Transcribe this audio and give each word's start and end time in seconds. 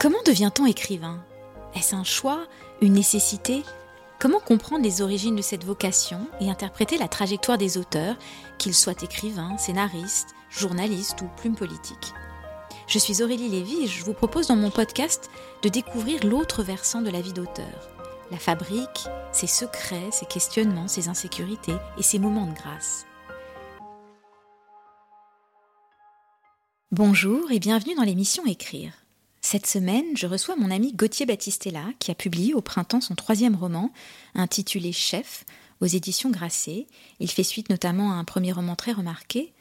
Comment 0.00 0.22
devient-on 0.26 0.66
écrivain? 0.66 1.24
Est-ce 1.76 1.94
un 1.94 2.02
choix 2.02 2.46
Une 2.82 2.94
nécessité? 2.94 3.62
Comment 4.18 4.40
comprendre 4.40 4.82
les 4.82 5.02
origines 5.02 5.36
de 5.36 5.42
cette 5.42 5.64
vocation 5.64 6.26
et 6.40 6.50
interpréter 6.50 6.98
la 6.98 7.06
trajectoire 7.06 7.58
des 7.58 7.78
auteurs, 7.78 8.16
qu'ils 8.58 8.74
soient 8.74 9.02
écrivains, 9.02 9.56
scénaristes, 9.56 10.34
journalistes 10.50 11.20
ou 11.22 11.28
plumes 11.36 11.54
politiques? 11.54 12.12
Je 12.88 12.98
suis 12.98 13.22
Aurélie 13.22 13.48
Lévy 13.48 13.84
et 13.84 13.86
je 13.86 14.04
vous 14.04 14.14
propose 14.14 14.48
dans 14.48 14.56
mon 14.56 14.70
podcast 14.70 15.30
de 15.62 15.68
découvrir 15.68 16.26
l'autre 16.26 16.64
versant 16.64 17.00
de 17.00 17.10
la 17.10 17.20
vie 17.20 17.32
d'auteur. 17.32 17.88
La 18.32 18.38
fabrique, 18.38 19.06
ses 19.30 19.46
secrets, 19.46 20.10
ses 20.10 20.26
questionnements, 20.26 20.88
ses 20.88 21.08
insécurités 21.08 21.76
et 21.98 22.02
ses 22.02 22.18
moments 22.18 22.46
de 22.46 22.54
grâce. 22.54 23.06
Bonjour 26.90 27.52
et 27.52 27.60
bienvenue 27.60 27.94
dans 27.94 28.02
l'émission 28.02 28.44
Écrire. 28.44 29.03
Cette 29.46 29.66
semaine, 29.66 30.16
je 30.16 30.26
reçois 30.26 30.56
mon 30.56 30.70
ami 30.70 30.94
Gauthier 30.94 31.26
Battistella 31.26 31.84
qui 31.98 32.10
a 32.10 32.14
publié 32.14 32.54
au 32.54 32.62
printemps 32.62 33.02
son 33.02 33.14
troisième 33.14 33.54
roman, 33.54 33.92
intitulé 34.34 34.90
Chef, 34.90 35.44
aux 35.82 35.86
éditions 35.86 36.30
Grasset. 36.30 36.86
Il 37.20 37.30
fait 37.30 37.42
suite 37.42 37.68
notamment 37.68 38.12
à 38.12 38.14
un 38.14 38.24
premier 38.24 38.52
roman 38.52 38.74
très 38.74 38.92
remarqué, 38.92 39.52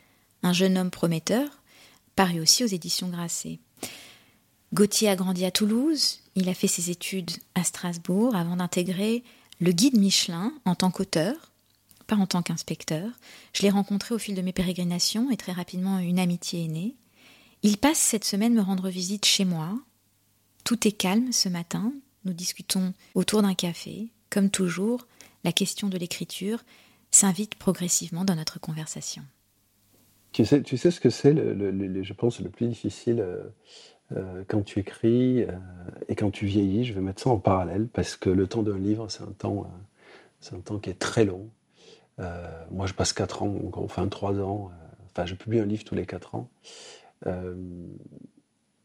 Un 0.42 0.54
jeune 0.54 0.78
homme 0.78 0.90
prometteur, 0.90 1.62
paru 2.16 2.40
aussi 2.40 2.64
aux 2.64 2.68
éditions 2.68 3.10
Grasset. 3.10 3.60
Gauthier 4.74 5.10
a 5.10 5.18
grandi 5.18 5.44
à 5.44 5.52
Toulouse, 5.52 6.22
il 6.36 6.48
a 6.48 6.54
fait 6.54 6.70
ses 6.70 6.90
études 6.90 7.32
à 7.54 7.66
Strasbourg 7.66 8.38
avant 8.38 8.56
d'intégrer 8.56 9.26
le 9.60 9.74
guide 9.74 9.98
Michelin 9.98 10.54
en 10.64 10.76
tant 10.76 10.92
qu'auteur, 10.92 11.52
pas 12.08 12.16
en 12.16 12.26
tant 12.26 12.42
qu'inspecteur. 12.42 13.10
Je 13.52 13.64
l'ai 13.64 13.70
rencontré 13.70 14.16
au 14.16 14.18
fil 14.18 14.34
de 14.34 14.42
mes 14.42 14.54
pérégrinations 14.54 15.30
et 15.30 15.36
très 15.36 15.52
rapidement 15.52 16.00
une 16.00 16.20
amitié 16.20 16.64
est 16.64 16.70
née. 16.70 16.96
Il 17.66 17.78
passe 17.78 17.98
cette 17.98 18.26
semaine 18.26 18.54
me 18.54 18.62
rendre 18.62 18.90
visite 18.90 19.26
chez 19.26 19.46
moi. 19.46 19.80
Tout 20.66 20.86
est 20.86 20.92
calme 20.92 21.32
ce 21.32 21.48
matin. 21.48 21.94
Nous 22.26 22.34
discutons 22.34 22.94
autour 23.16 23.42
d'un 23.42 23.54
café. 23.54 24.10
Comme 24.30 24.50
toujours, 24.50 25.08
la 25.46 25.54
question 25.54 25.88
de 25.88 25.98
l'écriture 25.98 26.60
s'invite 27.10 27.56
progressivement 27.56 28.26
dans 28.26 28.36
notre 28.36 28.60
conversation. 28.60 29.24
Tu 30.34 30.44
sais, 30.44 30.62
tu 30.62 30.76
sais 30.76 30.92
ce 30.92 31.00
que 31.00 31.10
c'est, 31.10 31.32
le, 31.32 32.04
je 32.04 32.14
pense, 32.14 32.42
le 32.42 32.50
plus 32.50 32.68
difficile 32.68 33.22
euh, 33.22 33.44
euh, 34.12 34.44
quand 34.50 34.64
tu 34.64 34.80
écris 34.80 35.44
euh, 35.44 35.52
et 36.10 36.16
quand 36.16 36.32
tu 36.32 36.46
vieillis? 36.46 36.84
Je 36.84 36.94
vais 36.94 37.02
mettre 37.02 37.22
ça 37.22 37.30
en 37.30 37.40
parallèle 37.40 37.88
parce 37.88 38.18
que 38.18 38.30
le 38.30 38.46
temps 38.46 38.64
d'un 38.64 38.78
livre, 38.78 39.08
c'est 39.10 39.24
un 39.24 39.32
temps, 39.38 39.72
c'est 40.42 40.54
un 40.54 40.60
temps 40.60 40.80
qui 40.80 40.90
est 40.90 41.00
très 41.00 41.24
long. 41.24 41.50
Moi, 42.72 42.88
je 42.88 42.94
passe 42.94 43.14
4 43.14 43.44
ans, 43.44 43.56
enfin 43.76 44.08
3 44.08 44.40
ans. 44.40 44.70
enfin, 45.12 45.26
je 45.26 45.36
publie 45.36 45.60
un 45.60 45.66
livre 45.66 45.86
tous 45.86 45.96
les 45.96 46.06
4 46.06 46.36
ans. 46.36 46.50
Euh, 47.28 47.56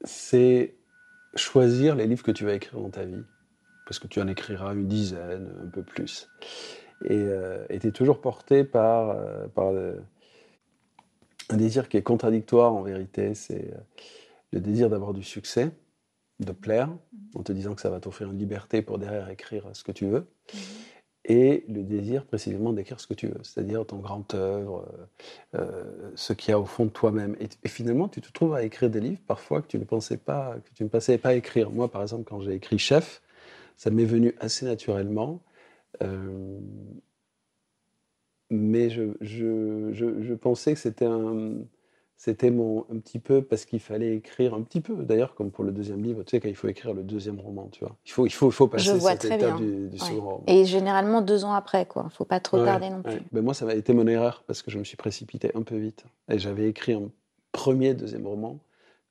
c'est 0.04 0.74
choisir 1.34 1.94
les 1.94 2.06
livres 2.06 2.22
que 2.22 2.30
tu 2.30 2.44
vas 2.44 2.54
écrire 2.54 2.80
dans 2.80 2.90
ta 2.90 3.04
vie. 3.04 3.22
Parce 3.86 3.98
que 3.98 4.06
tu 4.06 4.20
en 4.20 4.28
écriras 4.28 4.74
une 4.74 4.86
dizaine, 4.86 5.50
un 5.64 5.68
peu 5.68 5.82
plus. 5.82 6.28
Et 7.04 7.26
tu 7.80 7.86
es 7.86 7.92
toujours 7.92 8.20
porté 8.20 8.64
par, 8.64 9.16
euh, 9.56 9.96
un 11.48 11.56
désir 11.56 11.88
qui 11.88 11.96
est 11.96 12.02
contradictoire 12.02 12.74
en 12.74 12.82
vérité. 12.82 13.34
C'est 13.34 13.72
euh, 13.72 13.78
le 14.52 14.60
désir 14.60 14.90
d'avoir 14.90 15.14
du 15.14 15.22
succès, 15.22 15.70
de 16.40 16.52
plaire, 16.52 16.90
en 17.34 17.42
te 17.42 17.52
disant 17.52 17.74
que 17.74 17.80
ça 17.80 17.90
va 17.90 18.00
t'offrir 18.00 18.30
une 18.30 18.38
liberté 18.38 18.82
pour 18.82 18.98
derrière 18.98 19.28
écrire 19.30 19.68
ce 19.72 19.82
que 19.82 19.92
tu 19.92 20.06
veux. 20.06 20.26
Et 21.24 21.64
le 21.68 21.82
désir 21.82 22.24
précisément 22.24 22.72
d'écrire 22.72 23.00
ce 23.00 23.06
que 23.06 23.14
tu 23.14 23.26
veux, 23.26 23.40
c'est-à-dire 23.42 23.84
ton 23.84 23.98
grand 23.98 24.32
œuvre, 24.34 24.88
euh, 25.54 25.58
euh, 25.60 26.10
ce 26.14 26.32
qu'il 26.32 26.50
y 26.50 26.54
a 26.54 26.58
au 26.58 26.64
fond 26.64 26.86
de 26.86 26.90
toi-même. 26.90 27.36
Et, 27.40 27.68
finalement, 27.68 28.08
tu 28.08 28.20
te 28.20 28.32
trouves 28.32 28.54
à 28.54 28.62
écrire 28.62 28.88
des 28.88 29.00
livres 29.00 29.20
parfois 29.26 29.60
que 29.60 29.66
tu 29.66 29.78
ne 29.78 29.84
pensais 29.84 30.16
pas, 30.16 30.56
que 30.64 30.70
tu 30.74 30.84
ne 30.84 30.88
pensais 30.88 31.18
pas 31.18 31.34
écrire. 31.34 31.70
Moi, 31.70 31.90
par 31.90 32.02
exemple, 32.02 32.24
quand 32.24 32.40
j'ai 32.40 32.54
écrit 32.54 32.78
Chef, 32.78 33.22
ça 33.76 33.90
m'est 33.90 34.04
venu 34.04 34.34
assez 34.40 34.64
naturellement. 34.64 35.42
Euh, 36.02 36.58
mais 38.50 38.88
je, 38.88 39.14
je, 39.20 39.92
je 39.92 40.34
pensais 40.34 40.72
que 40.72 40.80
c'était 40.80 41.04
un, 41.04 41.56
c'était 42.18 42.50
mon 42.50 42.84
un 42.92 42.98
petit 42.98 43.20
peu 43.20 43.42
parce 43.42 43.64
qu'il 43.64 43.78
fallait 43.78 44.16
écrire 44.16 44.52
un 44.52 44.62
petit 44.62 44.80
peu. 44.80 44.96
D'ailleurs, 45.04 45.34
comme 45.36 45.52
pour 45.52 45.62
le 45.62 45.70
deuxième 45.70 46.02
livre, 46.02 46.24
tu 46.24 46.32
sais, 46.32 46.40
quand 46.40 46.48
il 46.48 46.56
faut 46.56 46.66
écrire 46.66 46.92
le 46.92 47.04
deuxième 47.04 47.38
roman, 47.38 47.68
tu 47.70 47.84
vois, 47.84 47.96
il 48.04 48.10
faut, 48.10 48.26
il 48.26 48.32
faut, 48.32 48.48
il 48.48 48.52
faut 48.52 48.66
passer 48.66 48.84
Je 48.86 48.92
vois 48.92 49.12
cette 49.12 49.20
très 49.20 49.36
étape 49.36 49.56
bien. 49.56 49.56
du, 49.56 49.88
du 49.88 49.96
Ouais. 50.02 50.08
second 50.08 50.20
roman. 50.28 50.44
Et 50.48 50.64
généralement 50.64 51.22
deux 51.22 51.44
ans 51.44 51.52
après, 51.54 51.86
quoi. 51.86 52.08
Faut 52.10 52.24
pas 52.24 52.40
trop 52.40 52.58
Ouais, 52.58 52.64
tarder 52.64 52.90
non 52.90 53.02
ouais. 53.04 53.16
plus. 53.18 53.22
Ben 53.30 53.42
moi, 53.42 53.54
ça 53.54 53.64
m'a 53.64 53.74
été 53.74 53.94
mon 53.94 54.06
erreur 54.08 54.42
parce 54.48 54.62
que 54.62 54.70
je 54.72 54.78
me 54.78 54.84
suis 54.84 54.96
précipité 54.96 55.52
un 55.54 55.62
peu 55.62 55.76
vite. 55.76 56.04
Et 56.28 56.40
j'avais 56.40 56.68
écrit 56.68 56.92
un 56.92 57.08
premier, 57.52 57.94
deuxième 57.94 58.26
roman 58.26 58.58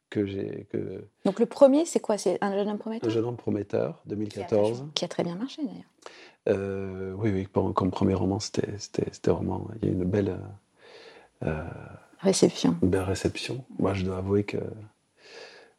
que 0.10 0.26
j'ai, 0.26 0.68
que 0.70 1.06
Donc 1.24 1.40
le 1.40 1.46
premier, 1.46 1.86
c'est 1.86 2.02
quoi? 2.02 2.18
C'est 2.18 2.38
un 2.42 2.52
jeune 2.54 2.68
homme 2.70 2.78
prometteur? 2.78 3.10
Un 3.10 3.14
jeune 3.14 3.26
homme 3.26 3.38
prometteur, 3.38 4.02
qui 4.04 4.14
a, 4.14 4.16
2014. 4.16 4.72
vachement- 4.72 4.90
qui 4.94 5.06
a 5.06 5.08
très 5.08 5.24
bien 5.24 5.36
marché 5.36 5.62
d'ailleurs. 5.64 5.84
Euh, 6.50 7.14
oui, 7.18 7.32
oui, 7.32 7.48
comme 7.74 7.92
premier 7.92 8.14
roman, 8.14 8.40
c'était, 8.40 8.68
vraiment, 9.26 9.68
il 9.82 9.88
y 9.88 9.92
a 9.92 9.94
une 9.94 10.04
belle, 10.06 10.40
euh, 11.44 11.48
euh, 11.48 11.64
Réception. 12.20 12.76
belle 12.82 13.02
réception. 13.02 13.64
Moi, 13.80 13.94
je 13.94 14.04
dois 14.04 14.18
avouer 14.18 14.44
que 14.44 14.58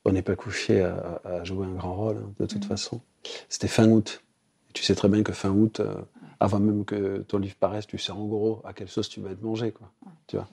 on 0.04 0.12
n'est 0.12 0.22
pas 0.22 0.36
couché 0.36 0.82
à, 0.82 1.20
à 1.24 1.44
jouer 1.44 1.66
un 1.66 1.74
grand 1.74 1.94
rôle, 1.94 2.16
hein, 2.18 2.32
de 2.38 2.46
toute 2.46 2.62
Mhm. 2.62 2.68
façon. 2.68 3.00
C'était 3.48 3.68
fin 3.68 3.88
août. 3.88 4.22
Et 4.70 4.72
tu 4.72 4.82
sais 4.82 4.94
très 4.94 5.08
bien 5.08 5.22
que 5.22 5.32
fin 5.32 5.50
août, 5.50 5.80
euh, 5.80 5.94
avant 6.40 6.60
même 6.60 6.84
que 6.84 7.18
ton 7.28 7.38
livre 7.38 7.56
paraisse, 7.56 7.86
tu 7.86 7.98
sais 7.98 8.12
en 8.12 8.24
gros 8.24 8.62
à 8.64 8.72
quelle 8.72 8.88
sauce 8.88 9.08
tu 9.08 9.20
vas 9.20 9.30
être 9.30 9.42
mangé, 9.42 9.72
quoi. 9.72 9.90
Tu 10.26 10.36
vois. 10.36 10.48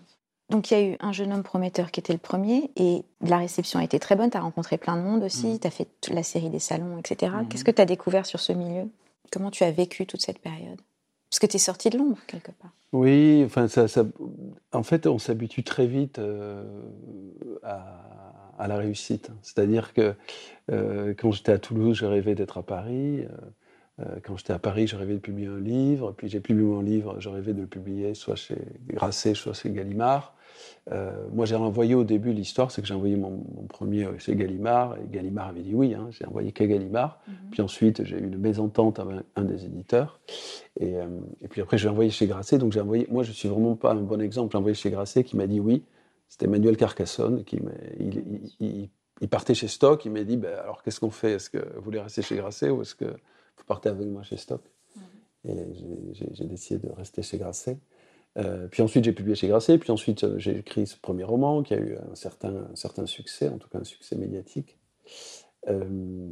Donc 0.50 0.70
il 0.70 0.74
y 0.74 0.78
a 0.78 0.84
eu 0.92 0.98
un 1.00 1.12
jeune 1.12 1.32
homme 1.34 1.44
prometteur 1.44 1.92
qui 1.92 2.00
était 2.00 2.14
le 2.14 2.20
premier 2.20 2.70
et 2.76 3.04
la 3.22 3.38
réception 3.38 3.80
a 3.80 3.84
été 3.84 4.00
très 4.00 4.16
bonne. 4.16 4.30
Tu 4.30 4.38
as 4.38 4.42
rencontré 4.42 4.78
plein 4.78 4.96
de 4.98 5.02
monde 5.02 5.24
aussi, 5.24 5.48
Mhm. 5.48 5.60
tu 5.60 5.68
as 5.68 5.72
fait 5.72 5.88
toute 6.02 6.14
la 6.14 6.24
série 6.24 6.50
des 6.50 6.60
salons, 6.60 6.98
etc. 7.00 7.32
Mhm. 7.38 7.48
Qu'est-ce 7.48 7.64
que 7.64 7.72
tu 7.72 7.82
as 7.82 7.86
découvert 7.86 8.26
sur 8.26 8.40
ce 8.40 8.52
milieu? 8.54 8.90
Comment 9.32 9.52
tu 9.52 9.64
as 9.64 9.72
vécu 9.72 10.06
toute 10.06 10.22
cette 10.22 10.40
période? 10.40 10.80
Parce 11.36 11.48
que 11.48 11.48
tu 11.48 11.58
es 11.58 11.60
sorti 11.60 11.90
de 11.90 11.98
l'ombre 11.98 12.18
quelque 12.28 12.54
part. 12.54 12.72
Oui, 12.94 13.44
enfin, 13.46 13.68
ça, 13.68 14.06
en 14.72 14.84
fait, 14.84 15.06
on 15.06 15.20
s'habitue 15.20 15.66
très 15.66 15.86
vite 15.86 16.18
euh, 16.18 16.64
à, 17.62 18.66
la 18.70 18.78
réussite. 18.78 19.32
C'est-à-dire 19.42 19.92
que 19.92 20.16
euh, 20.72 21.14
quand 21.18 21.34
j'étais 21.34 21.52
à 21.52 21.60
Toulouse, 21.60 21.98
je 21.98 22.06
rêvais 22.06 22.36
d'être 22.36 22.58
à 22.58 22.64
Paris. 22.64 23.26
Euh, 24.00 24.06
quand 24.24 24.38
j'étais 24.38 24.54
à 24.54 24.60
Paris, 24.60 24.88
je 24.88 24.96
rêvais 24.96 25.16
de 25.16 25.20
publier 25.20 25.50
un 25.50 25.60
livre. 25.60 26.14
Puis 26.14 26.30
j'ai 26.30 26.40
publié 26.40 26.66
mon 26.66 26.80
livre, 26.80 27.20
je 27.20 27.28
rêvais 27.28 27.52
de 27.52 27.60
le 27.60 27.68
publier 27.68 28.14
soit 28.14 28.38
chez 28.38 28.56
Grasset, 28.88 29.34
soit 29.34 29.52
chez 29.52 29.72
Gallimard. 29.72 30.38
Euh, 30.92 31.28
moi, 31.34 31.46
j'ai 31.46 31.56
envoyé 31.56 31.96
au 31.96 32.04
début 32.04 32.32
l'histoire, 32.34 32.72
c'est 32.72 32.82
que 32.82 32.88
j'ai 32.88 32.94
envoyé 32.94 33.16
mon, 33.16 33.32
mon 33.56 33.64
premier 33.68 34.08
chez 34.20 34.36
Gallimard, 34.36 34.98
et 34.98 35.08
Gallimard 35.12 35.48
avait 35.50 35.62
dit 35.62 35.74
oui, 35.74 35.94
hein, 35.94 36.08
j'ai 36.12 36.26
envoyé 36.26 36.52
qu'à 36.52 36.68
Gallimard. 36.68 37.20
Puis 37.52 37.62
ensuite, 37.62 38.04
j'ai 38.04 38.18
eu 38.18 38.26
une 38.28 38.38
mésentente 38.38 39.00
avec 39.00 39.22
un 39.36 39.44
des 39.44 39.66
éditeurs. 39.66 40.20
Et, 40.80 40.96
euh, 40.98 41.08
et 41.42 41.48
puis 41.48 41.62
après, 41.62 41.78
j'ai 41.78 41.90
envoyé 41.90 42.10
chez 42.12 42.28
Grasset. 42.28 42.58
Donc 42.58 42.72
j'ai 42.72 42.82
envoyé, 42.82 43.08
moi, 43.10 43.24
je 43.24 43.32
suis 43.32 43.50
vraiment 43.50 43.76
pas 43.76 43.92
un 43.94 44.02
bon 44.02 44.22
exemple. 44.22 44.52
J'ai 44.52 44.58
envoyé 44.58 44.76
chez 44.76 44.90
Grasset 44.92 45.24
qui 45.24 45.36
m'a 45.38 45.48
dit 45.48 45.60
oui. 45.60 45.84
C'était 46.28 46.48
Manuel 46.48 46.76
Carcassonne 46.76 47.44
qui 47.44 47.58
il, 48.00 48.16
il- 48.18 48.52
il- 48.60 48.90
il 49.22 49.30
partait 49.30 49.54
chez 49.54 49.68
Stock. 49.68 50.04
Il 50.06 50.12
m'a 50.12 50.24
dit 50.24 50.38
ben, 50.38 50.54
alors 50.60 50.84
qu'est-ce 50.84 51.00
qu'on 51.00 51.10
fait? 51.12 51.34
Est-ce 51.34 51.50
que 51.50 51.60
vous 51.76 51.82
voulez 51.82 52.00
rester 52.02 52.22
chez 52.22 52.36
Grasset 52.36 52.70
ou 52.70 52.82
est-ce 52.82 52.96
que 52.96 53.06
vous 53.06 53.64
partez 53.66 53.90
avec 53.90 54.08
moi 54.08 54.24
chez 54.24 54.36
Stock? 54.38 54.62
Et 55.48 55.54
j'ai- 55.74 56.14
j'ai- 56.14 56.30
j'ai 56.34 56.46
décidé 56.46 56.88
de 56.88 56.92
rester 56.92 57.22
chez 57.22 57.38
Grasset. 57.38 57.78
Euh, 58.38 58.68
puis 58.68 58.82
ensuite, 58.82 59.06
j'ai 59.06 59.14
publié 59.14 59.36
chez 59.36 59.48
Grasset. 59.48 59.78
Puis 59.78 59.92
ensuite, 59.92 60.24
euh, 60.24 60.38
j'ai 60.38 60.58
écrit 60.58 60.88
ce 60.88 60.98
premier 60.98 61.24
roman 61.24 61.64
qui 61.64 61.74
a 61.74 61.78
eu 61.78 61.96
un 61.96 62.16
certain, 62.16 63.06
succès, 63.06 63.50
en 63.50 63.58
tout 63.58 63.70
cas 63.70 63.80
un 63.80 63.84
succès 63.84 64.16
médiatique. 64.16 64.78
Euh, 65.68 66.30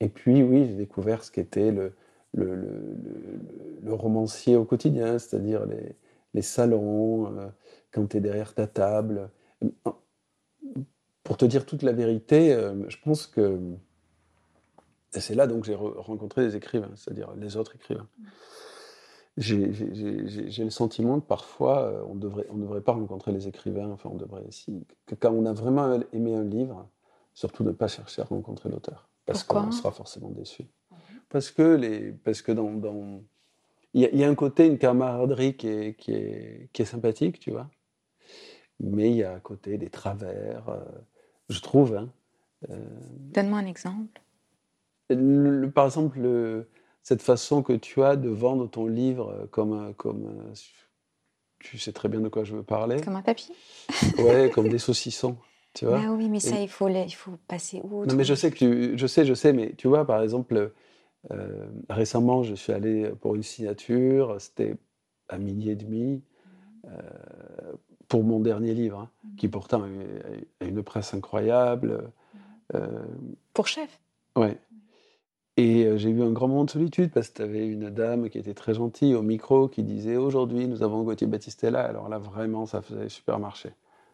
et 0.00 0.08
puis, 0.08 0.42
oui, 0.42 0.66
j'ai 0.66 0.74
découvert 0.74 1.24
ce 1.24 1.30
qu'était 1.30 1.72
le, 1.72 1.92
le, 2.34 3.92
romancier 3.92 4.54
au 4.54 4.64
quotidien, 4.64 5.18
c'est-à-dire 5.18 5.66
les, 6.34 6.42
salons, 6.42 7.34
quand 7.90 8.06
tu 8.06 8.18
es 8.18 8.20
derrière 8.20 8.54
ta 8.54 8.68
table. 8.68 9.30
Pour 11.24 11.36
te 11.36 11.44
dire 11.44 11.66
toute 11.66 11.82
la 11.82 11.92
vérité, 11.92 12.56
je 12.86 12.96
pense 13.02 13.26
que 13.26 13.58
c'est 15.10 15.34
là 15.34 15.46
donc 15.46 15.64
j'ai 15.64 15.74
re- 15.74 15.98
rencontré 15.98 16.42
des 16.42 16.54
écrivains, 16.54 16.92
c'est-à-dire 16.94 17.32
les 17.34 17.56
autres 17.56 17.74
écrivains. 17.74 18.06
J'ai 19.38 20.64
le 20.64 20.70
sentiment 20.70 21.20
que 21.20 21.26
parfois, 21.26 21.82
euh, 21.84 22.04
on 22.08 22.14
devrait, 22.14 22.46
on 22.50 22.56
ne 22.56 22.62
devrait 22.62 22.80
pas 22.80 22.92
rencontrer 22.92 23.32
les 23.32 23.46
écrivains. 23.46 23.90
Enfin, 23.90 24.10
on 24.12 24.16
devrait, 24.16 24.44
si, 24.50 24.84
que 25.06 25.14
quand 25.14 25.32
on 25.32 25.46
a 25.46 25.52
vraiment 25.52 26.00
aimé 26.12 26.34
un 26.34 26.44
livre, 26.44 26.88
surtout 27.34 27.62
ne 27.62 27.70
pas 27.70 27.88
chercher 27.88 28.22
à 28.22 28.24
rencontrer 28.24 28.68
l'auteur. 28.68 29.08
Parce 29.26 29.44
qu'on 29.44 29.70
sera 29.70 29.92
forcément 29.92 30.30
déçu. 30.30 30.64
Parce 31.28 31.50
que, 31.50 31.62
les, 31.62 32.12
parce 32.12 32.42
que 32.42 32.52
dans. 32.52 32.72
dans 32.72 33.22
il 33.94 34.02
y, 34.02 34.22
a 34.22 34.28
un 34.28 34.34
côté, 34.34 34.66
une 34.66 34.78
camaraderie 34.78 35.56
qui 35.56 35.66
est, 35.66 35.94
qui 35.94 36.12
est, 36.12 36.68
qui 36.72 36.82
est 36.82 36.84
sympathique, 36.84 37.40
tu 37.40 37.50
vois. 37.50 37.70
Mais 38.80 39.10
il 39.10 39.16
y 39.16 39.24
a 39.24 39.32
à 39.32 39.40
côté 39.40 39.78
des 39.78 39.88
travers, 39.88 40.68
euh, 40.68 40.84
je 41.48 41.60
trouve. 41.60 41.96
Hein, 41.96 42.10
euh, 42.70 42.76
Donne-moi 43.32 43.58
un 43.58 43.66
exemple. 43.66 44.20
par 45.74 45.86
exemple, 45.86 46.20
le, 46.20 46.68
cette 47.08 47.22
façon 47.22 47.62
que 47.62 47.72
tu 47.72 48.02
as 48.02 48.16
de 48.16 48.28
vendre 48.28 48.68
ton 48.68 48.86
livre 48.86 49.48
comme, 49.50 49.94
comme 49.94 50.52
tu 51.58 51.78
sais 51.78 51.92
très 51.92 52.10
bien 52.10 52.20
de 52.20 52.28
quoi 52.28 52.44
je 52.44 52.54
veux 52.54 52.62
parler. 52.62 53.00
Comme 53.00 53.16
un 53.16 53.22
tapis 53.22 53.50
Ouais, 54.18 54.50
comme 54.54 54.68
des 54.68 54.78
saucissons. 54.78 55.38
Tu 55.72 55.86
vois 55.86 56.02
ah 56.04 56.12
oui, 56.12 56.28
mais 56.28 56.38
ça, 56.38 56.60
il, 56.60 56.68
faut, 56.68 56.90
il 56.90 57.14
faut 57.14 57.38
passer 57.48 57.80
où 57.82 58.04
Non, 58.04 58.14
mais 58.14 58.24
je 58.24 58.34
sais 58.34 58.50
que 58.50 58.56
tu, 58.56 58.98
je 58.98 59.06
sais, 59.06 59.24
je 59.24 59.32
sais, 59.32 59.54
mais 59.54 59.72
tu 59.78 59.88
vois, 59.88 60.06
par 60.06 60.20
exemple, 60.20 60.70
euh, 61.30 61.66
récemment, 61.88 62.42
je 62.42 62.54
suis 62.54 62.74
allé 62.74 63.10
pour 63.22 63.36
une 63.36 63.42
signature, 63.42 64.38
c'était 64.38 64.76
à 65.30 65.38
midi 65.38 65.70
et 65.70 65.76
demi, 65.76 66.22
euh, 66.84 66.90
pour 68.08 68.22
mon 68.22 68.38
dernier 68.38 68.74
livre, 68.74 68.98
hein, 68.98 69.10
qui 69.38 69.48
pourtant 69.48 69.82
a 69.82 70.66
une 70.66 70.82
presse 70.82 71.14
incroyable. 71.14 72.12
Euh, 72.74 73.02
pour 73.54 73.66
chef 73.66 73.98
Ouais. 74.36 74.58
Et 75.58 75.86
euh, 75.86 75.98
j'ai 75.98 76.10
eu 76.10 76.22
un 76.22 76.30
grand 76.30 76.46
moment 76.46 76.64
de 76.64 76.70
solitude 76.70 77.10
parce 77.10 77.28
que 77.28 77.38
tu 77.38 77.42
avais 77.42 77.66
une 77.66 77.90
dame 77.90 78.30
qui 78.30 78.38
était 78.38 78.54
très 78.54 78.74
gentille 78.74 79.16
au 79.16 79.22
micro 79.22 79.66
qui 79.66 79.82
disait 79.82 80.16
aujourd'hui 80.16 80.68
nous 80.68 80.84
avons 80.84 81.02
Gauthier 81.02 81.26
Battistella. 81.26 81.84
Alors 81.84 82.08
là 82.08 82.18
vraiment 82.18 82.64
ça 82.64 82.80
faisait 82.80 83.08
super 83.08 83.40
marché. 83.40 83.70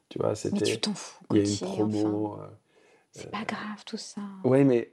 Tu 0.08 0.19
vois, 0.19 0.35
c'était. 0.35 0.61
Mais 0.61 0.62
tu 0.62 0.81
t'en 0.81 0.94
fous. 0.94 1.23
Il 1.32 1.37
y 1.37 1.41
a 1.41 1.50
une 1.50 1.58
promo. 1.58 2.38
Euh, 2.41 2.46
c'est 3.12 3.31
pas 3.31 3.44
grave 3.44 3.85
tout 3.85 3.99
ça. 3.99 4.23
Oui, 4.43 4.64
mais 4.64 4.91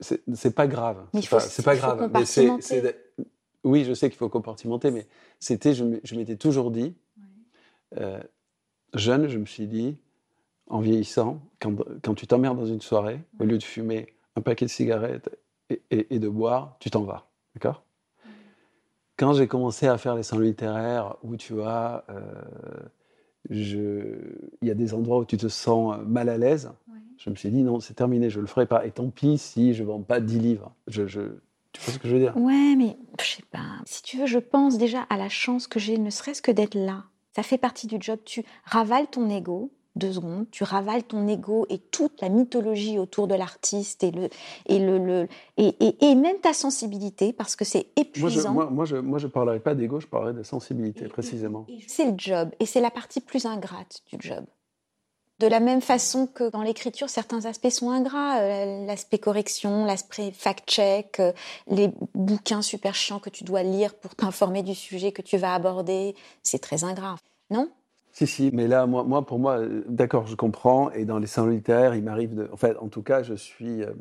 c'est 0.00 0.54
pas 0.56 0.66
grave. 0.66 1.06
C'est 1.14 1.62
pas, 1.62 1.72
pas 1.72 1.76
grave. 1.76 2.10
Mais 2.14 2.24
c'est 2.24 2.50
oui, 3.62 3.84
je 3.84 3.94
sais 3.94 4.08
qu'il 4.08 4.18
faut 4.18 4.28
compartimenter, 4.28 4.90
mais 4.90 5.06
c'était 5.38 5.74
je 5.74 6.14
m'étais 6.16 6.36
toujours 6.36 6.72
dit 6.72 6.94
euh, 7.96 8.20
jeune, 8.94 9.28
je 9.28 9.38
me 9.38 9.46
suis 9.46 9.68
dit 9.68 9.98
en 10.66 10.80
vieillissant, 10.80 11.40
quand, 11.60 11.76
quand 12.02 12.14
tu 12.14 12.26
t'emmerdes 12.26 12.58
dans 12.58 12.66
une 12.66 12.80
soirée, 12.80 13.20
au 13.38 13.44
lieu 13.44 13.58
de 13.58 13.62
fumer 13.62 14.14
un 14.36 14.40
paquet 14.40 14.64
de 14.64 14.70
cigarettes 14.70 15.28
et, 15.90 16.18
de 16.18 16.28
boire, 16.28 16.76
tu 16.80 16.90
t'en 16.90 17.02
vas. 17.02 17.28
D'accord? 17.54 17.84
Quand 19.16 19.34
j'ai 19.34 19.46
commencé 19.46 19.86
à 19.86 19.98
faire 19.98 20.14
les 20.14 20.22
salons 20.22 20.42
littéraires, 20.42 21.16
où 21.22 21.36
tu 21.36 21.52
vois, 21.52 22.04
euh, 22.08 22.42
il 23.50 24.48
y 24.62 24.70
a 24.70 24.74
des 24.74 24.94
endroits 24.94 25.18
où 25.18 25.24
tu 25.24 25.36
te 25.36 25.48
sens 25.48 25.98
mal 26.06 26.28
à 26.28 26.38
l'aise, 26.38 26.72
je 27.18 27.28
me 27.28 27.34
suis 27.34 27.50
dit 27.50 27.62
non, 27.62 27.80
c'est 27.80 27.94
terminé, 27.94 28.30
je 28.30 28.38
ne 28.38 28.42
le 28.42 28.46
ferai 28.46 28.66
pas. 28.66 28.86
Et 28.86 28.90
tant 28.90 29.10
pis 29.10 29.36
si 29.36 29.74
je 29.74 29.82
ne 29.82 29.88
vends 29.88 30.00
pas 30.00 30.20
10 30.20 30.38
livres. 30.38 30.74
Je, 30.86 31.06
je... 31.06 31.20
Tu 31.72 31.82
vois 31.82 31.92
ce 31.92 31.98
que 31.98 32.08
je 32.08 32.14
veux 32.14 32.20
dire? 32.20 32.36
Ouais, 32.36 32.74
mais 32.76 32.96
je 33.20 33.36
sais 33.36 33.44
pas. 33.50 33.78
Si 33.84 34.02
tu 34.02 34.16
veux, 34.16 34.26
je 34.26 34.38
pense 34.38 34.78
déjà 34.78 35.02
à 35.10 35.18
la 35.18 35.28
chance 35.28 35.66
que 35.66 35.78
j'ai, 35.78 35.98
ne 35.98 36.10
serait-ce 36.10 36.40
que 36.40 36.50
d'être 36.50 36.74
là. 36.74 37.04
Ça 37.36 37.42
fait 37.42 37.58
partie 37.58 37.86
du 37.86 37.96
job. 38.00 38.18
Tu 38.24 38.42
ravales 38.64 39.06
ton 39.06 39.28
ego, 39.28 39.70
deux 39.96 40.12
secondes, 40.12 40.46
tu 40.50 40.64
ravales 40.64 41.02
ton 41.02 41.26
ego 41.26 41.66
et 41.68 41.78
toute 41.78 42.20
la 42.20 42.28
mythologie 42.28 42.98
autour 42.98 43.26
de 43.26 43.34
l'artiste 43.34 44.04
et, 44.04 44.10
le, 44.10 44.28
et, 44.66 44.78
le, 44.78 45.28
et, 45.56 45.74
et, 45.80 46.14
même 46.14 46.38
ta 46.40 46.52
sensibilité 46.52 47.32
parce 47.32 47.56
que 47.56 47.64
c'est 47.64 47.86
épuisant. 47.96 48.52
Moi, 48.52 48.66
je, 48.68 48.74
moi, 48.74 48.84
je, 48.84 48.96
moi, 48.96 49.18
je 49.18 49.26
parlerai 49.26 49.60
pas 49.60 49.74
d'ego, 49.74 50.00
je 50.00 50.06
parlerai 50.06 50.32
de 50.32 50.42
sensibilité 50.42 51.06
précisément. 51.08 51.66
C'est 51.86 52.06
le 52.06 52.14
job 52.16 52.50
et 52.60 52.66
c'est 52.66 52.80
la 52.80 52.90
partie 52.90 53.20
plus 53.20 53.46
ingrate 53.46 54.00
du 54.06 54.16
job. 54.20 54.44
De 55.40 55.46
la 55.46 55.58
même 55.58 55.80
façon 55.80 56.26
que 56.26 56.50
dans 56.50 56.60
l'écriture, 56.60 57.08
certains 57.08 57.46
aspects 57.46 57.70
sont 57.70 57.90
ingrats, 57.90 58.40
euh, 58.40 58.84
l'aspect 58.84 59.16
correction, 59.16 59.86
l'aspect 59.86 60.32
fact-check, 60.32 61.18
euh, 61.18 61.32
les 61.66 61.90
bouquins 62.14 62.60
super 62.60 62.94
chiants 62.94 63.20
que 63.20 63.30
tu 63.30 63.42
dois 63.42 63.62
lire 63.62 63.94
pour 63.94 64.14
t'informer 64.14 64.62
du 64.62 64.74
sujet 64.74 65.12
que 65.12 65.22
tu 65.22 65.38
vas 65.38 65.54
aborder, 65.54 66.14
c'est 66.42 66.58
très 66.58 66.84
ingrat. 66.84 67.16
Non? 67.48 67.70
Si, 68.12 68.26
si, 68.26 68.50
mais 68.52 68.66
là, 68.66 68.86
moi, 68.86 69.24
pour 69.24 69.38
moi, 69.38 69.58
euh, 69.58 69.82
d'accord, 69.88 70.26
je 70.26 70.34
comprends. 70.34 70.90
Et 70.92 71.04
dans 71.04 71.18
les 71.18 71.26
salons 71.26 71.48
littéraires, 71.48 71.94
il 71.94 72.02
m'arrive 72.02 72.34
de. 72.34 72.48
En 72.52 72.56
fait, 72.56 72.76
en 72.78 72.88
tout 72.88 73.02
cas, 73.02 73.22
je 73.22 73.34
suis. 73.34 73.82
Euh, 73.82 73.92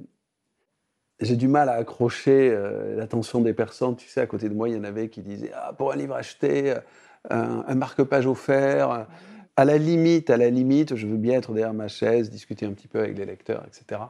j'ai 1.20 1.36
du 1.36 1.48
mal 1.48 1.70
à 1.70 1.74
accrocher 1.74 2.50
euh, 2.52 2.96
l'attention 2.96 3.42
des 3.42 3.54
personnes. 3.54 3.96
Tu 3.96 4.08
sais, 4.08 4.22
à 4.22 4.26
côté 4.26 4.50
de 4.50 4.54
moi, 4.54 4.70
il 4.70 4.76
y 4.76 4.80
en 4.80 4.84
avait 4.84 5.10
qui 5.10 5.22
disaient 5.22 5.52
Ah, 5.54 5.74
pour 5.78 5.92
un 5.92 5.96
livre 5.96 6.16
acheté, 6.16 6.74
un, 7.30 7.76
marque-page 7.76 8.26
offert. 8.26 9.08
À 9.56 9.66
la 9.66 9.78
limite, 9.78 10.30
à 10.30 10.38
la 10.38 10.50
limite, 10.50 10.96
je 10.96 11.06
veux 11.06 11.18
bien 11.18 11.38
être 11.38 11.52
derrière 11.52 11.74
ma 11.74 11.90
chaise, 11.90 12.30
discuter 12.30 12.66
un 12.66 12.72
petit 12.72 12.88
peu 12.88 13.00
avec 13.00 13.18
les 13.18 13.26
lecteurs, 13.26 13.66
etc. 13.68 14.02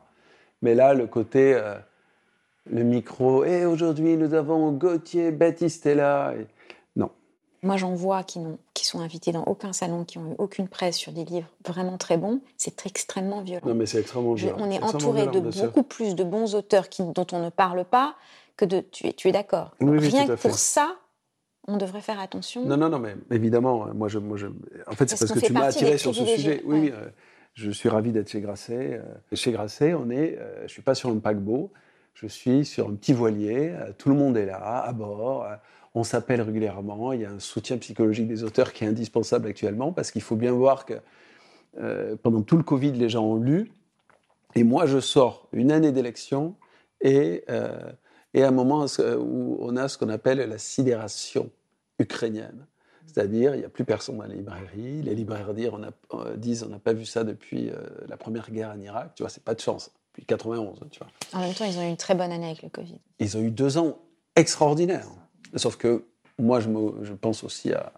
Mais 0.62 0.75
là, 0.75 0.94
le 0.94 1.07
côté. 1.07 1.60
le 2.72 2.84
micro, 2.84 3.44
et 3.44 3.66
aujourd'hui, 3.66 4.16
nous 4.16 4.34
avons 4.36 4.72
Gauthier 4.72 5.31
Battistella. 5.31 6.36
Et 6.38 6.45
moi, 7.62 7.76
j'en 7.76 7.94
vois 7.94 8.24
qui, 8.24 8.40
qui 8.74 8.86
sont 8.86 9.02
invités 9.02 9.32
dans 9.32 9.44
aucun 9.44 9.74
salon, 9.74 10.06
qui 10.06 10.18
ont 10.18 10.32
eu 10.32 10.36
aucune 10.38 10.68
presse 10.68 10.96
sur 10.96 11.12
des 11.12 11.26
livres 11.26 11.50
vraiment 11.68 11.98
très 11.98 12.18
bons. 12.18 12.40
C'est 12.58 12.86
extrêmement 12.86 13.42
violent. 13.42 13.68
Non, 13.68 13.76
mais 13.76 13.86
c'est 13.86 14.00
extrêmement 14.00 14.34
violent. 14.34 14.58
on 14.60 14.72
est, 14.72 14.82
entouré 14.82 15.28
de 15.28 15.40
beaucoup 15.40 15.84
plus 15.84 16.16
de 16.16 16.24
bons 16.24 16.56
auteurs 16.56 16.88
qui, 16.88 17.04
dont 17.04 17.28
on 17.34 17.44
ne 17.44 17.50
parle 17.50 17.84
pas 17.84 18.16
que 18.56 18.66
de. 18.66 18.80
Tu 18.92 19.08
es, 19.08 19.14
tu 19.14 19.28
es 19.28 19.32
d'accord 19.32 19.76
Rien 19.82 20.28
que 20.28 20.34
pour 20.34 20.56
ça, 20.56 20.96
on 21.68 21.78
devrait 21.78 22.02
faire 22.02 22.20
attention. 22.20 22.66
Non, 22.66 22.78
non, 22.78 22.90
non, 22.90 23.00
mais 23.00 23.16
évidemment, 23.32 23.88
moi, 23.94 24.08
je, 24.08 24.20
moi, 24.20 24.38
je... 24.38 24.48
en 24.88 24.94
fait, 24.94 25.10
c'est 25.10 25.20
parce, 25.20 25.40
que 25.40 25.46
tu 25.46 25.52
m'as 25.54 25.66
attiré 25.66 25.98
sur 25.98 26.16
ce 26.16 26.26
sujet. 26.26 26.62
Oui, 26.66 26.80
oui. 26.80 26.92
Euh, 26.94 27.10
je 27.56 27.72
suis 27.72 27.90
ravi 27.90 28.14
d'être 28.14 28.30
chez 28.30 28.40
Grasset. 28.40 29.02
Euh, 29.02 29.36
chez 29.36 29.52
Grasset, 29.52 29.94
on 29.94 30.10
est. 30.10 30.38
Euh, 30.38 30.64
je 30.64 30.72
suis 30.72 30.82
pas 30.82 30.96
sur 30.96 31.10
un 31.10 31.18
paquebot. 31.18 31.72
Je 32.14 32.28
suis 32.28 32.66
sur 32.66 32.88
un 32.88 32.96
petit 32.96 33.14
voilier. 33.14 33.74
tout 33.98 34.10
le 34.10 34.16
monde 34.16 34.36
est 34.36 34.46
là, 34.46 34.84
à 34.84 34.92
bord 34.92 35.46
on 36.00 36.04
s'appelle 36.04 36.42
régulièrement, 36.42 37.12
il 37.12 37.22
y 37.22 37.25
a 37.25 37.31
un 37.31 37.40
soutien 37.40 37.78
psychologique 37.78 38.28
des 38.28 38.44
auteurs 38.44 38.72
qui 38.72 38.86
est 38.86 38.88
indispensable 38.88 39.48
actuellement, 39.48 39.92
parce 39.92 40.12
qu'il 40.12 40.22
faut 40.22 40.38
bien 40.38 40.54
voir 40.54 40.86
que 40.86 40.94
euh, 41.78 42.16
pendant 42.22 42.42
tout 42.42 42.57
le 42.57 42.63
Covid, 42.63 42.94
les 42.94 43.10
gens 43.10 43.25
ont 43.25 43.36
lu, 43.36 43.72
et 44.56 44.63
moi 44.63 44.86
je 44.86 45.00
sors 45.00 45.48
une 45.51 45.72
année 45.72 45.92
d'élection, 45.92 46.56
et, 47.01 47.44
euh, 47.50 47.92
et 48.34 48.44
un 48.44 48.51
moment 48.51 48.86
où 49.19 49.57
on 49.60 49.75
a 49.75 49.88
ce 49.90 49.98
qu'on 49.98 50.10
appelle 50.10 50.38
la 50.38 50.57
sidération 50.57 51.50
ukrainienne. 52.00 52.66
C'est-à-dire, 53.06 53.56
il 53.56 53.60
n'y 53.60 53.66
a 53.66 53.69
plus 53.69 53.86
personne 53.86 54.18
dans 54.18 54.25
les 54.25 54.36
librairies. 54.36 55.02
Les 55.02 55.16
libraires 55.16 55.54
disent 55.54 55.72
on 55.74 55.80
n'a 55.80 55.92
disent 56.38 56.63
on 56.63 56.69
n'a 56.69 56.80
pas 56.80 56.94
vu 56.94 57.06
ça 57.06 57.24
depuis 57.24 57.69
euh, 57.69 57.75
la 58.07 58.18
première 58.18 58.52
guerre 58.52 58.69
en 58.69 58.80
Irak. 58.80 59.14
Tu 59.16 59.24
vois, 59.24 59.30
c'est 59.30 59.44
pas 59.44 59.56
de 59.56 59.59
chance. 59.59 59.92
Depuis 60.12 60.26
91, 60.26 60.80
tu 60.92 61.00
vois. 61.00 61.07
En 61.33 61.42
même 61.42 61.54
temps, 61.54 61.66
ils 61.66 61.78
ont 61.78 61.83
eu 61.83 61.90
une 61.90 61.97
très 61.97 62.14
bonne 62.14 62.31
année 62.31 62.45
avec 62.45 62.62
le 62.62 62.69
Covid. 62.69 63.00
Ils 63.18 63.35
ont 63.35 63.42
eu 63.42 63.50
deux 63.50 63.80
ans 63.80 63.97
extraordinaires. 64.35 65.07
Sauf 65.56 65.78
que 65.78 66.06
moi, 66.38 66.60
je, 66.60 66.70
me, 66.70 67.04
je 67.04 67.14
pense 67.14 67.44
aussi 67.44 67.74
à, 67.74 67.92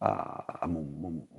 à, 0.00 0.66
mon, 0.66 0.84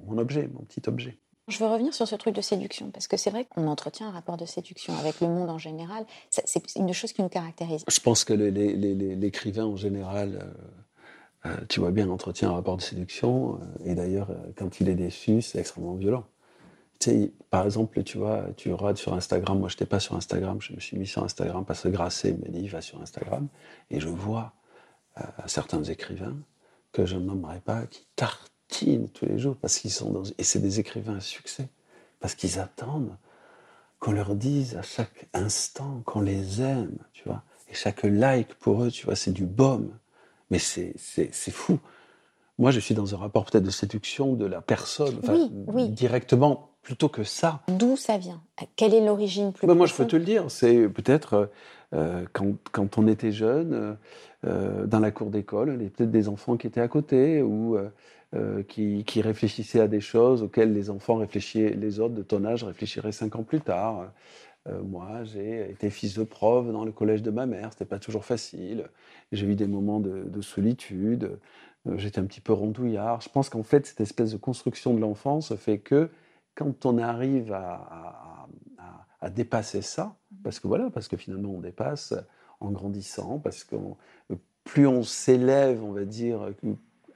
mon, 0.05 0.17
objet, 0.17 0.49
mon 0.53 0.61
petit 0.61 0.81
objet. 0.87 1.17
Je 1.47 1.59
veux 1.59 1.67
revenir 1.67 1.93
sur 1.93 2.07
ce 2.07 2.15
truc 2.15 2.33
de 2.33 2.41
séduction, 2.41 2.89
parce 2.89 3.07
que 3.07 3.17
c'est 3.17 3.29
vrai 3.29 3.45
qu'on 3.45 3.67
entretient 3.67 4.07
un 4.07 4.11
rapport 4.11 4.37
de 4.37 4.45
séduction 4.45 4.97
avec 4.97 5.21
le 5.21 5.27
monde 5.27 5.49
en 5.49 5.59
général. 5.59 6.05
C'est 6.31 6.75
une 6.75 6.91
chose 6.91 7.13
qui 7.13 7.21
nous 7.21 7.29
caractérise. 7.29 7.83
Je 7.87 7.99
pense 7.99 8.23
que 8.23 8.33
l'écrivain 8.33 9.65
en 9.65 9.75
général, 9.75 10.39
euh, 11.45 11.49
euh, 11.51 11.57
tu 11.69 11.79
vois 11.79 11.91
bien, 11.91 12.09
entretient 12.09 12.49
un 12.49 12.53
rapport 12.53 12.77
de 12.77 12.81
séduction. 12.81 13.59
Euh, 13.61 13.91
et 13.91 13.93
d'ailleurs, 13.93 14.29
quand 14.55 14.79
il 14.79 14.89
est 14.89 14.95
déçu, 14.95 15.43
c'est 15.43 15.59
extrêmement 15.59 15.93
violent. 15.93 16.25
Tu 16.99 17.11
sais, 17.11 17.31
par 17.51 17.65
exemple, 17.65 18.01
tu 18.01 18.17
vois, 18.17 18.45
tu 18.57 18.73
regardes 18.73 18.97
sur 18.97 19.13
Instagram. 19.13 19.59
Moi, 19.59 19.69
je 19.69 19.75
n'étais 19.75 19.85
pas 19.85 19.99
sur 19.99 20.15
Instagram. 20.15 20.59
Je 20.61 20.73
me 20.73 20.79
suis 20.79 20.97
mis 20.97 21.05
sur 21.05 21.23
Instagram 21.23 21.63
parce 21.63 21.81
que 21.81 21.89
Grasset 21.89 22.33
m'a 22.33 22.47
dit, 22.47 22.67
va 22.67 22.81
sur 22.81 22.99
Instagram. 23.01 23.49
Et 23.91 23.99
je 23.99 24.07
vois 24.07 24.53
à 25.15 25.47
certains 25.47 25.83
écrivains 25.83 26.35
que 26.91 27.05
je 27.05 27.15
ne 27.15 27.25
nommerai 27.25 27.59
pas, 27.59 27.85
qui 27.87 28.05
tartinent 28.15 29.09
tous 29.09 29.25
les 29.25 29.37
jours 29.37 29.55
parce 29.55 29.79
qu'ils 29.79 29.91
sont 29.91 30.11
dans... 30.11 30.23
Et 30.37 30.43
c'est 30.43 30.59
des 30.59 30.79
écrivains 30.79 31.17
à 31.17 31.21
succès, 31.21 31.67
parce 32.19 32.35
qu'ils 32.35 32.59
attendent 32.59 33.15
qu'on 33.99 34.11
leur 34.11 34.35
dise 34.35 34.75
à 34.75 34.81
chaque 34.81 35.27
instant 35.33 36.01
qu'on 36.05 36.21
les 36.21 36.61
aime, 36.61 36.97
tu 37.13 37.23
vois. 37.25 37.43
Et 37.69 37.73
chaque 37.73 38.03
like 38.03 38.53
pour 38.55 38.83
eux, 38.83 38.91
tu 38.91 39.05
vois, 39.05 39.15
c'est 39.15 39.31
du 39.31 39.45
baume. 39.45 39.91
Mais 40.51 40.59
c'est 40.59 40.93
fou. 41.51 41.79
Moi, 42.57 42.71
je 42.71 42.79
suis 42.79 42.93
dans 42.93 43.15
un 43.15 43.17
rapport 43.17 43.45
peut-être 43.45 43.63
de 43.63 43.71
séduction 43.71 44.33
de 44.33 44.45
la 44.45 44.61
personne, 44.61 45.19
directement, 45.89 46.69
plutôt 46.85 47.09
que 47.09 47.23
ça. 47.23 47.61
D'où 47.67 47.97
ça 47.97 48.17
vient? 48.17 48.41
Quelle 48.77 48.93
est 48.93 49.05
l'origine 49.05 49.51
plus 49.51 49.67
ben 49.67 49.73
Moi, 49.73 49.87
je 49.87 49.93
peux 49.93 50.07
te 50.07 50.15
le 50.15 50.23
dire. 50.23 50.49
C'est 50.49 50.87
peut-être 50.87 51.49
euh, 51.93 52.25
quand, 52.31 52.53
quand, 52.71 52.97
on 52.97 53.07
était 53.07 53.33
jeune, 53.33 53.97
euh, 54.45 54.85
dans 54.85 54.99
la 54.99 55.11
cour 55.11 55.31
d'école, 55.31 55.69
il 55.69 55.73
y 55.73 55.75
avait 55.75 55.89
peut-être 55.89 56.11
des 56.11 56.29
enfants 56.29 56.55
qui 56.55 56.67
étaient 56.67 56.81
à 56.81 56.87
côté, 56.87 57.41
ou 57.41 57.77
euh, 58.35 58.63
qui, 58.63 59.03
qui, 59.05 59.21
réfléchissait 59.21 59.79
à 59.79 59.87
des 59.87 60.01
choses 60.01 60.43
auxquelles 60.43 60.73
les 60.73 60.89
enfants 60.89 61.15
réfléchissent, 61.15 61.75
les 61.75 61.99
autres 62.01 62.15
de 62.15 62.23
ton 62.23 62.43
âge 62.43 62.63
réfléchiraient 62.65 63.13
cinq 63.13 63.35
ans 63.35 63.43
plus 63.43 63.61
tard. 63.61 64.11
Euh, 64.67 64.81
moi, 64.81 65.23
j'ai 65.23 65.69
été 65.69 65.89
fils 65.89 66.15
de 66.15 66.23
prof 66.23 66.67
dans 66.67 66.83
le 66.83 66.91
collège 66.91 67.21
de 67.21 67.31
ma 67.31 67.45
mère, 67.45 67.71
c'était 67.71 67.85
pas 67.85 67.99
toujours 67.99 68.25
facile. 68.25 68.87
J'ai 69.31 69.45
eu 69.45 69.55
des 69.55 69.67
moments 69.67 70.01
de, 70.01 70.41
solitude, 70.41 71.37
euh, 71.87 71.97
j'étais 71.97 72.19
un 72.19 72.25
petit 72.25 72.41
peu 72.41 72.51
rondouillard. 72.51 73.21
Je 73.21 73.29
pense 73.29 73.47
qu'en 73.49 73.63
fait, 73.63 73.85
cette 73.85 74.01
espèce 74.01 74.31
de 74.31 74.37
construction 74.37 74.93
de 74.93 74.99
l'enfance 74.99 75.55
fait 75.55 75.77
que 75.77 76.09
quand 76.55 76.85
on 76.85 76.97
arrive 76.97 77.53
à, 77.53 78.47
dépasser 79.35 79.81
ça, 79.81 80.15
parce 80.43 80.59
que 80.59 80.67
voilà, 80.67 80.91
parce 80.91 81.07
que 81.07 81.17
finalement 81.17 81.49
on 81.49 81.59
dépasse 81.59 82.13
en 82.59 82.69
grandissant, 82.69 83.39
parce 83.39 83.63
que 83.63 83.75
plus 84.63 84.85
on 84.85 85.01
s'élève, 85.01 85.83
on 85.83 85.93
va 85.93 86.05
dire, 86.05 86.51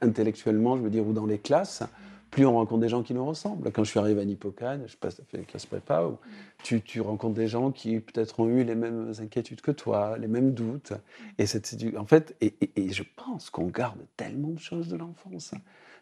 intellectuellement, 0.00 0.76
je 0.76 0.82
veux 0.82 0.90
dire, 0.90 1.06
ou 1.06 1.12
dans 1.12 1.26
les 1.26 1.38
classes, 1.38 1.84
plus 2.30 2.46
on 2.46 2.54
rencontre 2.54 2.80
des 2.80 2.88
gens 2.88 3.02
qui 3.02 3.12
nous 3.12 3.24
ressemblent. 3.24 3.70
Quand 3.72 3.84
je 3.84 3.90
suis 3.90 3.98
arrivé 3.98 4.20
à 4.20 4.24
Nippocane, 4.24 4.84
je 4.86 4.96
passe 4.96 5.20
fait 5.28 5.38
les 5.38 5.44
classes 5.44 5.66
prépa, 5.66 6.04
où 6.04 6.18
tu, 6.62 7.00
rencontres 7.00 7.34
des 7.34 7.48
gens 7.48 7.72
qui 7.72 7.98
peut-être 8.00 8.40
ont 8.40 8.48
eu 8.48 8.64
les 8.64 8.74
mêmes 8.74 9.12
inquiétudes 9.20 9.60
que 9.60 9.72
toi, 9.72 10.16
les 10.18 10.28
mêmes 10.28 10.52
doutes. 10.52 10.92
Et 11.38 11.46
c'est 11.46 11.62
en 11.96 12.06
fait, 12.06 12.36
et, 12.40 12.54
et, 12.76 12.90
je 12.90 13.02
pense 13.16 13.50
qu'on 13.50 13.66
garde 13.66 13.98
tellement 14.16 14.50
de 14.50 14.60
choses 14.60 14.88
de 14.88 14.96
l'enfance. 14.96 15.52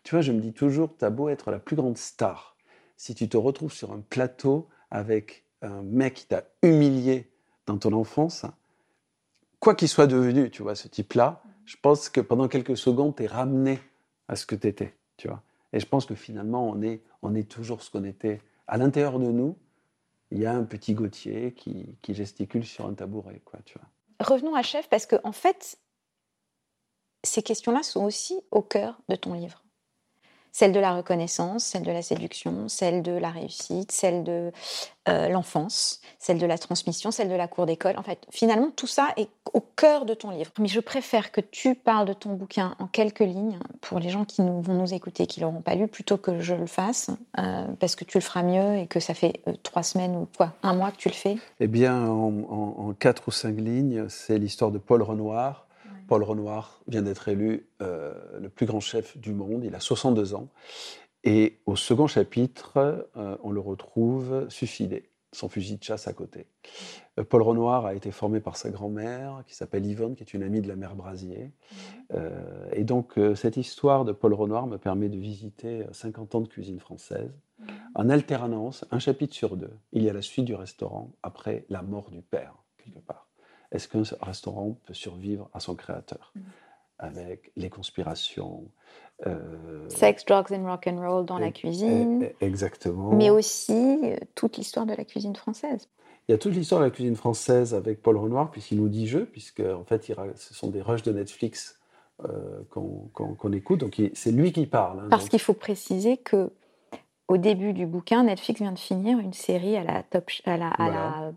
Tu 0.04 0.14
vois, 0.14 0.20
je 0.20 0.32
me 0.32 0.40
dis 0.40 0.52
toujours, 0.52 0.90
t'as 0.96 1.10
beau 1.10 1.28
être 1.28 1.50
la 1.50 1.58
plus 1.58 1.76
grande 1.76 1.96
star, 1.96 2.56
si 2.98 3.14
tu 3.14 3.28
te 3.28 3.36
retrouves 3.36 3.72
sur 3.72 3.92
un 3.92 4.00
plateau 4.00 4.68
avec 4.90 5.44
un 5.62 5.82
mec 5.82 6.14
qui 6.14 6.26
t'a 6.26 6.44
humilié 6.62 7.30
dans 7.64 7.78
ton 7.78 7.92
enfance, 7.92 8.44
quoi 9.60 9.74
qu'il 9.74 9.88
soit 9.88 10.08
devenu, 10.08 10.50
tu 10.50 10.62
vois, 10.62 10.74
ce 10.74 10.88
type-là, 10.88 11.42
je 11.64 11.76
pense 11.80 12.08
que 12.08 12.20
pendant 12.20 12.48
quelques 12.48 12.76
secondes, 12.76 13.14
tu 13.16 13.22
es 13.22 13.26
ramené 13.26 13.78
à 14.26 14.36
ce 14.36 14.44
que 14.46 14.56
tu 14.56 14.66
étais, 14.66 14.94
tu 15.16 15.28
vois. 15.28 15.42
Et 15.72 15.80
je 15.80 15.86
pense 15.86 16.06
que 16.06 16.14
finalement, 16.14 16.68
on 16.68 16.82
est, 16.82 17.00
on 17.22 17.34
est 17.34 17.48
toujours 17.48 17.82
ce 17.82 17.90
qu'on 17.90 18.04
était. 18.04 18.42
À 18.66 18.76
l'intérieur 18.78 19.18
de 19.18 19.30
nous, 19.30 19.56
il 20.30 20.38
y 20.38 20.46
a 20.46 20.52
un 20.52 20.64
petit 20.64 20.94
Gauthier 20.94 21.52
qui, 21.54 21.96
qui, 22.02 22.14
gesticule 22.14 22.66
sur 22.66 22.86
un 22.86 22.94
tabouret, 22.94 23.40
quoi, 23.44 23.60
tu 23.64 23.78
vois. 23.78 24.26
Revenons 24.26 24.54
à 24.54 24.62
Chef, 24.62 24.88
parce 24.88 25.06
qu'en 25.06 25.20
en 25.22 25.32
fait, 25.32 25.78
ces 27.22 27.42
questions-là 27.42 27.82
sont 27.82 28.04
aussi 28.04 28.40
au 28.50 28.62
cœur 28.62 29.00
de 29.08 29.14
ton 29.14 29.34
livre 29.34 29.62
celle 30.58 30.72
de 30.72 30.80
la 30.80 30.92
reconnaissance, 30.92 31.62
celle 31.62 31.84
de 31.84 31.92
la 31.92 32.02
séduction, 32.02 32.66
celle 32.66 33.04
de 33.04 33.12
la 33.12 33.30
réussite, 33.30 33.92
celle 33.92 34.24
de 34.24 34.50
euh, 35.08 35.28
l'enfance, 35.28 36.00
celle 36.18 36.38
de 36.38 36.46
la 36.46 36.58
transmission, 36.58 37.12
celle 37.12 37.28
de 37.28 37.36
la 37.36 37.46
cour 37.46 37.64
d'école. 37.64 37.96
En 37.96 38.02
fait, 38.02 38.26
finalement, 38.32 38.72
tout 38.74 38.88
ça 38.88 39.10
est 39.16 39.28
au 39.52 39.60
cœur 39.60 40.04
de 40.04 40.14
ton 40.14 40.30
livre. 40.30 40.50
Mais 40.58 40.66
je 40.66 40.80
préfère 40.80 41.30
que 41.30 41.40
tu 41.40 41.76
parles 41.76 42.08
de 42.08 42.12
ton 42.12 42.32
bouquin 42.32 42.74
en 42.80 42.88
quelques 42.88 43.20
lignes 43.20 43.60
pour 43.80 44.00
les 44.00 44.08
gens 44.08 44.24
qui 44.24 44.42
nous, 44.42 44.60
vont 44.60 44.74
nous 44.74 44.92
écouter, 44.92 45.28
qui 45.28 45.38
l'auront 45.38 45.62
pas 45.62 45.76
lu, 45.76 45.86
plutôt 45.86 46.16
que 46.16 46.40
je 46.40 46.56
le 46.56 46.66
fasse, 46.66 47.10
euh, 47.38 47.64
parce 47.78 47.94
que 47.94 48.02
tu 48.02 48.18
le 48.18 48.22
feras 48.22 48.42
mieux 48.42 48.78
et 48.78 48.88
que 48.88 48.98
ça 48.98 49.14
fait 49.14 49.40
euh, 49.46 49.52
trois 49.62 49.84
semaines 49.84 50.16
ou 50.16 50.26
quoi, 50.36 50.54
un 50.64 50.74
mois 50.74 50.90
que 50.90 50.96
tu 50.96 51.08
le 51.08 51.14
fais. 51.14 51.36
Eh 51.60 51.68
bien, 51.68 52.04
en, 52.08 52.32
en 52.36 52.92
quatre 52.94 53.28
ou 53.28 53.30
cinq 53.30 53.60
lignes, 53.60 54.08
c'est 54.08 54.38
l'histoire 54.38 54.72
de 54.72 54.78
Paul 54.78 55.02
Renoir 55.02 55.67
Paul 56.08 56.22
Renoir 56.22 56.80
vient 56.88 57.02
d'être 57.02 57.28
élu 57.28 57.68
euh, 57.82 58.14
le 58.40 58.48
plus 58.48 58.66
grand 58.66 58.80
chef 58.80 59.16
du 59.18 59.32
monde, 59.32 59.62
il 59.62 59.74
a 59.74 59.80
62 59.80 60.34
ans. 60.34 60.48
Et 61.22 61.60
au 61.66 61.76
second 61.76 62.06
chapitre, 62.06 63.06
euh, 63.16 63.36
on 63.42 63.52
le 63.52 63.60
retrouve 63.60 64.48
suicidé, 64.48 65.10
son 65.32 65.50
fusil 65.50 65.76
de 65.76 65.84
chasse 65.84 66.08
à 66.08 66.14
côté. 66.14 66.46
Euh, 67.18 67.24
Paul 67.24 67.42
Renoir 67.42 67.84
a 67.84 67.94
été 67.94 68.10
formé 68.10 68.40
par 68.40 68.56
sa 68.56 68.70
grand-mère, 68.70 69.44
qui 69.46 69.54
s'appelle 69.54 69.84
Yvonne, 69.84 70.16
qui 70.16 70.22
est 70.22 70.32
une 70.32 70.42
amie 70.42 70.62
de 70.62 70.68
la 70.68 70.76
mère 70.76 70.96
Brasier. 70.96 71.52
et 72.72 72.84
donc, 72.84 73.20
cette 73.34 73.58
histoire 73.58 74.06
de 74.06 74.12
Paul 74.12 74.32
Renoir 74.32 74.66
me 74.66 74.78
permet 74.78 75.10
de 75.10 75.18
visiter 75.18 75.84
50 75.92 76.34
ans 76.36 76.40
de 76.40 76.48
cuisine 76.48 76.80
française. 76.80 77.30
En 77.94 78.08
alternance, 78.08 78.86
un 78.90 78.98
chapitre 78.98 79.34
sur 79.34 79.56
deux, 79.56 79.76
il 79.92 80.02
y 80.04 80.08
a 80.08 80.14
la 80.14 80.22
suite 80.22 80.46
du 80.46 80.54
restaurant 80.54 81.12
après 81.22 81.66
la 81.68 81.82
mort 81.82 82.10
du 82.10 82.22
père, 82.22 82.54
quelque 82.78 83.00
part. 83.00 83.27
Est-ce 83.72 83.88
qu'un 83.88 84.02
restaurant 84.22 84.78
peut 84.84 84.94
survivre 84.94 85.50
à 85.52 85.60
son 85.60 85.74
créateur 85.74 86.32
mm. 86.34 86.40
avec 86.98 87.52
les 87.56 87.70
conspirations 87.70 88.64
euh, 89.26 89.88
Sex, 89.88 90.24
drugs 90.24 90.52
and 90.52 90.64
rock 90.64 90.86
and 90.86 91.00
roll 91.00 91.26
dans 91.26 91.38
la 91.38 91.50
cuisine. 91.50 92.28
Exactement. 92.40 93.12
Mais 93.14 93.30
aussi 93.30 93.72
euh, 94.04 94.16
toute 94.34 94.56
l'histoire 94.56 94.86
de 94.86 94.94
la 94.94 95.04
cuisine 95.04 95.34
française. 95.34 95.88
Il 96.28 96.32
y 96.32 96.34
a 96.34 96.38
toute 96.38 96.54
l'histoire 96.54 96.80
de 96.80 96.86
la 96.86 96.90
cuisine 96.90 97.16
française 97.16 97.74
avec 97.74 98.02
Paul 98.02 98.16
Renoir, 98.18 98.50
puisqu'il 98.50 98.78
nous 98.78 98.88
dit 98.88 99.06
je, 99.06 99.20
puisque 99.20 99.60
en 99.60 99.84
fait, 99.84 100.04
ce 100.04 100.54
sont 100.54 100.68
des 100.68 100.82
rushs 100.82 101.02
de 101.02 101.12
Netflix 101.12 101.78
euh, 102.24 102.62
qu'on 102.70 103.52
écoute. 103.52 103.80
Donc 103.80 104.00
c'est 104.12 104.32
lui 104.32 104.52
qui 104.52 104.66
parle. 104.66 105.00
Hein, 105.00 105.08
Parce 105.08 105.28
qu'il 105.28 105.40
faut 105.40 105.54
préciser 105.54 106.16
que 106.16 106.50
au 107.28 107.36
début 107.36 107.74
du 107.74 107.86
bouquin, 107.86 108.24
Netflix 108.24 108.60
vient 108.60 108.72
de 108.72 108.78
finir 108.78 109.18
une 109.18 109.34
série 109.34 109.76
à 109.76 109.84
la 109.84 110.02
top, 110.02 110.30
à 110.46 110.56
la, 110.56 110.68
à 110.68 110.88
la 110.88 111.32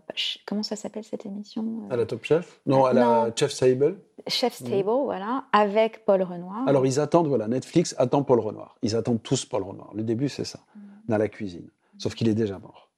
comment 0.46 0.62
ça 0.62 0.74
s'appelle 0.74 1.04
cette 1.04 1.26
émission 1.26 1.64
À 1.90 1.96
la 1.96 2.06
Top 2.06 2.24
Chef? 2.24 2.60
Non, 2.64 2.86
à 2.86 2.94
la 2.94 3.30
Chef 3.36 3.54
Table. 3.54 3.98
Chef 4.26 4.62
mhm. 4.62 4.70
Table, 4.70 4.90
voilà, 5.04 5.44
avec 5.52 6.04
Paul 6.06 6.22
Renoir. 6.22 6.66
Alors 6.66 6.86
ils 6.86 6.98
attendent, 6.98 7.28
voilà, 7.28 7.46
Netflix 7.46 7.94
attend 7.98 8.22
Paul 8.22 8.40
Renoir. 8.40 8.76
Ils 8.80 8.96
attendent 8.96 9.22
tous 9.22 9.44
Paul 9.44 9.62
Renoir. 9.62 9.90
Le 9.94 10.02
début, 10.02 10.30
c'est 10.30 10.44
ça, 10.44 10.60
mhm. 10.74 10.82
dans 11.08 11.18
la 11.18 11.28
cuisine. 11.28 11.68
Sauf 11.98 12.14
qu'il 12.14 12.28
est 12.28 12.34
déjà 12.34 12.58
mort. 12.58 12.88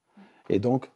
Et 0.49 0.61
donc, 0.61 0.91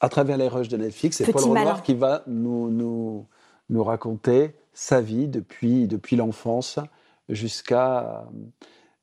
à 0.00 0.10
travers 0.10 0.36
les 0.36 0.46
rushs 0.46 0.68
de 0.68 0.76
Netflix, 0.76 1.16
c'est 1.16 1.32
Paul 1.32 1.42
Renoir 1.42 1.82
qui 1.82 1.94
va 1.94 2.22
nous, 2.26 2.70
nous, 2.70 3.26
nous 3.70 3.82
raconter 3.82 4.54
sa 4.74 5.00
vie 5.00 5.26
depuis, 5.26 5.88
depuis 5.88 6.16
l'enfance 6.16 6.78
jusqu'à 7.30 8.26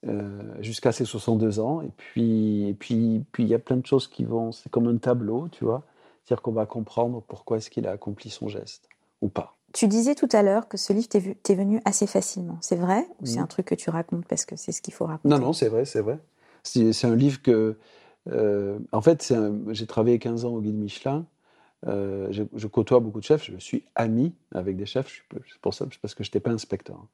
euh, 0.06 0.54
jusqu'à 0.62 0.92
ses 0.92 1.06
62 1.06 1.60
ans. 1.60 1.82
Et 1.82 1.90
puis, 1.98 2.68
et 2.68 2.74
puis, 2.74 3.24
puis 3.32 3.44
il 3.44 3.50
y 3.50 3.56
a 3.56 3.60
plein 3.60 3.78
de 3.78 3.86
choses 3.86 4.08
qui 4.08 4.26
vont. 4.26 4.52
C'est 4.52 4.70
comme 4.70 4.88
un 4.88 4.98
tableau, 4.98 5.48
tu 5.50 5.66
vois. 5.66 5.84
C'est-à-dire 6.24 6.42
qu'on 6.42 6.52
va 6.52 6.66
comprendre 6.66 7.24
pourquoi 7.28 7.58
est-ce 7.58 7.70
qu'il 7.70 7.88
a 7.88 7.92
accompli 7.92 8.30
son 8.30 8.48
geste 8.48 8.90
ou 9.22 9.30
pas. 9.30 9.56
Tu 9.74 9.88
disais 9.88 10.16
tout 10.16 10.30
à 10.32 10.44
l'heure 10.44 10.68
que 10.68 10.78
ce 10.78 10.94
livre 10.94 11.08
t'est 11.08 11.56
venu 11.56 11.82
assez 11.86 12.08
facilement. 12.08 12.58
C'est 12.62 12.76
vrai 12.76 13.08
ou 13.22 13.26
c'est 13.26 13.40
mm. 13.40 13.44
un 13.44 13.48
truc 13.48 13.66
que 13.66 13.76
tu 13.76 13.90
racontes 13.90 14.26
parce 14.26 14.46
que 14.46 14.56
c'est 14.56 14.72
ce 14.72 14.82
qu'il 14.82 14.94
faut 14.94 15.06
raconter? 15.06 15.30
Non, 15.30 15.40
non, 15.40 15.54
c'est 15.54 15.70
vrai, 15.70 15.86
c'est 15.86 16.02
vrai. 16.02 16.20
C'est 16.64 17.06
un 17.06 17.16
livre 17.16 17.42
que. 17.42 17.78
Euh, 18.30 18.78
en 18.92 19.02
fait, 19.02 19.34
j'ai 19.70 19.88
travaillé 19.88 20.20
15 20.20 20.46
ans 20.46 20.54
au 20.54 20.62
Guide 20.62 20.76
Michelin. 20.76 21.26
Euh, 21.86 22.28
je, 22.32 22.68
côtoie 22.68 23.00
beaucoup 23.00 23.20
de 23.20 23.26
chefs, 23.26 23.52
je 23.52 23.58
suis 23.58 23.84
ami 23.94 24.34
avec 24.52 24.78
des 24.78 24.88
chefs, 24.88 25.24
c'est 25.32 25.62
pour 25.62 25.74
ça, 25.74 25.86
parce 26.02 26.16
que 26.16 26.24
je 26.24 26.30
n'étais 26.30 26.40
pas 26.40 26.50
inspecteur. 26.50 26.98
Hein. 26.98 27.08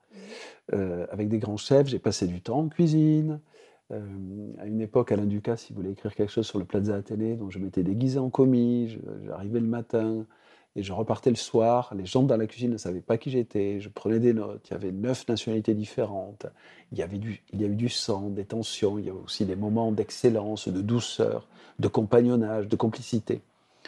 Euh, 0.74 1.05
avec 1.12 1.27
des 1.27 1.39
grands 1.39 1.58
chefs, 1.58 1.88
j'ai 1.88 2.00
passé 2.00 2.27
du 2.27 2.41
temps 2.41 2.60
en 2.60 2.70
cuisine. 2.70 3.41
Euh, 3.91 4.00
à 4.60 4.65
une 4.65 4.79
époque, 4.79 5.12
Alain 5.12 5.25
Ducasse, 5.25 5.70
il 5.70 5.75
voulait 5.75 5.91
écrire 5.91 6.15
quelque 6.15 6.32
chose 6.32 6.48
sur 6.48 6.60
le 6.60 6.65
Plaza 6.65 6.96
Athénée, 6.96 7.36
donc 7.36 7.51
je 7.51 7.60
m'étais 7.60 7.84
déguisé 7.84 8.20
en 8.20 8.29
commis, 8.29 8.98
j'arrivais 9.25 9.60
le 9.60 9.67
matin 9.67 10.25
et 10.77 10.82
je 10.82 10.93
repartais 10.93 11.29
le 11.29 11.36
soir. 11.36 11.93
Les 11.96 12.05
gens 12.05 12.24
dans 12.24 12.38
la 12.38 12.48
cuisine 12.48 12.72
ne 12.72 12.77
savaient 12.77 13.01
pas 13.01 13.17
qui 13.17 13.29
j'étais, 13.29 13.82
je 13.82 13.89
prenais 13.89 14.20
des 14.20 14.34
notes, 14.34 14.65
il 14.70 14.72
y 14.72 14.75
avait 14.75 14.93
neuf 14.93 15.27
nationalités 15.27 15.74
différentes, 15.74 16.46
il 16.93 16.98
y, 16.98 17.03
avait 17.03 17.17
du, 17.17 17.43
il 17.51 17.62
y 17.62 17.65
a 17.65 17.67
eu 17.67 17.75
du 17.75 17.89
sang, 17.89 18.29
des 18.29 18.46
tensions, 18.46 18.98
il 18.98 19.05
y 19.05 19.10
a 19.10 19.13
aussi 19.13 19.46
des 19.46 19.58
moments 19.58 19.91
d'excellence, 19.91 20.70
de 20.70 20.82
douceur, 20.82 21.50
de 21.79 21.89
compagnonnage, 21.89 22.70
de 22.70 22.75
complicité. 22.77 23.41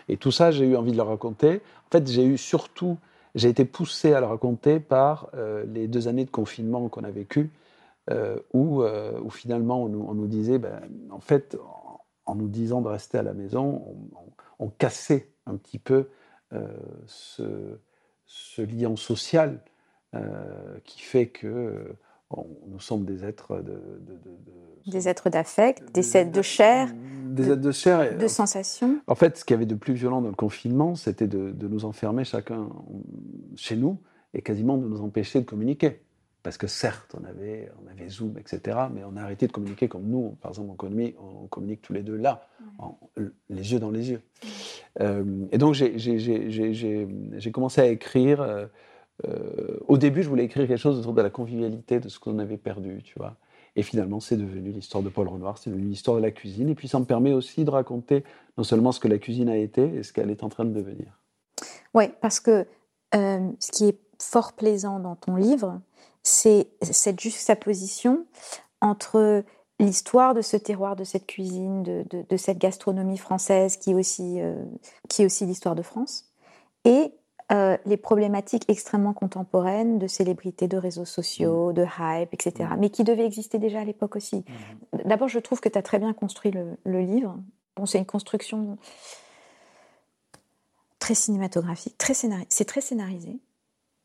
Et 0.09 0.17
tout 0.17 0.31
ça, 0.31 0.51
j'ai 0.51 0.65
eu 0.65 0.75
envie 0.75 0.91
de 0.91 0.97
le 0.97 1.03
raconter. 1.03 1.61
En 1.87 1.91
fait, 1.91 2.07
j'ai 2.09 2.25
eu 2.25 2.37
surtout, 2.37 2.97
j'ai 3.33 3.49
été 3.49 3.65
poussé 3.65 4.13
à 4.13 4.19
le 4.19 4.25
raconter 4.25 4.79
par 4.79 5.29
euh, 5.33 5.65
les 5.67 5.87
deux 5.87 6.07
années 6.07 6.25
de 6.25 6.31
confinement 6.31 6.87
qu'on 6.89 7.03
a 7.03 7.11
vécues, 7.11 7.51
euh, 8.11 8.37
où, 8.53 8.83
euh, 8.83 9.19
où, 9.23 9.29
finalement 9.29 9.83
on 9.83 10.13
nous, 10.13 10.27
disait, 10.27 10.59
ben, 10.59 10.81
en 11.09 11.19
fait, 11.19 11.57
en, 12.25 12.35
nous 12.35 12.47
disant 12.47 12.81
de 12.81 12.87
rester 12.87 13.17
à 13.17 13.23
la 13.23 13.33
maison, 13.33 13.83
on, 14.59 14.69
cassait 14.69 15.29
un 15.45 15.55
petit 15.55 15.79
peu 15.79 16.09
ce, 17.05 17.77
lien 18.57 18.95
social 18.95 19.59
qui 20.83 21.01
fait 21.01 21.27
que 21.27 21.95
nous 22.67 22.79
sommes 22.79 23.05
des 23.05 23.23
êtres 23.23 23.61
de, 23.61 23.79
des 24.91 25.07
êtres 25.07 25.29
d'affect, 25.29 25.93
des 25.93 26.17
êtres 26.17 26.31
de 26.31 26.41
chair, 26.41 26.89
des 27.25 27.49
êtres 27.49 27.61
de 27.61 27.71
chair, 27.71 28.17
de 28.17 28.27
sensations. 28.27 28.99
En 29.07 29.15
fait, 29.15 29.37
ce 29.37 29.45
qu'il 29.45 29.55
y 29.55 29.57
avait 29.57 29.65
de 29.65 29.75
plus 29.75 29.93
violent 29.93 30.21
dans 30.21 30.29
le 30.29 30.35
confinement, 30.35 30.95
c'était 30.95 31.27
de, 31.27 31.67
nous 31.67 31.85
enfermer 31.85 32.23
chacun 32.23 32.69
chez 33.55 33.75
nous 33.75 33.99
et 34.33 34.41
quasiment 34.41 34.77
de 34.77 34.87
nous 34.87 35.01
empêcher 35.01 35.39
de 35.41 35.45
communiquer. 35.45 36.01
Parce 36.43 36.59
que 36.59 36.67
certes, 36.67 37.15
on 37.19 37.25
avait, 37.25 37.71
on 37.83 37.89
avait 37.89 38.07
Zoom, 38.07 38.37
etc., 38.37 38.77
mais 38.93 39.01
on 39.03 39.17
a 39.17 39.21
arrêté 39.23 39.47
de 39.47 39.51
communiquer 39.51 39.87
comme 39.87 40.03
nous, 40.03 40.37
par 40.41 40.51
exemple, 40.51 40.69
on 40.71 40.75
communique, 40.75 41.15
on 41.19 41.47
communique 41.47 41.81
tous 41.81 41.93
les 41.93 42.03
deux 42.03 42.15
là, 42.15 42.47
les 43.49 43.73
yeux 43.73 43.79
dans 43.79 43.89
les 43.89 44.11
yeux. 44.11 44.21
Euh, 45.01 45.23
et 45.51 45.57
donc, 45.57 45.73
j'ai 45.73 47.51
commencé 47.51 47.81
à 47.81 47.87
écrire. 47.87 48.41
Euh, 48.41 48.67
euh, 49.23 49.77
au 49.87 49.97
début, 49.97 50.23
je 50.23 50.29
voulais 50.29 50.45
écrire 50.45 50.67
quelque 50.67 50.77
chose 50.77 50.99
autour 50.99 51.13
de 51.13 51.21
la 51.21 51.29
convivialité, 51.29 51.99
de 51.99 52.09
ce 52.09 52.19
qu'on 52.19 52.39
avait 52.39 52.57
perdu, 52.57 53.01
tu 53.03 53.17
vois. 53.17 53.35
Et 53.77 53.83
finalement, 53.83 54.19
c'est 54.19 54.37
devenu 54.37 54.71
l'histoire 54.71 55.03
de 55.03 55.09
Paul 55.09 55.27
Renoir, 55.27 55.57
c'est 55.57 55.69
devenu 55.69 55.87
l'histoire 55.87 56.17
de 56.17 56.21
la 56.21 56.31
cuisine. 56.31 56.69
Et 56.69 56.75
puis, 56.75 56.87
ça 56.87 56.99
me 56.99 57.05
permet 57.05 57.33
aussi 57.33 57.65
de 57.65 57.69
raconter 57.69 58.23
non 58.57 58.63
seulement 58.63 58.91
ce 58.91 58.99
que 58.99 59.07
la 59.07 59.17
cuisine 59.17 59.49
a 59.49 59.57
été, 59.57 59.83
et 59.83 60.03
ce 60.03 60.13
qu'elle 60.13 60.29
est 60.29 60.43
en 60.43 60.49
train 60.49 60.65
de 60.65 60.73
devenir. 60.73 61.19
Oui, 61.93 62.05
parce 62.21 62.39
que 62.39 62.65
euh, 63.15 63.49
ce 63.59 63.71
qui 63.71 63.85
est 63.85 63.99
fort 64.21 64.53
plaisant 64.53 64.99
dans 64.99 65.15
ton 65.15 65.35
livre, 65.35 65.81
c'est 66.23 66.67
cette 66.81 67.19
juxtaposition 67.19 68.25
entre 68.81 69.43
l'histoire 69.79 70.33
de 70.33 70.41
ce 70.41 70.57
terroir, 70.57 70.95
de 70.95 71.03
cette 71.03 71.27
cuisine, 71.27 71.83
de, 71.83 72.37
cette 72.37 72.57
gastronomie 72.57 73.17
française 73.17 73.77
euh, 73.87 74.65
qui 75.09 75.21
est 75.21 75.25
aussi 75.25 75.45
l'histoire 75.45 75.75
de 75.75 75.81
France, 75.81 76.31
et 76.85 77.11
euh, 77.51 77.77
les 77.85 77.97
problématiques 77.97 78.65
extrêmement 78.69 79.13
contemporaines 79.13 79.99
de 79.99 80.07
célébrités, 80.07 80.67
de 80.67 80.77
réseaux 80.77 81.05
sociaux, 81.05 81.69
mmh. 81.69 81.73
de 81.73 81.85
hype, 81.99 82.33
etc., 82.33 82.69
mmh. 82.71 82.79
mais 82.79 82.89
qui 82.89 83.03
devaient 83.03 83.25
exister 83.25 83.59
déjà 83.59 83.81
à 83.81 83.83
l'époque 83.83 84.15
aussi. 84.15 84.37
Mmh. 84.37 84.97
D'abord, 85.05 85.27
je 85.27 85.39
trouve 85.39 85.59
que 85.59 85.69
tu 85.69 85.77
as 85.77 85.83
très 85.83 85.99
bien 85.99 86.13
construit 86.13 86.51
le, 86.51 86.99
livre. 87.01 87.37
Bon, 87.75 87.85
c'est 87.85 87.99
une 87.99 88.05
construction 88.05 88.77
très 90.97 91.13
cinématographique, 91.13 91.97
très 91.99 92.15
c'est 92.15 92.65
très 92.65 92.81
scénarisé 92.81 93.39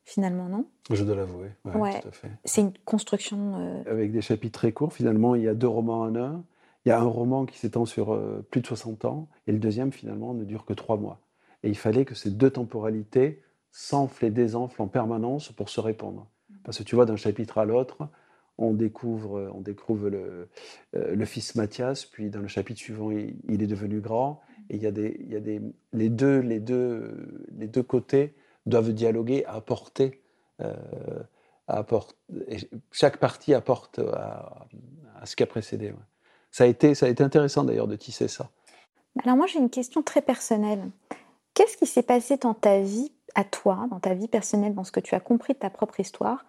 finalement, 0.05 0.49
non? 0.49 0.67
Je 0.91 1.05
dois 1.05 1.15
l'avouer, 1.15 1.51
ouais, 1.65 2.01
C'est 2.45 2.63
une 2.63 2.73
construction... 2.85 3.55
Euh, 3.61 3.83
Avec 3.87 4.11
des 4.11 4.21
chapitres 4.21 4.59
très 4.59 4.73
courts, 4.73 4.93
finalement, 4.93 5.37
il 5.37 5.43
y 5.43 5.49
a 5.49 5.55
deux 5.55 5.69
romans 5.69 6.01
en 6.01 6.17
un. 6.17 6.43
Il 6.85 6.89
y 6.89 6.93
a 6.93 6.99
un 6.99 7.05
roman 7.05 7.47
qui 7.47 7.59
s'étend 7.59 7.87
sur 7.87 8.13
euh, 8.13 8.45
plus 8.51 8.61
de 8.61 8.67
60 8.67 9.05
ans, 9.05 9.29
et 9.47 9.53
le 9.53 9.59
deuxième, 9.59 9.93
finalement, 9.93 10.35
ne 10.35 10.45
dure 10.45 10.65
que 10.65 10.73
trois 10.73 10.97
mois. 10.97 11.21
Et 11.63 11.69
il 11.69 11.77
fallait 11.77 12.05
que 12.05 12.15
ces 12.15 12.31
deux 12.31 12.51
temporalités 12.51 13.43
s'enflent 13.71 14.25
et 14.25 14.31
désenflent 14.31 14.83
en 14.83 14.89
permanence 14.89 15.53
pour 15.53 15.69
se 15.69 15.81
répondre. 15.81 16.29
Parce 16.65 16.79
que 16.79 16.83
tu 16.83 16.95
vois, 16.95 17.07
d'un 17.07 17.17
chapitre 17.17 17.59
à 17.59 17.65
l'autre, 17.65 18.09
on 18.59 18.73
découvre, 18.73 19.39
euh, 19.39 19.51
on 19.55 19.61
découvre 19.61 20.11
le, 20.11 20.49
le, 20.93 21.25
fils 21.25 21.55
Mathias, 21.55 22.05
puis 22.05 22.31
dans 22.31 22.41
le 22.41 22.49
chapitre 22.49 22.81
suivant, 22.81 23.11
il, 23.11 23.63
est 23.63 23.67
devenu 23.67 24.01
grand. 24.01 24.41
Et 24.69 24.77
il 24.77 24.83
y 24.83 24.87
a, 24.87 24.91
des, 24.91 25.17
il 25.21 25.33
y 25.33 25.37
a 25.37 25.41
des, 25.41 25.61
les, 25.93 26.09
deux, 26.09 26.39
les, 26.41 26.61
deux, 26.61 27.47
les 27.57 27.67
deux 27.67 27.83
côtés 27.83 28.35
doivent 28.67 28.93
dialoguer, 28.93 29.45
apporter. 29.47 30.23
Euh, 30.61 30.75
chaque 32.91 33.19
partie 33.19 33.55
apporte 33.55 33.99
à, 33.99 34.67
ce 35.25 35.37
qui 35.37 35.43
a 35.43 35.47
précédé. 35.47 35.95
Ça, 36.51 36.65
a 36.65 36.67
été, 36.67 36.95
ça 36.95 37.07
a 37.07 37.09
été 37.09 37.23
intéressant 37.23 37.65
d'ailleurs 37.65 37.87
de 37.87 37.97
tisser 37.97 38.29
ça. 38.29 38.51
Alors 39.25 39.37
moi 39.37 39.47
j'ai 39.47 39.59
une 39.59 39.71
question 39.71 40.03
très 40.03 40.23
personnelle. 40.23 40.91
Qu'est-ce 41.55 41.77
qui 41.77 41.87
s'est 41.87 42.03
passé 42.03 42.37
dans 42.37 42.55
ta 42.55 42.81
vie, 42.81 43.13
à 43.35 43.45
toi, 43.45 43.87
dans 43.91 44.01
ta 44.01 44.15
vie 44.15 44.29
personnelle, 44.29 44.75
dans 44.75 44.85
ce 44.85 44.93
que 44.93 45.01
tu 45.01 45.15
as 45.15 45.21
compris 45.21 45.55
de 45.55 45.59
ta 45.59 45.71
propre 45.71 46.01
histoire, 46.01 46.45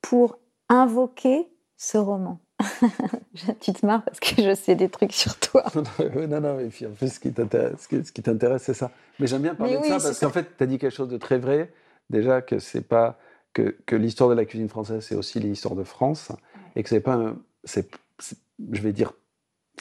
pour 0.00 0.38
invoquer 0.68 1.48
ce 1.76 1.98
roman? 1.98 2.38
Tu 3.60 3.72
te 3.72 3.84
marres 3.84 4.04
parce 4.04 4.20
que 4.20 4.42
je 4.42 4.54
sais 4.54 4.74
des 4.74 4.88
trucs 4.88 5.12
sur 5.12 5.38
toi. 5.38 5.64
non, 6.28 6.40
non, 6.40 6.58
et 6.60 6.68
puis 6.68 6.86
en 6.86 6.94
fait, 6.94 7.08
ce 7.08 7.18
qui 7.18 7.32
t'intéresse, 8.22 8.62
c'est 8.62 8.74
ça. 8.74 8.90
Mais 9.18 9.26
j'aime 9.26 9.42
bien 9.42 9.54
parler 9.54 9.76
de 9.78 9.84
ça 9.84 9.98
parce 9.98 10.18
qu'en 10.18 10.30
fait, 10.30 10.56
tu 10.56 10.62
as 10.62 10.66
dit 10.66 10.78
quelque 10.78 10.94
chose 10.94 11.08
de 11.08 11.18
très 11.18 11.38
vrai. 11.38 11.72
Déjà, 12.10 12.42
que 12.42 12.58
c'est 12.58 12.82
pas 12.82 13.18
que, 13.52 13.76
que 13.86 13.96
l'histoire 13.96 14.30
de 14.30 14.34
la 14.34 14.44
cuisine 14.44 14.68
française, 14.68 15.04
c'est 15.04 15.14
aussi 15.14 15.40
l'histoire 15.40 15.74
de 15.74 15.84
France. 15.84 16.30
Et 16.76 16.82
que 16.82 16.88
c'est 16.88 17.00
pas 17.00 17.14
un. 17.14 17.36
je 17.64 18.80
vais 18.80 18.92
dire 18.92 19.12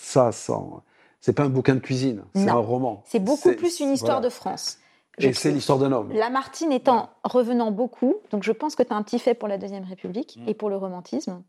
ça 0.02 0.32
sans. 0.32 0.84
C'est 1.24 1.32
pas 1.32 1.44
un 1.44 1.50
bouquin 1.50 1.76
de 1.76 1.80
cuisine, 1.80 2.26
c'est 2.36 2.50
un 2.50 2.56
roman. 2.56 3.02
C'est 3.06 3.24
beaucoup 3.24 3.54
plus 3.54 3.80
une 3.80 3.92
histoire 3.94 4.20
de 4.20 4.28
France. 4.28 4.78
et 5.20 5.32
c'est 5.32 5.52
l'histoire 5.52 5.80
d'un 5.80 5.94
homme. 5.94 6.12
Lamartine 6.12 6.74
étant 6.74 7.12
revenant 7.24 7.72
beaucoup, 7.72 8.16
donc 8.30 8.44
je 8.44 8.52
pense 8.52 8.76
que 8.76 8.84
tu 8.84 8.92
as 8.92 8.98
un 8.98 9.04
petit 9.04 9.20
fait 9.20 9.34
pour 9.34 9.48
la 9.48 9.58
Deuxième 9.58 9.86
République 9.86 10.38
mm. 10.38 10.50
et 10.50 10.54
pour 10.54 10.70
le 10.70 10.76
romantisme. 10.76 11.42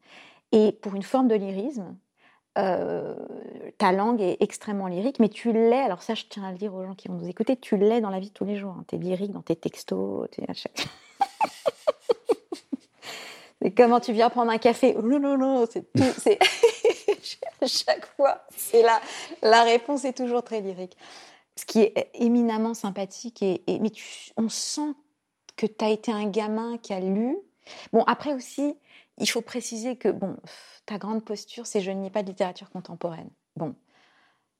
Et 0.52 0.70
pour 0.70 0.94
une 0.94 1.02
forme 1.02 1.26
de 1.26 1.34
lyrisme, 1.34 1.96
euh, 2.56 3.16
ta 3.76 3.90
langue 3.90 4.20
est 4.20 4.36
extrêmement 4.38 4.86
lyrique, 4.86 5.18
mais 5.18 5.28
tu 5.28 5.52
l'es, 5.52 5.80
alors 5.80 6.04
ça 6.04 6.14
je 6.14 6.22
tiens 6.30 6.44
à 6.44 6.52
le 6.52 6.56
dire 6.56 6.72
aux 6.72 6.84
gens 6.84 6.94
qui 6.94 7.08
vont 7.08 7.14
nous 7.14 7.28
écouter, 7.28 7.56
tu 7.56 7.76
l'es 7.76 8.00
dans 8.00 8.10
la 8.10 8.20
vie 8.20 8.28
de 8.28 8.32
tous 8.32 8.44
les 8.44 8.56
jours. 8.56 8.76
Hein. 8.78 8.84
Tu 8.86 8.94
es 8.94 8.98
lyrique 8.98 9.32
dans 9.32 9.42
tes 9.42 9.56
textos. 9.56 10.28
Es 10.38 10.48
à 10.48 10.54
chaque... 10.54 10.86
c'est 13.64 13.70
comment 13.70 13.98
tu 13.98 14.12
viens 14.12 14.28
prendre 14.28 14.50
un 14.50 14.58
café? 14.58 14.92
Non, 14.92 15.18
non, 15.18 15.38
non, 15.38 15.64
c'est 15.70 15.90
tout. 15.90 16.04
C'est... 16.18 16.38
chaque 17.66 18.04
fois, 18.14 18.44
c'est 18.54 18.82
la, 18.82 19.00
la 19.40 19.62
réponse 19.62 20.04
est 20.04 20.12
toujours 20.12 20.44
très 20.44 20.60
lyrique. 20.60 20.98
Ce 21.56 21.64
qui 21.64 21.80
est 21.80 22.10
éminemment 22.12 22.74
sympathique, 22.74 23.42
et, 23.42 23.62
mais 23.66 23.90
on 24.36 24.50
sent 24.50 24.92
que 25.56 25.64
tu 25.64 25.82
as 25.82 25.88
été 25.88 26.12
un 26.12 26.28
gamin 26.28 26.76
qui 26.76 26.92
a 26.92 27.00
lu. 27.00 27.38
Bon, 27.94 28.02
après 28.02 28.34
aussi, 28.34 28.76
il 29.16 29.30
faut 29.30 29.40
préciser 29.40 29.96
que, 29.96 30.10
bon, 30.10 30.36
ta 30.84 30.98
grande 30.98 31.24
posture, 31.24 31.66
c'est 31.66 31.80
je 31.80 31.90
ne 31.90 32.02
lis 32.02 32.10
pas 32.10 32.22
de 32.22 32.28
littérature 32.28 32.68
contemporaine. 32.68 33.30
Bon, 33.56 33.74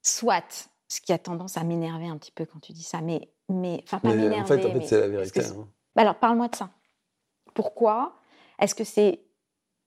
soit, 0.01 0.71
ce 0.87 0.99
qui 0.99 1.13
a 1.13 1.19
tendance 1.19 1.57
à 1.57 1.63
m'énerver 1.63 2.07
un 2.07 2.17
petit 2.17 2.31
peu 2.31 2.45
quand 2.45 2.59
tu 2.59 2.73
dis 2.73 2.81
ça, 2.81 3.01
mais, 3.01 3.29
mais 3.49 3.81
enfin, 3.83 3.99
pas 3.99 4.15
m'énerver. 4.15 4.41
En 4.41 4.45
fait, 4.45 4.65
en 4.65 4.73
fait 4.73 4.87
c'est 4.87 4.99
la 4.99 5.07
vérité. 5.09 5.45
Hein. 5.45 5.67
Bah 5.95 6.01
alors, 6.01 6.15
parle-moi 6.15 6.47
de 6.47 6.55
ça. 6.55 6.71
Pourquoi 7.53 8.15
Est-ce 8.59 8.75
que 8.75 8.83
c'est 8.83 9.21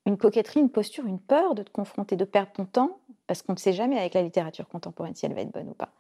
une 0.07 0.17
coquetterie, 0.17 0.61
une 0.61 0.71
posture, 0.71 1.07
une 1.07 1.21
peur 1.21 1.55
de 1.55 1.63
te 1.63 1.71
confronter, 1.71 2.17
de 2.17 2.25
perdre 2.25 2.53
ton 2.53 2.65
temps? 2.65 3.01
Parce 3.27 3.43
qu'on 3.43 3.53
ne 3.53 3.59
sait 3.59 3.73
jamais 3.73 3.99
avec 3.99 4.15
la 4.15 4.23
littérature 4.23 4.69
contemporaine 4.69 5.15
si 5.15 5.27
elle 5.27 5.35
va 5.35 5.43
être 5.43 5.53
bonne 5.53 5.69
ou 5.69 5.75
pas. 5.75 5.91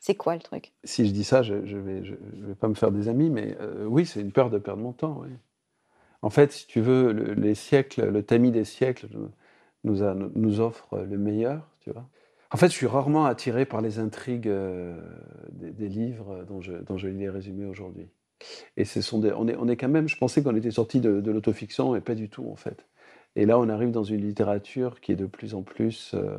C'est 0.00 0.16
quoi 0.16 0.34
le 0.34 0.40
truc? 0.40 0.72
Si 0.82 1.06
je 1.06 1.12
dis 1.12 1.22
ça, 1.22 1.42
je 1.42 1.54
ne 1.54 1.78
vais, 1.78 2.54
pas 2.56 2.66
me 2.66 2.74
faire 2.74 2.90
des 2.90 3.08
amis, 3.08 3.30
mais 3.30 3.56
euh, 3.60 3.84
oui, 3.84 4.04
c'est 4.04 4.20
une 4.20 4.32
peur 4.32 4.50
de 4.50 4.58
perdre 4.58 4.82
mon 4.82 4.92
temps. 4.92 5.22
En 6.22 6.30
fait, 6.30 6.50
si 6.50 6.66
tu 6.66 6.80
veux, 6.80 7.12
le, 7.12 7.34
les 7.34 7.54
siècles, 7.54 8.08
le 8.10 8.22
tamis 8.24 8.50
des 8.50 8.64
siècles 8.64 9.06
nous, 9.84 10.60
offre 10.60 10.98
le 10.98 11.18
meilleur, 11.18 11.68
tu 11.80 11.92
vois. 11.92 12.08
En 12.50 12.56
fait, 12.56 12.66
je 12.66 12.72
suis 12.72 12.86
rarement 12.86 13.26
attiré 13.26 13.64
par 13.64 13.80
les 13.80 14.00
intrigues 14.00 14.48
euh, 14.48 15.00
des, 15.52 15.88
livres 15.88 16.44
dont 16.48 16.60
je, 16.60 16.72
dont 16.72 16.96
je 16.96 17.06
lis 17.06 17.18
les 17.18 17.30
résumés 17.30 17.64
aujourd'hui. 17.64 18.08
Et 18.76 18.84
ce 18.84 19.00
sont 19.00 19.18
des, 19.18 19.32
on, 19.32 19.48
est, 19.48 19.56
on 19.56 19.68
est 19.68 19.76
quand 19.76 19.88
même, 19.88 20.08
je 20.08 20.16
pensais 20.16 20.42
qu'on 20.42 20.56
était 20.56 20.70
sorti 20.70 21.00
de, 21.00 21.20
de 21.20 21.30
l'autofiction, 21.30 21.94
et 21.96 22.00
pas 22.00 22.14
du 22.14 22.28
tout, 22.28 22.48
en 22.50 22.56
fait. 22.56 22.86
Et 23.36 23.46
là, 23.46 23.58
on 23.58 23.68
arrive 23.68 23.90
dans 23.90 24.04
une 24.04 24.20
littérature 24.20 25.00
qui 25.00 25.12
est 25.12 25.16
de 25.16 25.26
plus 25.26 25.54
en 25.54 25.62
plus. 25.62 26.12
Euh, 26.14 26.38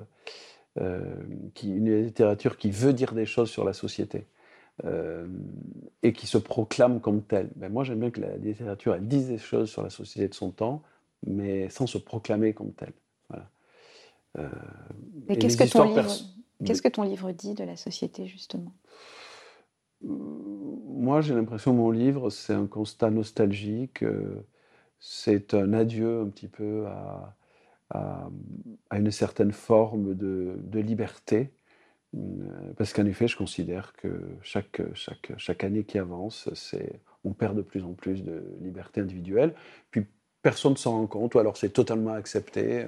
euh, 0.81 1.15
qui, 1.53 1.69
une 1.69 2.03
littérature 2.03 2.57
qui 2.57 2.71
veut 2.71 2.93
dire 2.93 3.13
des 3.13 3.27
choses 3.27 3.51
sur 3.51 3.63
la 3.63 3.73
société. 3.73 4.25
Euh, 4.85 5.27
et 6.01 6.13
qui 6.13 6.25
se 6.25 6.39
proclame 6.39 6.99
comme 6.99 7.21
tel. 7.21 7.51
Ben 7.55 7.71
moi, 7.71 7.83
j'aime 7.83 7.99
bien 7.99 8.09
que 8.09 8.19
la 8.19 8.37
littérature 8.37 8.95
elle 8.95 9.07
dise 9.07 9.27
des 9.27 9.37
choses 9.37 9.69
sur 9.69 9.83
la 9.83 9.91
société 9.91 10.27
de 10.27 10.33
son 10.33 10.49
temps, 10.49 10.81
mais 11.27 11.69
sans 11.69 11.85
se 11.85 11.99
proclamer 11.99 12.53
comme 12.53 12.73
telle. 12.73 12.93
Voilà. 13.29 13.49
Mais 15.29 15.37
qu'est-ce 15.37 15.57
que 15.57 16.87
ton 16.87 17.03
livre 17.03 17.31
dit 17.31 17.53
de 17.53 17.63
la 17.63 17.75
société, 17.75 18.25
justement? 18.25 18.73
Moi, 20.03 21.21
j'ai 21.21 21.33
l'impression 21.33 21.71
que 21.71 21.77
mon 21.77 21.91
livre, 21.91 22.29
c'est 22.29 22.53
un 22.53 22.67
constat 22.67 23.09
nostalgique, 23.09 24.03
euh, 24.03 24.45
c'est 24.99 25.53
un 25.53 25.73
adieu 25.73 26.21
un 26.21 26.29
petit 26.29 26.47
peu 26.47 26.85
à, 26.87 27.35
une 28.91 29.11
certaine 29.11 29.51
forme 29.51 30.15
de, 30.15 30.79
liberté 30.79 31.51
euh, 32.15 32.73
parce 32.75 32.91
qu'en 32.91 33.05
effet, 33.05 33.27
je 33.27 33.37
considère 33.37 33.93
que 33.93 34.19
chaque, 34.41 35.63
année 35.63 35.83
qui 35.83 35.99
avance, 35.99 36.49
on 37.23 37.33
perd 37.33 37.55
de 37.55 37.61
plus 37.61 37.83
en 37.83 37.93
plus 37.93 38.23
de 38.23 38.43
liberté 38.61 39.01
individuelle. 39.01 39.53
Puis 39.91 40.05
personne 40.41 40.73
ne 40.73 40.77
s'en 40.77 40.93
rend 40.93 41.07
compte, 41.07 41.35
ou 41.35 41.39
alors 41.39 41.55
c'est 41.55 41.69
totalement 41.69 42.13
accepté. 42.13 42.87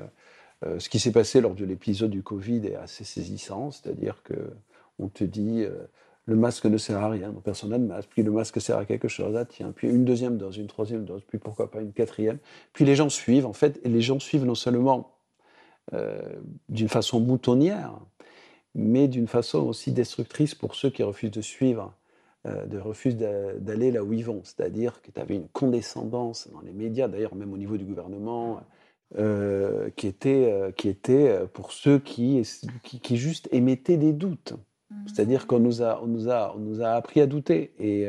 Euh, 0.66 0.80
ce 0.80 0.90
qui 0.90 1.00
s'est 1.00 1.12
passé 1.12 1.42
lors 1.42 1.54
de 1.54 1.66
l'épisode 1.66 2.12
du 2.12 2.24
Covid 2.24 2.66
est 2.66 2.76
assez 2.76 3.04
saisissant, 3.04 3.72
c'est-à-dire 3.72 4.24
que 4.24 4.54
on 4.98 5.10
te 5.10 5.24
dit 5.24 5.66
le 6.28 6.36
masque 6.36 6.66
ne 6.66 6.78
sert 6.78 6.98
à 6.98 7.10
rien, 7.10 7.34
personne 7.44 7.70
n'a 7.70 7.78
de 7.78 7.86
masque, 7.86 8.10
puis 8.10 8.24
le 8.24 8.32
masque 8.32 8.60
sert 8.60 8.78
à 8.78 8.86
quelque 8.86 9.08
chose, 9.08 9.36
ah 9.36 9.46
tiens, 9.46 9.72
puis 9.76 9.90
une 9.90 10.06
deuxième 10.06 10.38
dose, 10.38 10.58
une 10.58 10.68
troisième 10.68 11.06
dose, 11.06 11.24
puis 11.28 11.38
pourquoi 11.38 11.70
pas 11.70 11.82
une 11.82 11.94
quatrième. 11.94 12.40
Puis 12.74 12.86
les 12.86 12.96
gens 12.96 13.10
suivent, 13.10 13.46
en 13.46 13.54
fait, 13.54 13.80
et 13.84 13.90
les 13.90 14.02
gens 14.02 14.20
suivent 14.20 14.46
non 14.46 14.56
seulement 14.56 15.12
d'une 16.68 16.90
façon 16.90 17.20
moutonnière, 17.20 18.00
mais 18.76 19.08
d'une 19.08 19.28
façon 19.28 19.60
aussi 19.60 19.92
destructrice 19.92 20.54
pour 20.54 20.76
ceux 20.76 20.90
qui 20.90 21.02
refusent 21.02 21.32
de 21.32 21.42
suivre, 21.42 21.94
euh, 22.46 22.66
de 22.66 22.78
refusent 22.78 23.18
d'aller 23.18 23.92
là 23.92 24.04
où 24.04 24.14
ils 24.14 24.26
vont. 24.26 24.42
C'est-à-dire 24.44 25.02
que 25.02 25.10
tu 25.10 25.20
avais 25.20 25.36
une 25.36 25.48
condescendance 25.48 26.50
dans 26.52 26.62
les 26.62 26.74
médias, 26.74 27.08
d'ailleurs 27.08 27.34
même 27.34 27.54
au 27.54 27.58
niveau 27.58 27.78
du 27.78 27.86
gouvernement, 27.86 28.62
euh, 29.18 29.90
qui, 29.96 30.08
était, 30.08 30.52
euh, 30.52 30.72
qui 30.72 30.90
était 30.90 31.40
pour 31.54 31.72
ceux 31.72 32.00
qui, 32.00 32.44
qui 32.84 33.18
juste 33.18 33.48
émettaient 33.52 33.98
des 33.98 34.14
doutes. 34.14 34.54
Mmh. 34.90 34.96
C'est-à-dire 35.08 35.48
qu'on 35.48 35.60
nous 35.60 35.82
a, 35.82 36.02
on 36.04 36.08
nous 36.08 36.30
a, 36.30 36.54
on 36.56 36.60
nous 36.60 36.82
a 36.82 36.90
appris 36.90 37.22
à 37.22 37.28
douter. 37.28 37.74
Et, 37.80 38.08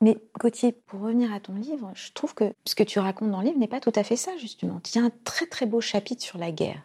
mais 0.00 0.16
Gauthier, 0.38 0.72
pour 0.72 1.00
revenir 1.00 1.32
à 1.32 1.40
ton 1.40 1.54
livre, 1.54 1.90
je 1.94 2.12
trouve 2.12 2.34
que 2.34 2.52
ce 2.64 2.74
que 2.74 2.82
tu 2.82 2.98
racontes 2.98 3.30
dans 3.30 3.40
le 3.40 3.46
livre 3.46 3.58
n'est 3.58 3.68
pas 3.68 3.80
tout 3.80 3.92
à 3.94 4.02
fait 4.02 4.16
ça, 4.16 4.36
justement. 4.38 4.80
Il 4.92 4.98
y 4.98 5.02
a 5.02 5.04
un 5.04 5.12
très 5.24 5.46
très 5.46 5.66
beau 5.66 5.80
chapitre 5.80 6.22
sur 6.22 6.38
la 6.38 6.50
guerre 6.50 6.82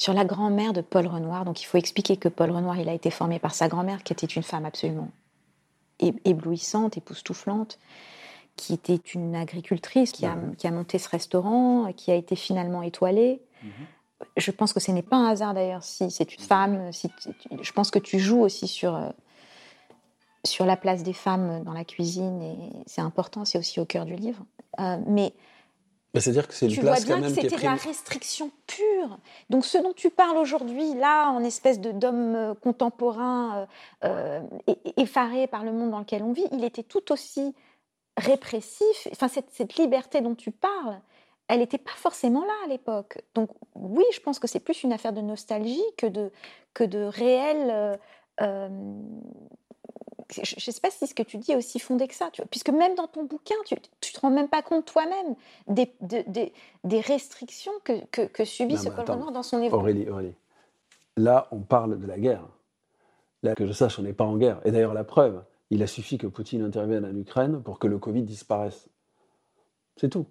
sur 0.00 0.14
la 0.14 0.24
grand-mère 0.24 0.72
de 0.72 0.80
Paul 0.80 1.06
Renoir. 1.06 1.44
Donc 1.44 1.60
il 1.60 1.66
faut 1.66 1.76
expliquer 1.76 2.16
que 2.16 2.30
Paul 2.30 2.50
Renoir, 2.50 2.78
il 2.78 2.88
a 2.88 2.94
été 2.94 3.10
formé 3.10 3.38
par 3.38 3.54
sa 3.54 3.68
grand-mère, 3.68 4.02
qui 4.02 4.14
était 4.14 4.26
une 4.26 4.42
femme 4.42 4.64
absolument 4.64 5.10
éblouissante, 5.98 6.96
époustouflante, 6.96 7.78
qui 8.56 8.72
était 8.72 8.96
une 8.96 9.36
agricultrice, 9.36 10.12
qui 10.12 10.24
a, 10.24 10.38
qui 10.56 10.66
a 10.66 10.70
monté 10.70 10.96
ce 10.96 11.06
restaurant, 11.10 11.92
qui 11.92 12.10
a 12.10 12.14
été 12.14 12.34
finalement 12.34 12.80
étoilée. 12.82 13.42
Mhm. 13.62 13.70
Je 14.36 14.50
pense 14.50 14.72
que 14.72 14.80
ce 14.80 14.90
n'est 14.90 15.02
pas 15.02 15.16
un 15.16 15.28
hasard 15.28 15.54
d'ailleurs 15.54 15.82
si 15.82 16.10
c'est 16.10 16.34
une 16.34 16.42
femme. 16.42 16.92
Si 16.92 17.10
je 17.60 17.72
pense 17.72 17.90
que 17.90 17.98
tu 17.98 18.18
joues 18.18 18.40
aussi 18.40 18.68
sur, 18.68 18.94
euh, 18.94 19.08
sur 20.44 20.66
la 20.66 20.76
place 20.76 21.02
des 21.02 21.12
femmes 21.12 21.62
dans 21.64 21.72
la 21.72 21.84
cuisine 21.84 22.42
et 22.42 22.56
c'est 22.86 23.00
important, 23.00 23.44
c'est 23.44 23.58
aussi 23.58 23.80
au 23.80 23.84
cœur 23.84 24.04
du 24.04 24.14
livre. 24.14 24.44
Euh, 24.78 24.98
mais 25.06 25.32
Bah, 26.14 26.20
C'est-à-dire 26.20 26.48
que 26.48 26.54
c'est 26.54 26.66
une 26.66 26.72
tu 26.72 26.80
place 26.80 27.04
vois 27.04 27.14
quand 27.14 27.20
bien 27.20 27.28
même 27.28 27.36
que 27.36 27.42
c'était 27.42 27.56
de 27.56 27.62
la 27.62 27.74
restriction 27.74 28.50
pure. 28.66 29.18
Donc 29.48 29.64
ce 29.64 29.78
dont 29.78 29.92
tu 29.94 30.10
parles 30.10 30.36
aujourd'hui, 30.36 30.94
là, 30.94 31.30
en 31.30 31.42
espèce 31.42 31.80
de 31.80 31.92
d'homme 31.92 32.34
euh, 32.34 32.54
contemporain 32.54 33.66
euh, 34.04 34.40
effaré 34.96 35.46
par 35.46 35.64
le 35.64 35.72
monde 35.72 35.90
dans 35.90 36.00
lequel 36.00 36.22
on 36.22 36.32
vit, 36.32 36.46
il 36.52 36.64
était 36.64 36.82
tout 36.82 37.12
aussi 37.12 37.54
répressif. 38.16 39.08
Enfin, 39.12 39.28
cette, 39.28 39.50
cette 39.50 39.76
liberté 39.76 40.20
dont 40.20 40.34
tu 40.34 40.50
parles, 40.50 41.00
elle 41.50 41.58
n'était 41.60 41.78
pas 41.78 41.90
forcément 41.96 42.44
là 42.44 42.52
à 42.64 42.68
l'époque. 42.68 43.22
Donc 43.34 43.50
oui, 43.74 44.04
je 44.12 44.20
pense 44.20 44.38
que 44.38 44.46
c'est 44.48 44.60
plus 44.60 44.82
une 44.82 44.92
affaire 44.92 45.12
de 45.12 45.20
nostalgie 45.20 45.82
que 45.96 46.06
de, 46.06 46.30
que 46.74 46.84
de 46.84 47.00
réel... 47.04 47.68
euh, 47.70 47.96
euh, 48.40 48.68
je 50.32 50.40
ne 50.54 50.72
sais 50.72 50.80
pas 50.80 50.90
si 50.90 51.06
ce 51.08 51.14
que 51.14 51.24
tu 51.24 51.38
dis 51.38 51.50
est 51.50 51.56
aussi 51.56 51.80
fondé 51.80 52.06
que 52.06 52.14
ça, 52.14 52.30
tu 52.32 52.40
vois, 52.40 52.48
puisque 52.48 52.70
même 52.70 52.94
dans 52.94 53.08
ton 53.08 53.24
bouquin, 53.24 53.56
tu 53.66 53.74
ne 53.74 53.80
te 53.80 54.20
rends 54.20 54.30
même 54.30 54.48
pas 54.48 54.62
compte 54.62 54.84
toi-même 54.84 55.34
des, 55.66 55.92
de- 56.02 56.22
des- 56.28 56.52
des 56.84 57.00
restrictions 57.00 57.72
que, 57.82 58.04
que, 58.12 58.22
que 58.22 58.44
subit 58.44 58.74
Non, 58.74 58.80
ce 58.80 58.88
attends. 58.90 59.14
Renoir 59.14 59.32
dans 59.32 59.42
son 59.42 59.58
livre. 59.58 59.76
Aurélie, 59.76 60.08
Aurélie. 60.08 60.34
Là, 61.16 61.48
on 61.50 61.58
parle 61.60 61.98
de 61.98 62.06
la 62.06 62.16
guerre. 62.18 62.46
Là, 63.42 63.56
que 63.56 63.66
je 63.66 63.72
sache, 63.72 63.98
on 63.98 64.02
n'est 64.02 64.12
pas 64.12 64.24
en 64.24 64.36
guerre. 64.36 64.60
Et 64.64 64.70
d'ailleurs, 64.70 64.94
la 64.94 65.02
preuve, 65.02 65.42
il 65.70 65.82
a 65.82 65.88
suffi 65.88 66.16
que 66.16 66.28
Poutine 66.28 66.62
intervienne 66.62 67.04
en 67.04 67.16
Ukraine 67.16 67.60
pour 67.60 67.80
que 67.80 67.88
le 67.88 67.98
Covid 67.98 68.22
disparaisse. 68.22 68.88
C'est 69.96 70.10
tout. 70.10 70.26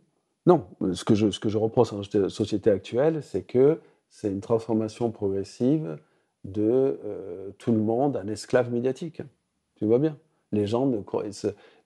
Non, 0.45 0.65
ce 0.93 1.04
que 1.04 1.15
je, 1.15 1.30
ce 1.32 1.39
que 1.39 1.49
je 1.49 1.58
reproche 1.58 1.93
à 1.93 1.97
la 2.17 2.30
société 2.30 2.71
actuelle, 2.71 3.21
c'est 3.23 3.43
que 3.43 3.80
c'est 4.10 4.30
une 4.32 4.41
transformation 4.41 5.12
progressive 5.12 5.97
de 6.45 6.99
euh, 7.06 7.49
tout 7.58 7.71
le 7.71 7.80
monde 7.80 8.17
en 8.17 8.28
esclave 8.28 8.71
médiatique. 8.71 9.21
Tu 9.75 9.86
vois 9.86 9.99
bien. 9.99 10.17
Les 10.52 10.65
gens, 10.65 10.86
ne, 10.88 10.97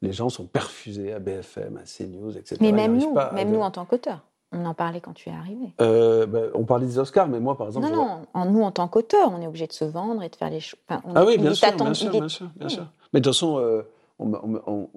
les 0.01 0.13
gens 0.13 0.29
sont 0.29 0.45
perfusés 0.45 1.11
à 1.11 1.19
BFM, 1.19 1.77
à 1.77 1.81
CNews, 1.83 2.37
etc. 2.37 2.57
Mais 2.61 2.71
même 2.71 2.97
nous, 2.97 3.13
pas 3.13 3.23
à- 3.25 3.33
même 3.33 3.51
nous 3.51 3.59
en 3.59 3.71
tant 3.71 3.83
qu'auteurs, 3.85 4.21
on 4.53 4.65
en 4.65 4.73
parlait 4.73 5.01
quand 5.01 5.13
tu 5.13 5.29
es 5.29 5.33
arrivé. 5.33 5.73
Euh, 5.81 6.25
ben, 6.27 6.49
on 6.53 6.63
parlait 6.63 6.85
des 6.85 6.97
Oscars, 6.99 7.27
mais 7.27 7.39
moi, 7.41 7.57
par 7.57 7.67
exemple, 7.67 7.87
Non, 7.87 7.95
non, 7.95 8.21
en, 8.33 8.45
nous 8.45 8.61
en 8.61 8.71
tant 8.71 8.87
qu'auteurs, 8.87 9.31
on 9.35 9.41
est 9.41 9.47
obligé 9.47 9.67
de 9.67 9.73
se 9.73 9.83
vendre 9.83 10.23
et 10.23 10.29
de 10.29 10.35
faire 10.35 10.49
les 10.51 10.61
choses. 10.61 10.79
Enfin, 10.87 11.01
Ah 11.13 11.25
oui, 11.25 11.37
bien 11.37 11.53
sûr, 11.53 11.67
bien 11.75 11.93
sûr, 11.93 12.11
bien 12.11 12.27
sûr, 12.29 12.47
bien 12.55 12.67
Oui. 12.67 12.73
sûr. 12.73 12.85
Mais 13.11 13.19
de 13.19 13.25
toute 13.25 13.33
façon, 13.33 13.57
euh, 13.57 13.81
on, 14.19 14.27
me- 14.27 14.39
on 14.43 14.47
me- 14.47 14.61
on- 14.67 14.89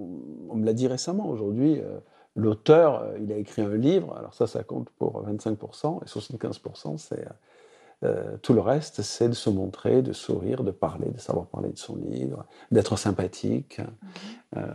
on 0.51 0.55
me 0.57 0.65
l'a 0.65 0.73
dit 0.75 0.87
récemment, 0.87 1.29
aujourd'hui, 1.29 1.81
euh, 1.81 1.99
l'auteur, 2.37 3.03
euh, 3.03 3.19
il 3.21 3.33
a 3.33 3.37
écrit 3.37 3.63
un 3.63 3.75
livre, 3.77 4.15
alors 4.17 4.35
ça, 4.35 4.47
ça 4.47 4.63
compte 4.63 4.91
pour 4.99 5.25
25%, 5.27 6.03
et 6.03 6.07
75%, 6.07 6.99
c'est... 6.99 7.21
euh, 7.21 7.29
euh, 8.05 8.37
tout 8.43 8.53
le 8.53 8.61
reste, 8.61 9.01
c'est 9.01 9.29
de 9.31 9.33
se 9.35 9.49
montrer, 9.49 10.03
de 10.03 10.13
sourire, 10.13 10.63
de 10.65 10.71
parler, 10.71 11.09
de 11.09 11.19
savoir 11.19 11.47
parler 11.47 11.71
de 11.71 11.79
son 11.79 11.97
livre, 11.97 12.45
d'être 12.71 12.97
sympathique, 12.99 13.79
Mhm. 13.79 14.59
euh, 14.59 14.67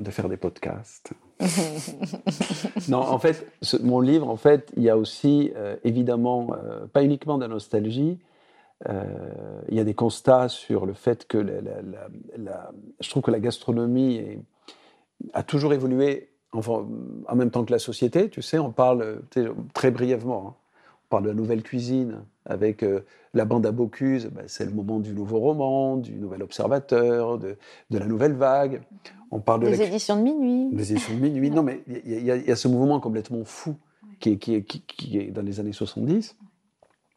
de 0.00 0.10
faire 0.12 0.28
des 0.28 0.36
podcasts. 0.36 1.10
non, 2.88 2.98
en 3.00 3.18
fait, 3.18 3.44
ce- 3.60 3.76
mon 3.76 4.00
livre, 4.00 4.28
en 4.28 4.36
fait, 4.36 4.72
il 4.76 4.84
y 4.84 4.88
a 4.88 4.96
aussi, 4.96 5.52
euh, 5.56 5.76
évidemment, 5.82 6.50
pas 6.92 7.02
uniquement 7.02 7.38
de 7.38 7.42
la 7.42 7.48
nostalgie, 7.48 8.18
il 8.88 9.74
y 9.76 9.80
a 9.80 9.84
des 9.84 9.94
constats 9.94 10.48
sur 10.48 10.86
le 10.86 10.94
fait 10.94 11.26
que 11.26 11.38
la, 11.38 11.60
la- 11.60 11.82
la- 11.82 12.08
la- 12.36 12.70
je 13.00 13.10
trouve 13.10 13.24
que 13.24 13.32
la 13.32 13.40
gastronomie 13.40 14.14
est- 14.16 14.40
a 15.34 15.42
toujours 15.42 15.72
évolué 15.72 16.30
enfin, 16.52 16.86
en 17.28 17.36
même 17.36 17.50
temps 17.50 17.64
que 17.64 17.72
la 17.72 17.78
société. 17.78 18.28
Tu 18.30 18.42
sais, 18.42 18.58
on 18.58 18.70
parle 18.72 19.22
très 19.74 19.90
brièvement. 19.90 20.48
hein. 20.48 20.54
On 21.04 21.08
parle 21.10 21.24
de 21.24 21.28
la 21.30 21.34
nouvelle 21.34 21.62
cuisine 21.62 22.22
avec 22.44 22.82
euh, 22.82 23.00
la 23.32 23.44
bande 23.46 23.64
à 23.64 23.72
Bocuse. 23.72 24.26
ben, 24.30 24.44
c'est 24.46 24.66
le 24.66 24.72
moment 24.72 25.00
du 25.00 25.14
nouveau 25.14 25.38
roman, 25.38 25.96
du 25.96 26.12
nouvel 26.12 26.42
observateur, 26.42 27.38
de, 27.38 27.56
de 27.90 27.98
la 27.98 28.04
nouvelle 28.06 28.34
vague. 28.34 28.82
On 29.30 29.40
parle 29.40 29.60
de 29.62 29.68
la 29.68 29.84
éditions 29.86 30.16
de 30.16 30.22
minuit. 30.22 30.68
des 30.76 30.92
éditions 30.92 31.14
de 31.14 31.20
minuit. 31.20 31.50
Non, 31.50 31.62
mais 31.62 31.82
il 31.86 32.22
y, 32.24 32.30
a- 32.30 32.36
y 32.36 32.50
y 32.50 32.56
ce 32.56 32.68
mouvement 32.68 33.00
complètement 33.00 33.42
fou 33.44 33.74
qui 34.20 34.30
est, 34.32 34.36
qui 34.36 34.54
est- 34.54 34.62
qui- 34.64 34.82
qui 34.82 35.18
est 35.18 35.30
dans 35.30 35.42
les 35.42 35.60
années 35.60 35.72
70. 35.72 36.36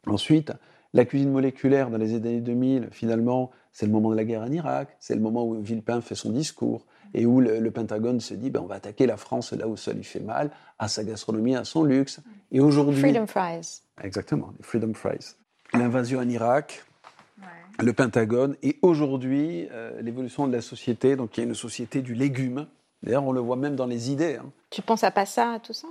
Ensuite, 0.06 0.52
la 0.94 1.04
cuisine 1.04 1.30
moléculaire 1.30 1.90
dans 1.90 1.98
les 1.98 2.14
années 2.14 2.40
2000, 2.40 2.88
finalement, 2.90 3.50
c'est 3.72 3.86
le 3.86 3.92
moment 3.92 4.10
de 4.10 4.16
la 4.16 4.24
guerre 4.24 4.42
en 4.42 4.50
Irak, 4.50 4.96
c'est 5.00 5.14
le 5.14 5.20
moment 5.20 5.44
où 5.46 5.60
Villepin 5.60 6.00
fait 6.00 6.14
son 6.14 6.30
discours 6.30 6.84
et 7.14 7.26
où 7.26 7.40
le, 7.40 7.58
le 7.60 7.70
Pentagone 7.70 8.20
se 8.20 8.34
dit 8.34 8.50
ben, 8.50 8.60
on 8.60 8.66
va 8.66 8.76
attaquer 8.76 9.06
la 9.06 9.16
France 9.16 9.52
là 9.52 9.68
où 9.68 9.76
ça 9.76 9.92
lui 9.92 10.04
fait 10.04 10.20
mal, 10.20 10.50
à 10.78 10.88
sa 10.88 11.04
gastronomie, 11.04 11.56
à 11.56 11.64
son 11.64 11.84
luxe. 11.84 12.20
Et 12.50 12.60
aujourd'hui. 12.60 13.00
Freedom 13.00 13.26
Fries. 13.26 13.82
Exactement, 14.02 14.52
les 14.58 14.64
Freedom 14.64 14.94
Fries. 14.94 15.36
L'invasion 15.74 16.20
en 16.20 16.28
Irak, 16.28 16.84
le 17.78 17.92
Pentagone, 17.94 18.56
et 18.62 18.78
aujourd'hui, 18.82 19.68
euh, 19.72 20.00
l'évolution 20.02 20.46
de 20.46 20.52
la 20.52 20.60
société. 20.60 21.16
Donc, 21.16 21.36
il 21.36 21.40
y 21.40 21.42
a 21.44 21.46
une 21.46 21.54
société 21.54 22.02
du 22.02 22.14
légume. 22.14 22.66
D'ailleurs, 23.02 23.24
on 23.24 23.32
le 23.32 23.40
voit 23.40 23.56
même 23.56 23.74
dans 23.74 23.86
les 23.86 24.10
idées. 24.10 24.36
hein. 24.36 24.50
Tu 24.70 24.82
penses 24.82 25.02
à 25.02 25.10
Passa, 25.10 25.52
à 25.52 25.58
tout 25.58 25.72
ça? 25.72 25.88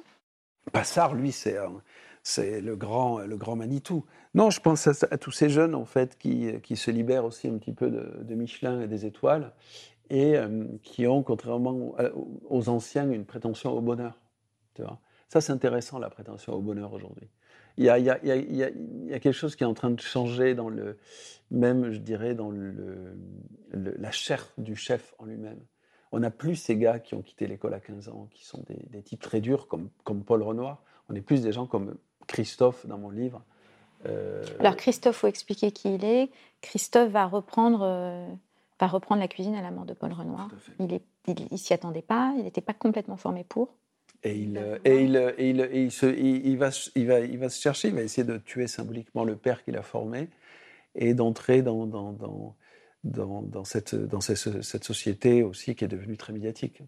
Passard, 0.72 1.16
lui, 1.16 1.32
c'est 1.32 2.62
le 2.62 2.76
grand, 2.76 3.20
le 3.20 3.36
grand 3.36 3.56
Manitou. 3.56 4.06
Non, 4.36 4.52
je 4.52 4.62
pense 4.62 4.88
à, 4.88 4.92
à 5.10 5.18
tous 5.18 5.32
ces 5.32 5.50
jeunes, 5.50 5.74
en 5.74 5.86
fait, 5.86 6.18
qui, 6.20 6.54
qui 6.62 6.76
se 6.78 6.92
libèrent 6.92 7.26
aussi 7.26 7.48
un 7.48 7.58
petit 7.58 7.74
peu 7.74 7.90
de, 7.90 8.24
de 8.24 8.36
Michelin 8.36 8.82
et 8.82 8.88
des 8.88 9.08
étoiles, 9.08 9.52
et 10.12 10.38
euh, 10.38 10.66
qui 10.84 11.08
ont, 11.08 11.24
contrairement 11.24 11.96
aux 12.50 12.70
anciens, 12.70 13.10
une 13.10 13.26
prétention 13.26 13.72
au 13.72 13.82
bonheur. 13.82 14.20
Tu 14.76 14.82
vois 14.82 15.00
Ça, 15.30 15.40
c'est 15.40 15.54
intéressant, 15.54 16.00
la 16.00 16.10
prétention 16.10 16.54
au 16.54 16.60
bonheur 16.60 16.92
aujourd'hui. 16.94 17.30
Il 17.78 17.86
y 17.86 17.90
a, 17.90 19.20
quelque 19.20 19.32
chose 19.32 19.56
qui 19.56 19.64
est 19.64 19.68
en 19.68 19.74
train 19.74 19.90
de 19.90 20.02
changer 20.02 20.54
dans 20.54 20.68
le, 20.68 20.98
même, 21.50 21.92
je 21.92 22.00
dirais, 22.00 22.36
dans 22.36 22.52
le, 22.52 23.16
la 23.72 24.12
chair 24.12 24.46
du 24.58 24.76
chef 24.76 25.16
en 25.18 25.26
lui-même. 25.26 25.62
On 26.12 26.20
n'a 26.20 26.30
plus 26.30 26.58
ces 26.58 26.76
gars 26.76 27.00
qui 27.00 27.16
ont 27.16 27.22
quitté 27.22 27.48
l'école 27.48 27.74
à 27.74 27.80
15 27.80 28.10
ans, 28.10 28.28
qui 28.32 28.46
sont 28.46 28.62
des, 28.68 28.86
des 28.90 29.02
types 29.02 29.22
très 29.22 29.40
durs, 29.40 29.70
comme, 29.70 29.90
comme 30.04 30.26
Paul 30.26 30.44
Renoir. 30.44 30.84
On 31.08 31.16
est 31.16 31.22
plus 31.22 31.42
des 31.42 31.54
gens 31.54 31.66
comme 31.66 31.96
Christophe 32.28 32.86
dans 32.86 32.98
mon 32.98 33.10
livre. 33.10 33.42
Euh, 34.06 34.44
Alors 34.60 34.76
Christophe, 34.76 35.16
faut 35.18 35.28
expliquer 35.28 35.72
qui 35.72 35.96
il 35.96 36.04
est. 36.04 36.30
Christophe 36.62 37.12
va 37.12 37.26
reprendre, 37.26 37.84
euh, 37.84 38.28
va 38.82 38.88
reprendre 38.88 39.22
la 39.22 39.28
cuisine 39.28 39.56
à 39.56 39.62
la 39.62 39.72
mort 39.72 39.86
de 39.86 39.94
Paul 39.94 40.12
Renoir. 40.12 40.50
Il 40.80 41.00
il 41.52 41.58
s'y 41.58 41.74
attendait 41.74 42.02
pas, 42.02 42.34
il 42.38 42.44
n'était 42.44 42.62
pas 42.62 42.74
complètement 42.74 43.18
formé 43.18 43.44
pour. 43.44 43.76
Et 44.24 44.36
il, 44.36 44.54
va, 46.58 46.72
se- 46.72 46.90
il, 46.96 47.08
va, 47.08 47.20
il 47.22 47.38
va 47.40 47.50
se 47.50 47.62
chercher, 47.62 47.88
il 47.90 47.96
va 47.96 48.02
essayer 48.02 48.24
de 48.26 48.38
tuer 48.38 48.68
symboliquement 48.68 49.24
le 49.24 49.36
père 49.36 49.64
qu'il 49.64 49.78
a 49.78 49.82
formé 49.84 50.30
et 50.96 51.14
d'entrer 51.14 51.62
dans, 51.62 51.86
dans, 51.88 52.12
dans, 52.14 52.56
dans, 53.04 53.42
dans 53.44 53.64
cette, 53.64 53.96
dans 53.96 54.22
cette, 54.22 54.62
cette 54.62 54.84
société 54.84 55.44
aussi 55.44 55.76
qui 55.76 55.86
est 55.86 55.88
devenue 55.88 56.18
très 56.18 56.34
médiatique, 56.34 56.82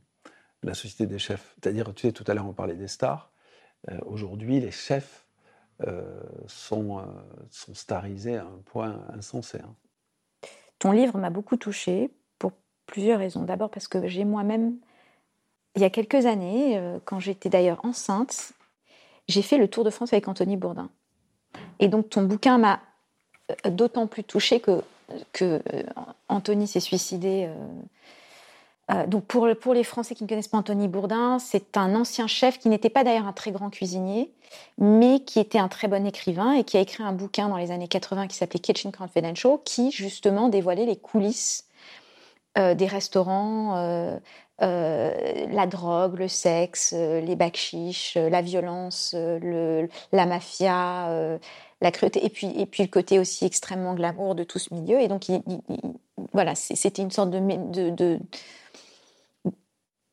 la 0.64 0.74
société 0.74 1.06
des 1.08 1.20
chefs. 1.20 1.56
C'est-à-dire, 1.62 1.94
tu 1.94 2.08
sais, 2.08 2.12
tout 2.12 2.24
à 2.28 2.34
l'heure 2.34 2.48
on 2.48 2.54
parlait 2.54 2.76
des 2.76 2.88
stars. 2.88 3.32
Euh, 3.90 3.98
Aujourd'hui, 4.06 4.60
les 4.60 4.72
chefs 4.72 5.28
euh, 5.88 6.22
sont, 6.48 7.00
euh, 7.00 7.04
sont 7.50 7.74
starisés 7.74 8.38
à 8.38 8.46
un 8.46 8.60
point 8.66 9.06
insensé. 9.14 9.60
hein. 9.60 9.76
Ton 10.84 10.92
livre 10.92 11.18
m'a 11.18 11.30
beaucoup 11.30 11.56
touchée 11.56 12.12
pour 12.40 12.52
plusieurs 12.88 13.20
raisons. 13.20 13.44
D'abord 13.44 13.70
parce 13.70 13.88
que 13.88 14.06
j'ai 14.06 14.26
moi-même, 14.26 14.76
il 15.78 15.82
y 15.82 15.86
a 15.86 15.90
quelques 15.90 16.26
années, 16.26 16.78
euh, 16.78 17.00
quand 17.06 17.22
j'étais 17.22 17.48
d'ailleurs 17.48 17.80
enceinte, 17.86 18.52
j'ai 19.30 19.44
fait 19.44 19.58
le 19.58 19.70
Tour 19.70 19.86
de 19.86 19.90
France 19.90 20.12
avec 20.12 20.28
Anthony 20.28 20.58
Bourdin. 20.58 20.90
Et 21.80 21.88
donc 21.88 22.10
ton 22.10 22.24
bouquin 22.24 22.58
m'a 22.58 22.82
euh, 23.50 23.70
d'autant 23.70 24.08
plus 24.08 24.26
touchée 24.26 24.60
que, 24.60 24.82
que 25.32 25.62
euh, 25.74 25.84
Anthony 26.28 26.68
s'est 26.68 26.82
suicidé. 26.82 27.50
Euh, 28.92 29.08
donc 29.08 29.26
pour, 29.26 29.46
le- 29.48 29.56
pour 29.56 29.74
les 29.74 29.84
Français 29.84 30.14
qui 30.16 30.24
ne 30.24 30.30
connaissent 30.30 30.48
pas 30.50 30.58
Anthony 30.58 30.88
Bourdin, 30.88 31.40
c'est 31.40 31.78
un 31.78 31.96
ancien 31.96 32.28
chef 32.28 32.60
qui 32.60 32.68
n'était 32.70 32.90
pas 32.90 33.04
d'ailleurs 33.04 33.28
un 33.28 33.34
très 33.34 33.52
grand 33.52 33.70
cuisinier, 33.70 34.32
mais 34.78 35.22
qui 35.22 35.40
était 35.40 35.58
un 35.60 35.70
très 35.70 35.88
bon 35.88 36.06
écrivain 36.06 36.52
et 36.54 36.64
qui 36.64 36.78
a 36.78 36.82
écrit 36.82 37.04
un 37.04 37.14
bouquin 37.14 37.48
dans 37.50 37.58
les 37.58 37.72
années 37.72 37.88
80 37.88 38.28
qui 38.28 38.36
s'appelait 38.38 38.60
Kitchen 38.60 38.92
Confidential, 38.92 39.58
qui 39.64 39.92
justement 39.92 40.50
dévoilait 40.50 40.86
les 40.86 40.98
coulisses 40.98 41.66
euh, 42.58 42.76
des 42.76 42.86
restaurants, 42.88 43.76
euh, 43.78 44.20
la 44.62 45.66
drogue, 45.68 46.18
le 46.20 46.28
sexe, 46.28 46.94
les 46.94 47.36
bakchiches, 47.36 48.16
la 48.16 48.42
violence, 48.42 49.14
le, 49.18 49.90
la 50.12 50.26
mafia, 50.26 51.38
la 51.82 51.92
cruauté, 51.92 52.26
et 52.26 52.30
puis, 52.30 52.84
le 52.84 52.88
côté 52.88 53.20
aussi 53.20 53.46
extrêmement 53.46 53.94
glamour 53.94 54.36
de 54.36 54.44
tout 54.44 54.60
ce 54.60 54.74
milieu. 54.74 55.00
Et 55.02 55.08
donc, 55.08 55.28
il- 55.30 55.42
il- 55.48 55.62
il- 55.70 55.94
voilà, 56.34 56.56
c'était 56.56 57.02
une 57.02 57.12
sorte 57.12 57.30
de- 57.32 58.20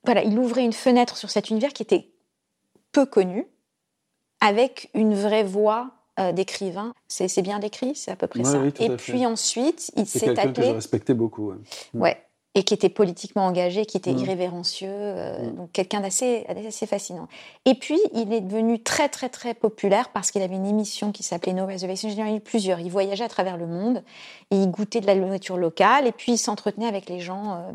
Voilà, 0.04 0.22
il 0.24 0.38
ouvrait 0.38 0.64
une 0.64 0.72
fenêtre 0.72 1.16
sur 1.16 1.30
cet 1.30 1.50
univers 1.50 1.72
qui 1.72 1.82
était 1.82 2.08
peu 2.92 3.06
connu, 3.06 3.46
avec 4.40 4.90
une 4.94 5.14
vraie 5.14 5.44
voix 5.44 5.90
euh, 6.18 6.32
d'écrivain. 6.32 6.94
C'est 7.08 7.42
bien 7.42 7.58
décrit, 7.58 7.94
c'est 7.94 8.10
à 8.10 8.16
peu 8.16 8.26
près 8.26 8.40
Ouais, 8.40 8.44
ça. 8.46 8.58
oui, 8.60 8.72
et 8.80 8.90
puis 8.96 9.26
ensuite, 9.26 9.92
il 9.96 10.06
C'est 10.06 10.20
s'est 10.20 10.26
quelqu'un 10.26 10.42
que 10.42 10.48
je 10.48 10.60
attelé. 10.62 10.72
respectais 10.72 11.14
beaucoup. 11.14 11.50
ouais. 11.50 11.56
Ouais. 11.94 12.24
Et 12.56 12.64
qui 12.64 12.74
était 12.74 12.88
politiquement 12.88 13.46
engagé, 13.46 13.86
qui 13.86 13.96
était 13.96 14.12
Mm. 14.12 14.18
irrévérencieux, 14.18 14.88
euh, 14.90 15.50
Mm. 15.50 15.54
donc 15.54 15.72
quelqu'un 15.72 16.00
d'assez 16.00 16.44
assez 16.48 16.86
fascinant. 16.86 17.28
Et 17.64 17.74
puis, 17.74 18.00
il 18.12 18.32
est 18.32 18.40
devenu 18.40 18.82
très, 18.82 19.08
très, 19.08 19.28
très 19.28 19.54
populaire 19.54 20.08
parce 20.10 20.32
qu'il 20.32 20.42
avait 20.42 20.56
une 20.56 20.66
émission 20.66 21.12
qui 21.12 21.22
s'appelait 21.22 21.52
No 21.52 21.64
Reservation. 21.66 22.08
Il 22.08 22.16
y 22.18 22.22
en 22.22 22.26
a 22.26 22.34
eu 22.34 22.40
plusieurs. 22.40 22.80
Il 22.80 22.90
voyageait 22.90 23.22
à 23.22 23.28
travers 23.28 23.56
le 23.56 23.68
monde 23.68 24.02
et 24.50 24.56
il 24.56 24.68
goûtait 24.68 25.00
de 25.00 25.06
la 25.06 25.14
nourriture 25.14 25.58
locale 25.58 26.08
et 26.08 26.12
puis 26.12 26.32
il 26.32 26.38
s'entretenait 26.38 26.88
avec 26.88 27.08
les 27.08 27.20
gens 27.20 27.54
euh, 27.54 27.72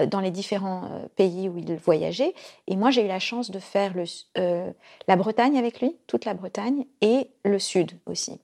euh, 0.00 0.06
dans 0.06 0.18
les 0.20 0.32
différents 0.32 0.86
euh, 0.90 1.06
pays 1.14 1.48
où 1.48 1.56
il 1.56 1.76
voyageait. 1.76 2.34
Et 2.66 2.74
moi, 2.74 2.90
j'ai 2.90 3.04
eu 3.04 3.08
la 3.08 3.20
chance 3.20 3.52
de 3.52 3.60
faire 3.60 3.94
le, 3.94 4.04
euh, 4.38 4.72
la 5.06 5.14
Bretagne 5.14 5.56
avec 5.56 5.80
lui, 5.80 5.96
toute 6.08 6.24
la 6.24 6.34
Bretagne, 6.34 6.84
et 7.00 7.28
le 7.44 7.60
Sud 7.60 7.92
aussi. 8.06 8.40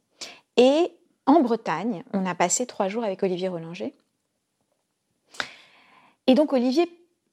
Et 0.56 0.92
en 1.26 1.40
Bretagne, 1.40 2.04
on 2.12 2.24
a 2.24 2.36
passé 2.36 2.66
trois 2.66 2.86
jours 2.86 3.02
avec 3.02 3.22
Olivier 3.24 3.48
Rollinger. 3.48 3.94
Et 6.30 6.34
donc 6.34 6.52
Olivier 6.52 6.88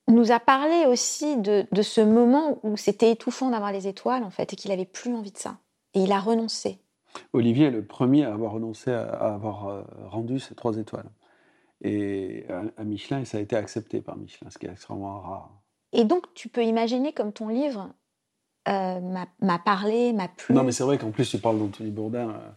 nous 0.08 0.32
a 0.32 0.40
parlé 0.40 0.88
aussi 0.88 1.38
de, 1.38 1.68
de 1.72 1.82
ce 1.84 2.02
moment 2.02 2.58
où 2.64 2.78
c'était 2.78 3.12
étouffant 3.12 3.52
d'avoir 3.52 3.72
les 3.72 3.88
étoiles, 3.88 4.24
en 4.24 4.32
fait, 4.32 4.54
et 4.54 4.56
qu'il 4.56 4.72
avait 4.72 4.86
plus 4.86 5.14
envie 5.14 5.32
de 5.32 5.38
ça. 5.38 5.60
Et 5.94 6.00
il 6.02 6.12
a 6.12 6.20
renoncé. 6.20 6.80
Olivier 7.32 7.68
est 7.68 7.72
le 7.72 7.86
premier 7.86 8.26
à 8.26 8.34
avoir 8.34 8.54
renoncé 8.54 8.92
à, 8.92 9.04
à 9.04 9.36
avoir 9.36 9.68
euh, 9.68 9.84
rendu 10.08 10.40
ses 10.40 10.56
trois 10.56 10.78
étoiles. 10.78 11.12
Et 11.82 12.46
à, 12.50 12.64
à 12.76 12.84
Michelin, 12.86 13.20
et 13.20 13.26
ça 13.26 13.38
a 13.38 13.42
été 13.42 13.56
accepté 13.56 14.02
par 14.02 14.18
Michelin, 14.18 14.50
ce 14.50 14.58
qui 14.58 14.66
est 14.66 14.72
extrêmement 14.72 15.22
rare. 15.22 15.52
Et 15.94 16.04
donc, 16.04 16.34
tu 16.34 16.50
peux 16.50 16.64
imaginer 16.64 17.14
comme 17.14 17.34
ton 17.34 17.50
livre 17.50 17.94
euh, 18.68 19.00
m'a- 19.40 19.60
parlé, 19.60 20.12
m'a 20.12 20.28
plu. 20.28 20.56
Non, 20.56 20.64
mais 20.64 20.72
c'est 20.72 20.84
vrai 20.84 20.98
qu'en 20.98 21.12
plus, 21.12 21.30
tu 21.30 21.38
parles 21.38 21.60
d'Anthony 21.60 21.92
Bourdain. 21.92 22.32
euh, 22.32 22.50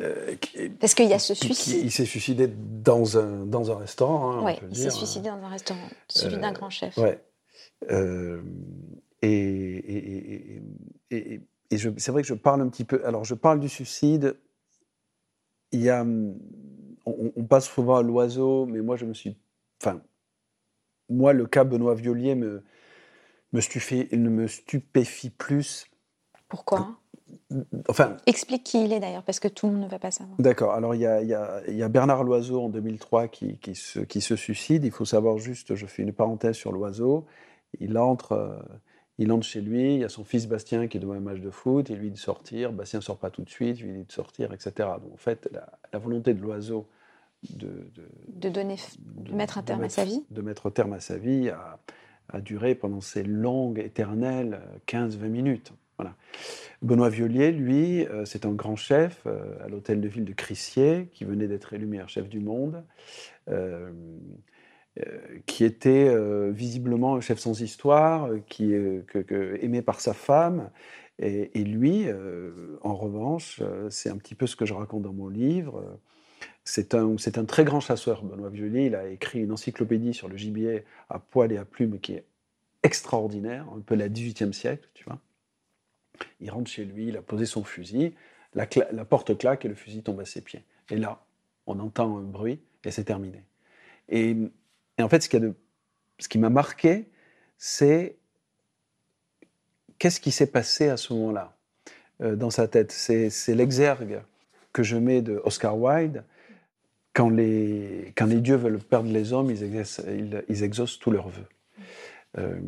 euh, 0.00 0.34
qui- 0.36 0.68
Parce 0.70 0.94
qu'il 0.94 1.08
y 1.08 1.12
a 1.12 1.18
ce 1.18 1.32
qui- 1.34 1.46
suicide. 1.46 1.80
il 1.84 1.90
s'est 1.90 2.04
suicidé 2.04 2.46
dans 2.48 3.18
un, 3.18 3.44
dans 3.46 3.70
un 3.70 3.76
restaurant. 3.76 4.46
hein, 4.46 4.56
le 4.62 4.68
il 4.70 4.76
s'est 4.76 4.90
suicidé 4.90 5.28
dans 5.28 5.36
un 5.42 5.48
restaurant, 5.48 5.88
celui 6.08 6.36
Euh, 6.36 6.40
d'un 6.40 6.52
grand 6.52 6.70
chef. 6.70 6.96
Ouais. 6.96 7.22
Euh, 7.90 8.42
et 9.22 10.60
c'est 11.70 12.08
vrai 12.10 12.22
que 12.22 12.28
je 12.28 12.34
parle 12.34 12.60
un 12.62 12.68
petit 12.68 12.84
peu. 12.84 13.04
Alors, 13.06 13.24
je 13.24 13.34
parle 13.34 13.60
du 13.60 13.68
suicide. 13.68 14.36
Il 15.72 15.80
y 15.82 15.90
a. 15.90 16.04
On, 16.04 17.32
on 17.34 17.44
passe 17.44 17.68
souvent 17.68 17.96
à 17.96 18.02
l'oiseau, 18.02 18.66
mais 18.66 18.80
moi, 18.80 18.96
je 18.96 19.04
me 19.06 19.14
suis. 19.14 19.36
Enfin, 19.80 20.00
moi, 21.08 21.32
le 21.32 21.46
cas 21.46 21.64
Benoît 21.64 21.94
Violier 21.94 22.34
me, 22.34 22.62
me, 23.52 23.60
stupéfie, 23.60 24.08
me 24.16 24.46
stupéfie 24.46 25.30
plus. 25.30 25.86
Pourquoi? 26.48 26.96
Enfin, 27.88 28.16
Explique 28.26 28.64
qui 28.64 28.84
il 28.84 28.92
est 28.92 29.00
d'ailleurs, 29.00 29.22
parce 29.22 29.40
que 29.40 29.48
tout 29.48 29.66
le 29.66 29.72
monde 29.72 29.82
ne 29.84 29.88
va 29.88 29.98
pas 29.98 30.10
savoir. 30.10 30.36
D'accord. 30.38 30.72
Alors, 30.72 30.94
il 30.94 31.00
y 31.00 31.06
a, 31.06 31.22
y 31.22 31.76
y 31.76 31.88
Bernard 31.88 32.24
Loiseau 32.24 32.62
en 32.62 32.68
2003 32.68 33.28
qui, 33.28 33.58
qui 33.58 33.74
se, 33.74 34.00
qui 34.00 34.20
se 34.20 34.36
suicide. 34.36 34.84
Il 34.84 34.90
faut 34.90 35.04
savoir 35.04 35.38
juste, 35.38 35.74
je 35.74 35.86
fais 35.86 36.02
une 36.02 36.12
parenthèse 36.12 36.56
sur 36.56 36.72
Loiseau. 36.72 37.26
Il 37.80 37.96
entre, 37.98 38.32
euh, 38.32 38.58
il 39.18 39.32
entre 39.32 39.46
chez 39.46 39.60
lui. 39.60 39.94
Il 39.94 40.00
y 40.00 40.04
a 40.04 40.08
son 40.08 40.24
fils 40.24 40.46
Bastien 40.46 40.86
qui 40.88 40.96
est 40.96 41.00
devant 41.00 41.14
un 41.14 41.20
match 41.20 41.40
de 41.40 41.50
foot. 41.50 41.88
Il 41.90 41.96
lui 41.96 42.08
dit 42.08 42.14
de 42.14 42.18
sortir. 42.18 42.72
Bastien 42.72 42.98
ne 42.98 43.04
sort 43.04 43.18
pas 43.18 43.30
tout 43.30 43.42
de 43.42 43.50
suite. 43.50 43.78
Il 43.80 43.86
lui 43.86 43.98
dit 43.98 44.04
de 44.04 44.12
sortir, 44.12 44.52
etc. 44.52 44.72
Donc, 45.02 45.12
en 45.12 45.18
fait, 45.18 45.48
la, 45.52 45.68
la 45.92 45.98
volonté 45.98 46.34
de 46.34 46.40
Loiseau 46.40 46.86
de, 47.50 47.90
de, 47.94 48.08
De 48.28 48.48
donner, 48.48 48.76
de 49.00 49.32
mettre 49.32 49.58
un 49.58 49.62
terme 49.62 49.84
à 49.84 49.88
sa 49.88 50.04
vie. 50.04 50.24
De 50.30 50.42
mettre 50.42 50.70
terme 50.70 50.92
à 50.92 51.00
sa 51.00 51.16
vie 51.16 51.48
a, 51.50 51.78
a 52.28 52.40
duré 52.40 52.74
pendant 52.74 53.00
ces 53.00 53.22
longues, 53.22 53.78
éternelles 53.78 54.60
15-20 54.86 55.28
minutes. 55.28 55.72
Benoît 56.82 57.10
Violier, 57.10 57.52
lui, 57.52 58.04
euh, 58.06 58.24
c'est 58.24 58.44
un 58.44 58.52
grand 58.52 58.74
chef 58.74 59.22
euh, 59.26 59.64
à 59.64 59.68
l'hôtel 59.68 60.00
de 60.00 60.08
ville 60.08 60.24
de 60.24 60.32
Crissier, 60.32 61.08
qui 61.12 61.24
venait 61.24 61.46
d'être 61.46 61.72
élu 61.72 61.86
meilleur 61.86 62.08
chef 62.08 62.28
du 62.28 62.40
monde, 62.40 62.84
euh, 63.48 63.92
qui 65.46 65.64
était 65.64 66.14
visiblement 66.50 67.16
un 67.16 67.22
chef 67.22 67.38
sans 67.38 67.62
histoire, 67.62 68.28
qui 68.46 68.74
que, 69.06 69.58
aimé 69.62 69.80
par 69.80 70.00
sa 70.00 70.12
femme. 70.12 70.70
Et, 71.18 71.64
lui, 71.64 72.08
en 72.82 72.94
revanche, 72.94 73.62
c'est 73.88 74.10
un 74.10 74.18
petit 74.18 74.34
peu 74.34 74.46
ce 74.46 74.54
que 74.54 74.66
je 74.66 74.74
raconte 74.74 75.00
dans 75.04 75.14
mon 75.14 75.28
livre. 75.30 75.98
c'est 76.64 76.94
un, 76.94 77.16
très 77.46 77.64
grand 77.64 77.80
chasseur, 77.80 78.22
Benoît 78.22 78.50
Violier. 78.50 78.84
Il 78.84 78.94
a 78.94 79.08
écrit 79.08 79.40
une 79.40 79.52
encyclopédie 79.52 80.12
sur 80.12 80.28
le 80.28 80.36
gibier 80.36 80.84
à 81.08 81.18
poil 81.18 81.52
et 81.52 81.56
à 81.56 81.64
plumes 81.64 81.98
qui 81.98 82.12
est 82.12 82.26
extraordinaire, 82.82 83.66
un 83.74 83.80
peu 83.80 83.94
la 83.94 84.10
18e 84.10 84.52
siècle, 84.52 84.90
tu 84.92 85.04
vois. 85.04 85.20
Il 86.40 86.50
rentre 86.50 86.70
chez 86.70 86.84
lui, 86.84 87.08
il 87.08 87.16
a 87.16 87.22
posé 87.22 87.46
son 87.46 87.64
fusil, 87.64 88.14
la, 88.54 88.66
porte 89.04 89.36
claque 89.38 89.64
et 89.64 89.68
le 89.68 89.74
fusil 89.74 90.02
tombe 90.02 90.20
à 90.20 90.24
ses 90.24 90.40
pieds. 90.40 90.64
Et 90.90 90.96
là, 90.96 91.24
on 91.66 91.78
entend 91.80 92.18
un 92.18 92.22
bruit 92.22 92.60
et 92.84 92.90
c'est 92.90 93.04
terminé. 93.04 93.44
Et, 94.08 94.36
en 95.00 95.08
fait, 95.08 95.22
ce, 95.22 96.28
qui 96.28 96.38
m'a 96.38 96.50
marqué, 96.50 97.08
c'est 97.56 98.16
qu'est-ce 99.98 100.20
qui 100.20 100.32
s'est 100.32 100.50
passé 100.50 100.88
à 100.88 100.96
ce 100.96 101.12
moment-là 101.14 101.56
euh, 102.20 102.36
dans 102.36 102.50
sa 102.50 102.68
tête. 102.68 102.92
C'est 102.92 103.54
l'exergue 103.54 104.22
que 104.72 104.82
je 104.82 104.96
mets 104.96 105.22
de 105.22 105.40
Oscar 105.44 105.78
Wilde. 105.78 106.24
Quand 107.14 107.28
les, 107.30 108.12
dieux 108.16 108.56
veulent 108.56 108.78
perdre 108.78 109.10
les 109.10 109.32
hommes, 109.32 109.50
ils 109.50 109.62
exaucent, 109.62 110.02
ils, 110.08 110.44
ils 110.48 110.62
exaucent 110.62 110.98
tous 110.98 111.10
leurs 111.10 111.28
vœux. 111.28 111.48
Euh, 112.38 112.58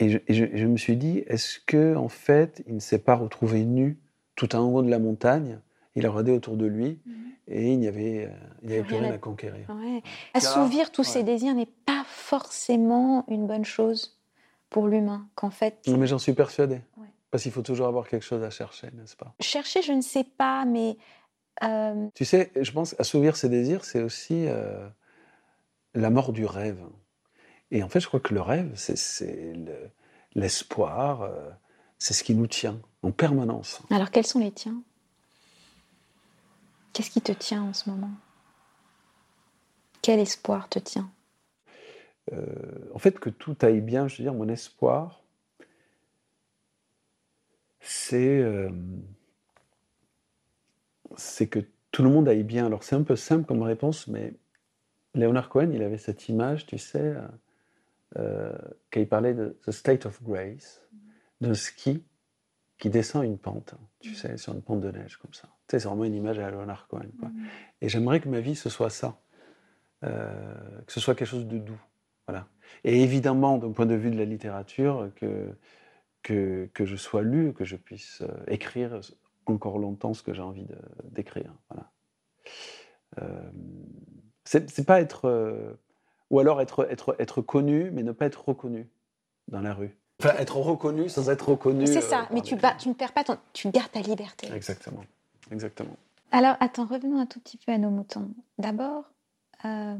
et 0.00 0.08
je, 0.10 0.18
et 0.28 0.34
je- 0.34 0.56
je 0.56 0.66
me 0.66 0.76
suis 0.76 0.96
dit, 0.96 1.24
est-ce 1.26 1.58
que 1.60 1.96
en 1.96 2.08
fait, 2.08 2.62
il 2.66 2.74
ne 2.74 2.80
s'est 2.80 2.98
pas 3.00 3.14
retrouvé 3.14 3.64
nu 3.64 3.98
tout 4.36 4.54
en 4.56 4.60
haut 4.72 4.82
de 4.82 4.90
la 4.90 4.98
montagne? 4.98 5.60
Il 5.96 6.06
a 6.06 6.10
regardé 6.10 6.30
autour 6.32 6.56
de 6.56 6.66
lui 6.66 7.00
et 7.48 7.72
il 7.72 7.78
n'y 7.80 7.88
avait, 7.88 8.26
euh, 8.26 8.30
il 8.62 8.68
n'y 8.68 8.74
avait 8.74 8.82
plus 8.84 8.94
Rien 8.94 9.02
rien 9.04 9.12
à- 9.12 9.14
à 9.16 9.18
conquérir. 9.18 9.68
Ouais. 9.70 10.02
Assouvir 10.34 10.92
tous 10.92 11.02
ouais. 11.06 11.12
ses 11.12 11.22
désirs 11.24 11.54
n'est 11.54 11.66
pas 11.86 12.04
forcément 12.06 13.24
une 13.28 13.46
bonne 13.48 13.64
chose 13.64 14.16
pour 14.70 14.86
l'humain. 14.86 15.28
Qu'en 15.34 15.50
fait, 15.50 15.78
Non, 15.88 15.96
mais 15.96 16.06
j'en 16.06 16.18
suis 16.18 16.34
persuadé. 16.34 16.76
Ouais. 16.96 17.08
Parce 17.30 17.42
qu'il 17.42 17.50
faut 17.52 17.62
toujours 17.62 17.88
avoir 17.88 18.06
quelque 18.08 18.24
chose 18.24 18.42
à 18.44 18.50
chercher, 18.50 18.88
n'est-ce 18.92 19.16
pas? 19.16 19.34
Chercher, 19.40 19.82
je 19.82 19.92
ne 19.92 20.00
sais 20.02 20.24
pas, 20.24 20.64
mais 20.64 20.96
euh, 21.64 22.06
Tu 22.14 22.24
sais, 22.24 22.52
je 22.60 22.70
pense 22.70 22.94
assouvir 23.00 23.34
ses 23.36 23.48
désirs, 23.48 23.84
c'est 23.84 24.02
aussi 24.02 24.46
euh, 24.46 24.88
la 25.94 26.10
mort 26.10 26.32
du 26.32 26.44
rêve. 26.46 26.78
Et 27.70 27.82
en 27.82 27.88
fait, 27.88 28.00
je 28.00 28.06
crois 28.06 28.20
que 28.20 28.32
le 28.34 28.40
rêve, 28.40 28.72
c'est- 28.76 28.96
c'est 28.96 29.52
le- 29.54 29.90
l'espoir, 30.34 31.22
euh, 31.22 31.50
c'est 31.98 32.14
ce 32.14 32.24
qui 32.24 32.34
nous 32.34 32.46
tient 32.46 32.80
en 33.02 33.10
permanence. 33.12 33.82
alors 33.90 34.10
quels 34.10 34.26
sont 34.26 34.38
les 34.40 34.52
tiens? 34.52 34.82
Qu'est-ce 36.92 37.10
qui 37.10 37.20
te 37.20 37.32
tient 37.32 37.62
en 37.62 37.72
ce 37.72 37.88
moment? 37.90 38.10
Quel 40.02 40.18
espoir 40.20 40.68
te 40.68 40.78
tient? 40.78 41.10
Euh, 42.32 42.90
en 42.94 42.98
fait, 42.98 43.18
que 43.18 43.30
tout 43.30 43.56
aille 43.62 43.80
bien, 43.80 44.08
je 44.08 44.18
veux 44.18 44.24
dire, 44.24 44.34
mon 44.34 44.48
espoir, 44.48 45.22
c'est 47.80 48.38
euh, 48.40 48.70
c'est 51.16 51.46
que 51.48 51.60
tout 51.90 52.02
le 52.02 52.10
monde 52.10 52.28
aille 52.28 52.42
bien. 52.44 52.66
Alors, 52.66 52.82
c'est 52.82 52.96
un 52.96 53.02
peu 53.02 53.16
simple 53.16 53.44
comme 53.46 53.62
réponse, 53.62 54.08
mais 54.08 54.34
Leonard 55.14 55.48
Cohen, 55.48 55.70
il 55.72 55.82
avait 55.82 55.98
cette 55.98 56.28
image, 56.28 56.66
tu 56.66 56.78
sais, 56.78 57.14
euh, 58.16 58.56
quand 58.90 59.00
il 59.00 59.08
parlait 59.08 59.34
de 59.34 59.58
The 59.66 59.70
State 59.70 60.06
of 60.06 60.22
Grace, 60.22 60.82
d'un 61.40 61.54
ski 61.54 62.02
qui 62.78 62.90
descend 62.90 63.24
une 63.24 63.38
pente, 63.38 63.74
tu 64.00 64.14
sais, 64.14 64.36
sur 64.36 64.54
une 64.54 64.62
pente 64.62 64.80
de 64.80 64.90
neige, 64.90 65.16
comme 65.16 65.34
ça. 65.34 65.48
Tu 65.66 65.72
sais, 65.72 65.80
c'est 65.80 65.88
vraiment 65.88 66.04
une 66.04 66.14
image 66.14 66.38
à 66.38 66.50
Leonard 66.50 66.86
Cohen. 66.86 67.08
quoi. 67.18 67.30
Et 67.80 67.88
j'aimerais 67.88 68.20
que 68.20 68.28
ma 68.28 68.40
vie, 68.40 68.54
ce 68.54 68.70
soit 68.70 68.90
ça. 68.90 69.20
Euh, 70.04 70.54
que 70.86 70.92
ce 70.92 71.00
soit 71.00 71.16
quelque 71.16 71.28
chose 71.28 71.46
de 71.46 71.58
doux. 71.58 71.80
Voilà. 72.28 72.46
Et 72.84 73.02
évidemment, 73.02 73.58
d'un 73.58 73.72
point 73.72 73.86
de 73.86 73.96
vue 73.96 74.10
de 74.10 74.16
la 74.16 74.24
littérature, 74.24 75.10
que, 75.16 75.56
que, 76.22 76.70
que 76.72 76.84
je 76.84 76.94
sois 76.94 77.22
lu, 77.22 77.52
que 77.52 77.64
je 77.64 77.74
puisse 77.74 78.20
euh, 78.20 78.28
écrire 78.46 79.00
encore 79.46 79.78
longtemps 79.78 80.14
ce 80.14 80.22
que 80.22 80.32
j'ai 80.32 80.42
envie 80.42 80.66
d'écrire. 81.10 81.52
Voilà. 81.68 81.90
Euh, 83.20 83.50
c'est 84.44 84.86
pas 84.86 85.00
être. 85.00 85.78
Euh, 86.30 86.34
ou 86.34 86.40
alors 86.40 86.60
être, 86.60 86.86
être, 86.90 87.16
être 87.18 87.40
connu, 87.42 87.90
mais 87.92 88.02
ne 88.02 88.12
pas 88.12 88.26
être 88.26 88.48
reconnu 88.48 88.88
dans 89.48 89.60
la 89.60 89.74
rue. 89.74 89.96
Enfin, 90.20 90.34
être 90.38 90.56
reconnu 90.56 91.08
sans 91.08 91.30
être 91.30 91.50
reconnu. 91.50 91.86
C'est 91.86 91.98
euh, 91.98 92.00
ça, 92.00 92.18
par 92.22 92.32
mais 92.32 92.40
tu, 92.42 92.54
gens. 92.56 92.60
bats- 92.60 92.74
tu 92.78 92.88
ne 92.88 92.94
perds 92.94 93.12
pas 93.12 93.24
ton... 93.24 93.36
Tu 93.52 93.68
gardes 93.70 93.92
ta 93.92 94.00
liberté. 94.00 94.48
Exactement. 94.52 95.04
Exactement. 95.52 95.96
Alors, 96.32 96.56
attends, 96.60 96.84
revenons 96.86 97.18
un 97.18 97.26
tout 97.26 97.40
petit 97.40 97.56
peu 97.56 97.72
à 97.72 97.78
nos 97.78 97.90
moutons. 97.90 98.28
D'abord, 98.58 99.04
euh, 99.64 99.96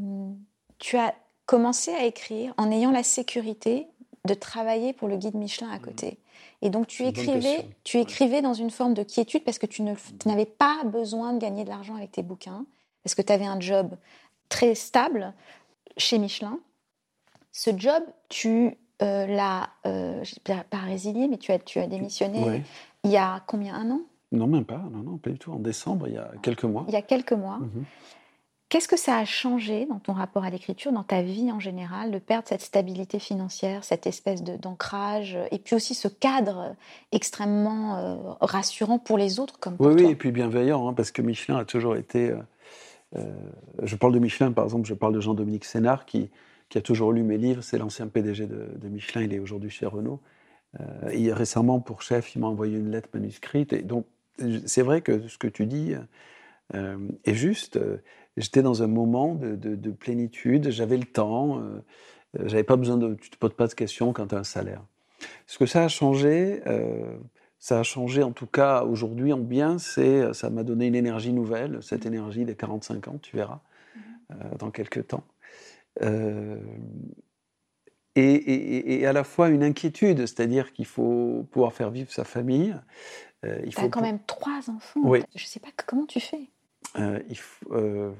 tu 0.79 0.97
as 0.97 1.15
commencé 1.47 1.93
à 1.93 2.05
écrire 2.05 2.53
en 2.59 2.71
ayant 2.71 2.91
la 2.91 3.03
sécurité 3.03 3.87
de 4.27 4.35
travailler 4.35 4.93
pour 4.93 5.09
le 5.09 5.17
guide 5.17 5.37
Michelin 5.37 5.71
à 5.71 5.79
côté. 5.79 6.19
Et 6.61 6.69
donc, 6.71 6.89
tu 6.89 7.05
écrivais, 7.07 7.65
tu 7.85 7.97
Ouais. 7.97 8.03
écrivais 8.03 8.43
dans 8.43 8.53
une 8.53 8.71
forme 8.71 8.93
de 8.93 9.05
quiétude 9.05 9.45
parce 9.45 9.59
que 9.59 9.67
tu 9.67 9.83
n'avais 9.83 10.45
pas 10.45 10.83
besoin 10.85 11.33
de 11.33 11.39
gagner 11.39 11.65
de 11.65 11.69
l'argent 11.71 11.95
avec 11.95 12.13
tes 12.13 12.23
bouquins, 12.23 12.67
parce 13.05 13.15
que 13.15 13.23
tu 13.23 13.33
avais 13.33 13.47
un 13.47 13.61
job 13.61 13.97
très 14.49 14.75
stable 14.75 15.33
chez 15.99 16.19
Michelin. 16.19 16.59
Ce 17.53 17.71
job, 17.77 18.03
tu 18.29 18.77
euh, 19.03 19.27
l'as, 19.27 19.69
euh, 19.87 20.23
pas 20.45 20.79
résilié, 20.79 21.29
mais 21.29 21.39
tu 21.39 21.53
as, 21.53 21.59
tu 21.59 21.79
as 21.79 21.87
démissionné 21.87 22.43
Ouais. 22.45 22.63
il 23.05 23.11
y 23.11 23.17
a 23.17 23.43
combien 23.47 23.75
Un 23.75 23.91
an? 23.91 24.01
Non, 24.33 24.47
même 24.47 24.65
pas. 24.65 24.83
Non, 24.93 25.03
non, 25.03 25.17
pas 25.19 25.31
du 25.31 25.39
tout. 25.39 25.53
En 25.53 25.59
décembre, 25.59 26.09
il 26.09 26.15
y 26.15 26.19
a 26.19 26.31
quelques 26.43 26.65
mois. 26.65 26.85
Il 26.89 26.95
y 26.95 26.97
a 26.97 27.03
quelques 27.03 27.33
mois. 27.33 27.59
Mhm. 27.59 27.85
Qu'est-ce 28.69 28.89
que 28.89 28.99
ça 28.99 29.17
a 29.17 29.25
changé 29.25 29.87
dans 29.87 29.99
ton 29.99 30.13
rapport 30.13 30.45
à 30.45 30.51
l'écriture, 30.51 30.93
dans 30.93 31.03
ta 31.03 31.23
vie 31.23 31.51
en 31.51 31.59
général, 31.59 32.11
de 32.11 32.19
perdre 32.19 32.47
cette 32.47 32.61
stabilité 32.61 33.19
financière, 33.19 33.83
cette 33.83 34.07
espèce 34.07 34.43
d'ancrage, 34.45 35.39
et 35.51 35.59
puis 35.59 35.75
aussi 35.75 35.95
ce 35.95 36.07
cadre 36.07 36.77
extrêmement 37.11 37.97
euh, 37.97 38.17
rassurant 38.43 38.99
pour 38.99 39.17
les 39.17 39.41
autres 39.41 39.59
comme 39.59 39.79
pour 39.79 39.87
oui, 39.87 39.97
toi? 39.97 40.05
Oui, 40.05 40.13
et 40.13 40.17
puis 40.17 40.33
bienveillant, 40.33 40.87
hein, 40.87 40.93
parce 40.93 41.13
que 41.13 41.23
Michelin 41.23 41.57
a 41.57 41.65
toujours 41.65 41.97
été... 41.97 42.35
Euh, 43.17 43.21
euh, 43.21 43.87
je 43.87 43.97
parle 43.97 44.13
de 44.13 44.19
Michelin, 44.19 44.53
par 44.53 44.65
exemple, 44.65 44.87
je 44.87 44.95
parle 44.95 45.15
de 45.15 45.21
Jean-Dominique 45.21 45.65
Sénard, 45.65 46.07
qui, 46.07 46.31
a 46.75 46.81
toujours 46.81 47.13
lu 47.13 47.23
mes 47.23 47.39
livres, 47.39 47.63
c'est 47.63 47.79
l'ancien 47.79 48.09
PDG 48.09 48.47
de, 48.47 48.89
Michelin, 48.89 49.23
il 49.23 49.33
est 49.33 49.39
aujourd'hui 49.39 49.71
chez 49.71 49.87
Renault. 49.87 50.21
et 51.11 51.33
récemment, 51.33 51.81
pour 51.81 52.03
Chef, 52.03 52.35
il 52.35 52.41
m'a 52.41 52.47
envoyé 52.47 52.77
une 52.77 52.91
lettre 52.91 53.09
manuscrite, 53.15 53.73
et 53.73 53.83
donc 53.83 54.07
c'est 54.67 54.83
vrai 54.83 55.01
que 55.01 55.27
ce 55.29 55.39
que 55.39 55.49
tu 55.49 55.65
dis 55.65 55.95
est 56.73 57.35
juste. 57.35 57.81
J'étais 58.39 58.63
dans 58.63 58.85
un 58.85 58.87
moment 58.87 59.35
de, 59.35 59.91
plénitude, 59.91 60.71
j'avais 60.71 60.97
le 60.97 61.05
temps, 61.05 61.61
euh, 62.39 62.47
j'avais 62.47 62.63
pas 62.63 62.77
besoin 62.77 62.97
de, 62.97 63.15
tu 63.15 63.31
te 63.31 63.37
poses 63.37 63.55
pas 63.55 63.67
de 63.67 63.75
questions 63.75 64.13
quant 64.13 64.27
à 64.27 64.37
un 64.37 64.45
salaire. 64.45 64.83
Ce 65.47 65.59
que 65.59 65.67
ça 65.67 65.85
a 65.85 65.89
changé, 65.89 66.63
euh, 66.67 67.17
ça 67.59 67.81
a 67.81 67.83
changé 67.83 68.23
en 68.23 68.33
tout 68.33 68.47
cas 68.47 68.83
aujourd'hui 68.83 69.33
en 69.33 69.39
bien, 69.39 69.79
c'est 69.79 70.33
ça 70.35 70.51
m'a 70.51 70.63
donné 70.63 70.87
une 70.87 70.95
énergie 70.95 71.33
nouvelle, 71.33 71.83
cette 71.83 72.07
énergie 72.07 72.45
des 72.45 72.55
45 72.55 73.09
ans, 73.09 73.19
tu 73.21 73.37
verras, 73.37 73.61
euh, 74.31 74.35
dans 74.59 74.71
quelques 74.71 75.09
temps. 75.09 75.25
Et, 78.15 79.07
à 79.07 79.13
la 79.13 79.25
fois 79.25 79.49
une 79.49 79.63
inquiétude, 79.63 80.27
c'est-à-dire 80.27 80.73
qu'il 80.73 80.87
faut 80.87 81.47
pouvoir 81.51 81.73
faire 81.73 81.91
vivre 81.91 82.11
sa 82.13 82.25
famille. 82.25 82.75
il 83.45 83.73
faut 83.73 83.89
quand 83.89 84.01
même 84.01 84.21
trois 84.27 84.71
enfants. 84.71 85.01
Oui. 85.03 85.23
Je 85.35 85.45
ne 85.45 85.49
sais 85.49 85.61
pas 85.61 85.71
comment 85.87 86.07
tu 86.07 86.21
fais? 86.21 86.51
Euh, 86.97 87.21
euh, 87.73 88.13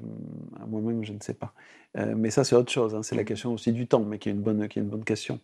moi-même, 0.67 1.03
je 1.03 1.13
ne 1.13 1.19
sais 1.19 1.33
pas. 1.33 1.53
Euh, 1.97 2.13
mais 2.15 2.29
ça, 2.29 2.43
c'est 2.43 2.55
autre 2.55 2.71
chose. 2.71 2.95
Hein. 2.95 3.03
C'est 3.03 3.15
la 3.15 3.23
question 3.23 3.53
aussi 3.53 3.71
du 3.71 3.87
temps, 3.87 4.03
mais 4.03 4.19
qui 4.19 4.29
est 4.29 4.31
une 4.31 4.41
bonne, 4.41 4.67
qui 4.67 4.79
est 4.79 4.81
une 4.81 4.89
bonne 4.89 5.03
question. 5.03 5.39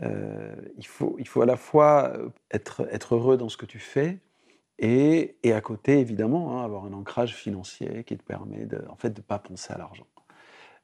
il, 0.00 0.86
faut, 0.86 1.16
il 1.18 1.28
faut 1.28 1.42
à 1.42 1.46
la 1.46 1.56
fois 1.56 2.12
être, 2.50 2.86
être 2.90 3.16
heureux 3.16 3.36
dans 3.36 3.50
ce 3.50 3.58
que 3.58 3.66
tu 3.66 3.78
fais 3.78 4.18
et, 4.78 5.36
et 5.42 5.52
à 5.52 5.60
côté, 5.60 5.98
évidemment, 5.98 6.58
hein, 6.58 6.64
avoir 6.64 6.86
un 6.86 6.92
ancrage 6.94 7.34
financier 7.34 8.02
qui 8.04 8.16
te 8.16 8.22
permet 8.22 8.64
de, 8.64 8.82
en 8.88 8.96
fait, 8.96 9.10
de 9.10 9.20
ne 9.20 9.24
pas 9.24 9.38
penser 9.38 9.74
à 9.74 9.78
l'argent. 9.78 10.06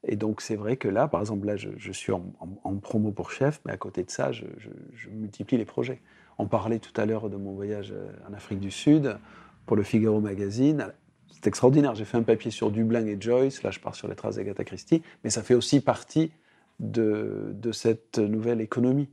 Et 0.04 0.16
donc, 0.16 0.42
c'est 0.42 0.54
vrai 0.54 0.76
que 0.76 0.86
là, 0.86 1.08
par 1.08 1.20
exemple, 1.20 1.46
là, 1.46 1.56
je, 1.56 1.92
suis 1.92 2.12
en, 2.12 2.76
promo 2.82 3.10
pour 3.10 3.30
chef, 3.30 3.60
mais 3.64 3.72
à 3.72 3.78
côté 3.78 4.04
de 4.04 4.10
ça, 4.10 4.32
je, 4.32 4.44
je 4.92 5.08
multiplie 5.08 5.56
les 5.56 5.64
projets. 5.64 6.02
On 6.36 6.46
parlait 6.46 6.78
tout 6.78 6.92
à 7.00 7.06
l'heure 7.06 7.30
de 7.30 7.36
mon 7.36 7.54
voyage 7.54 7.94
en 8.28 8.34
Afrique 8.34 8.60
du 8.60 8.70
Sud 8.70 9.16
pour 9.64 9.76
le 9.76 9.82
Figaro 9.82 10.20
Magazine 10.20 10.92
c'est 11.36 11.46
extraordinaire. 11.46 11.94
J'ai 11.94 12.04
fait 12.04 12.16
un 12.16 12.22
papier 12.22 12.50
sur 12.50 12.70
Dublin 12.70 13.06
et 13.06 13.16
Joyce, 13.20 13.62
là 13.62 13.70
je 13.70 13.78
pars 13.78 13.94
sur 13.94 14.08
les 14.08 14.16
traces 14.16 14.36
d'Agatha 14.36 14.64
Christie, 14.64 15.02
mais 15.22 15.30
ça 15.30 15.42
fait 15.42 15.54
aussi 15.54 15.80
partie 15.80 16.32
de, 16.80 17.52
de 17.54 17.72
cette 17.72 18.18
nouvelle 18.18 18.60
économie. 18.60 19.08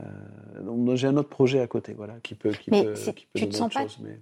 Euh, 0.00 0.04
donc 0.64 0.96
j'ai 0.96 1.06
un 1.06 1.16
autre 1.16 1.28
projet 1.28 1.60
à 1.60 1.66
côté, 1.66 1.92
voilà, 1.92 2.14
qui 2.22 2.34
peut, 2.34 2.52
qui 2.52 2.70
mais 2.70 2.84
peut, 2.84 2.94
qui 2.94 3.26
peut 3.26 3.40
tu 3.40 3.48
te 3.48 3.54
sens 3.54 3.72
pas... 3.72 3.84
mais... 4.02 4.18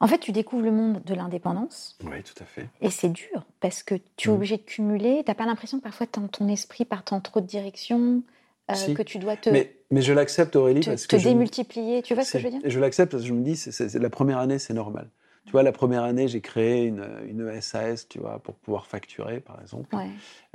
En 0.00 0.06
fait, 0.06 0.18
tu 0.18 0.30
découvres 0.30 0.62
le 0.62 0.70
monde 0.70 1.02
de 1.04 1.12
l'indépendance. 1.12 1.98
Oui, 2.04 2.22
tout 2.22 2.40
à 2.40 2.46
fait. 2.46 2.68
Et 2.80 2.88
c'est 2.88 3.08
dur, 3.08 3.44
parce 3.58 3.82
que 3.82 3.96
tu 4.16 4.28
es 4.28 4.32
mm. 4.32 4.34
obligé 4.36 4.56
de 4.56 4.62
cumuler. 4.62 5.22
Tu 5.24 5.30
n'as 5.30 5.34
pas 5.34 5.44
l'impression 5.44 5.78
que 5.78 5.82
parfois 5.82 6.06
ton, 6.06 6.28
ton 6.28 6.46
esprit 6.46 6.84
part 6.84 7.02
en 7.10 7.20
trop 7.20 7.40
de 7.40 7.46
directions 7.46 8.22
euh, 8.70 8.94
que 8.94 9.02
tu 9.02 9.18
dois 9.18 9.36
te. 9.36 9.50
Mais, 9.50 9.74
mais 9.90 10.00
je 10.00 10.12
l'accepte, 10.12 10.54
Aurélie, 10.54 10.82
te, 10.82 10.90
parce 10.90 11.08
que. 11.08 11.16
Te 11.16 11.22
démultiplier, 11.22 12.02
tu 12.02 12.14
vois 12.14 12.22
ce 12.22 12.34
que 12.34 12.38
je 12.38 12.44
veux 12.44 12.50
dire? 12.50 12.60
Je 12.64 12.78
l'accepte 12.78 13.10
parce 13.10 13.24
que 13.24 13.28
je 13.28 13.34
me 13.34 13.42
dis, 13.42 13.56
c'est 13.56 13.92
la 13.92 14.10
première 14.10 14.38
année, 14.38 14.60
c'est 14.60 14.72
normal. 14.72 15.08
Tu 15.44 15.52
vois, 15.52 15.62
la 15.62 15.72
première 15.72 16.02
année, 16.02 16.28
j'ai 16.28 16.40
créé 16.40 16.84
une, 16.84 17.06
une, 17.26 17.60
SAS, 17.60 18.08
tu 18.08 18.18
vois, 18.18 18.38
pour 18.38 18.54
pouvoir 18.56 18.86
facturer, 18.86 19.40
par 19.40 19.60
exemple. 19.60 19.96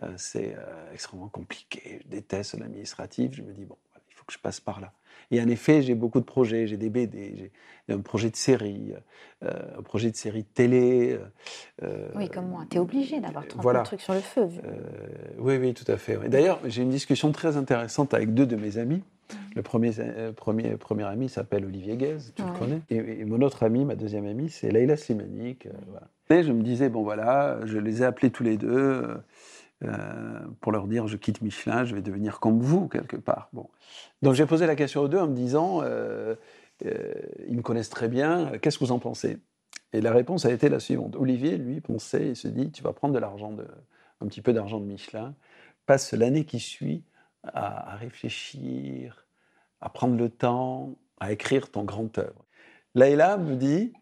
Euh, 0.04 0.14
c'est 0.18 0.56
euh, 0.56 0.94
extrêmement 0.94 1.30
compliqué. 1.30 2.02
Je 2.04 2.08
déteste 2.10 2.58
l'administratif. 2.60 3.34
Je 3.34 3.42
me 3.42 3.54
dis, 3.54 3.66
bon, 3.66 3.78
faut 4.24 4.28
que 4.28 4.34
je 4.34 4.40
passe 4.40 4.60
par 4.60 4.80
là. 4.80 4.92
Et 5.32 5.42
en 5.42 5.48
effet, 5.48 5.82
j'ai 5.82 5.96
beaucoup 5.96 6.20
de 6.20 6.26
projets. 6.26 6.68
J'ai 6.68 6.78
des 6.78 6.90
BD, 6.90 7.52
j'ai 7.88 7.94
un 7.94 8.00
projet 8.00 8.30
de 8.30 8.36
série, 8.36 8.94
euh, 9.44 9.50
un 9.78 9.82
projet 9.82 10.12
de 10.12 10.16
série 10.16 10.44
télé. 10.44 11.18
oui, 12.16 12.30
comme 12.30 12.50
moi. 12.50 12.66
Tu 12.70 12.78
es 12.78 12.80
obligé 12.80 13.20
d'avoir 13.20 13.48
30 13.48 13.62
voilà. 13.62 13.82
trucs 13.82 14.02
sur 14.02 14.14
le 14.14 14.20
feu. 14.20 14.48
oui, 15.40 15.58
oui, 15.58 15.74
tout 15.74 15.90
à 15.92 15.98
fait. 15.98 16.18
D'ailleurs, 16.30 16.60
j'ai 16.66 16.82
une 16.82 16.90
discussion 16.90 17.32
très 17.32 17.58
intéressante 17.58 18.14
avec 18.14 18.34
deux 18.34 18.46
de 18.46 18.56
mes 18.56 18.78
amis 18.78 19.02
le 19.56 19.62
premier, 19.62 19.92
euh, 20.00 20.32
premier, 20.32 20.78
premier 20.78 21.04
ami 21.04 21.30
s'appelle 21.30 21.66
Olivier 21.66 21.96
Guez, 21.96 22.18
tu 22.36 22.44
le 22.44 22.58
connais. 22.58 22.82
Et, 22.90 23.24
mon 23.26 23.42
autre 23.42 23.64
ami, 23.64 23.86
ma 23.86 23.96
deuxième 23.96 24.26
amie, 24.26 24.50
c'est 24.50 24.72
Leïla 24.72 24.98
Slimani. 24.98 25.58
Euh, 25.66 26.36
et 26.36 26.44
je 26.44 26.52
me 26.52 26.64
disais, 26.64 26.90
bon 26.90 27.04
voilà, 27.04 27.60
je 27.66 27.78
les 27.78 28.02
ai 28.02 28.06
appelés 28.06 28.32
tous 28.32 28.44
les 28.44 28.58
deux 28.58 29.08
euh, 29.84 30.40
pour 30.62 30.72
leur 30.72 30.88
dire, 30.88 31.08
je 31.08 31.18
quitte 31.18 31.42
Michelin, 31.42 31.86
je 31.86 31.96
vais 31.96 32.02
devenir 32.02 32.40
comme 32.40 32.60
vous, 32.60 32.88
quelque 32.88 33.18
part. 33.18 33.50
Bon. 33.54 33.70
Donc 34.22 34.34
j'ai 34.34 34.46
posé 34.46 34.66
la 34.66 34.76
question 34.76 35.02
aux 35.02 35.08
deux 35.08 35.20
en 35.20 35.28
me 35.28 35.36
disant, 35.36 35.82
ils 36.82 37.56
me 37.56 37.62
connaissent 37.62 37.90
très 37.90 38.08
bien, 38.08 38.52
qu'est-ce 38.62 38.78
que 38.78 38.86
vous 38.86 38.92
en 38.92 39.00
pensez? 39.00 39.38
Et 39.94 40.02
la 40.02 40.12
réponse 40.12 40.46
a 40.46 40.52
été 40.52 40.70
la 40.70 40.80
suivante. 40.80 41.16
Olivier, 41.16 41.58
lui, 41.58 41.80
pensait, 41.80 42.30
il 42.30 42.36
se 42.36 42.48
dit, 42.48 42.72
tu 42.72 42.82
vas 42.82 42.94
prendre 42.94 43.14
de 43.14 43.20
l'argent, 43.20 43.52
de, 43.52 43.66
un 44.22 44.28
petit 44.28 44.42
peu 44.42 44.52
d'argent 44.52 44.80
de 44.80 44.86
Michelin, 44.86 45.36
passe 45.86 46.14
l'année 46.14 46.46
qui 46.46 46.60
suit 46.60 47.04
à, 47.44 47.96
réfléchir, 47.98 49.28
à 49.82 49.90
prendre 49.90 50.18
le 50.18 50.30
temps, 50.30 50.96
à 51.20 51.32
écrire 51.32 51.70
ton 51.70 51.84
grand 51.84 52.18
œuvre. 52.18 52.46
Laïla 52.96 53.38
me 53.38 53.56
dit, 53.56 53.94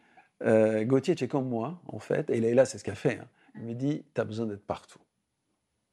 euh, 0.43 0.85
Gauthier, 0.85 1.15
tu 1.15 1.25
es 1.25 1.27
comme 1.27 1.49
moi, 1.49 1.81
en 1.87 1.99
fait, 1.99 2.29
et 2.29 2.39
Laïla, 2.39 2.65
c'est 2.65 2.77
ce 2.77 2.83
qu'elle 2.83 2.95
fait. 2.95 3.19
Hein. 3.19 3.27
Elle 3.55 3.63
me 3.63 3.73
dit, 3.73 4.05
tu 4.13 4.21
as 4.21 4.23
besoin 4.23 4.45
d'être 4.45 4.65
partout, 4.65 4.99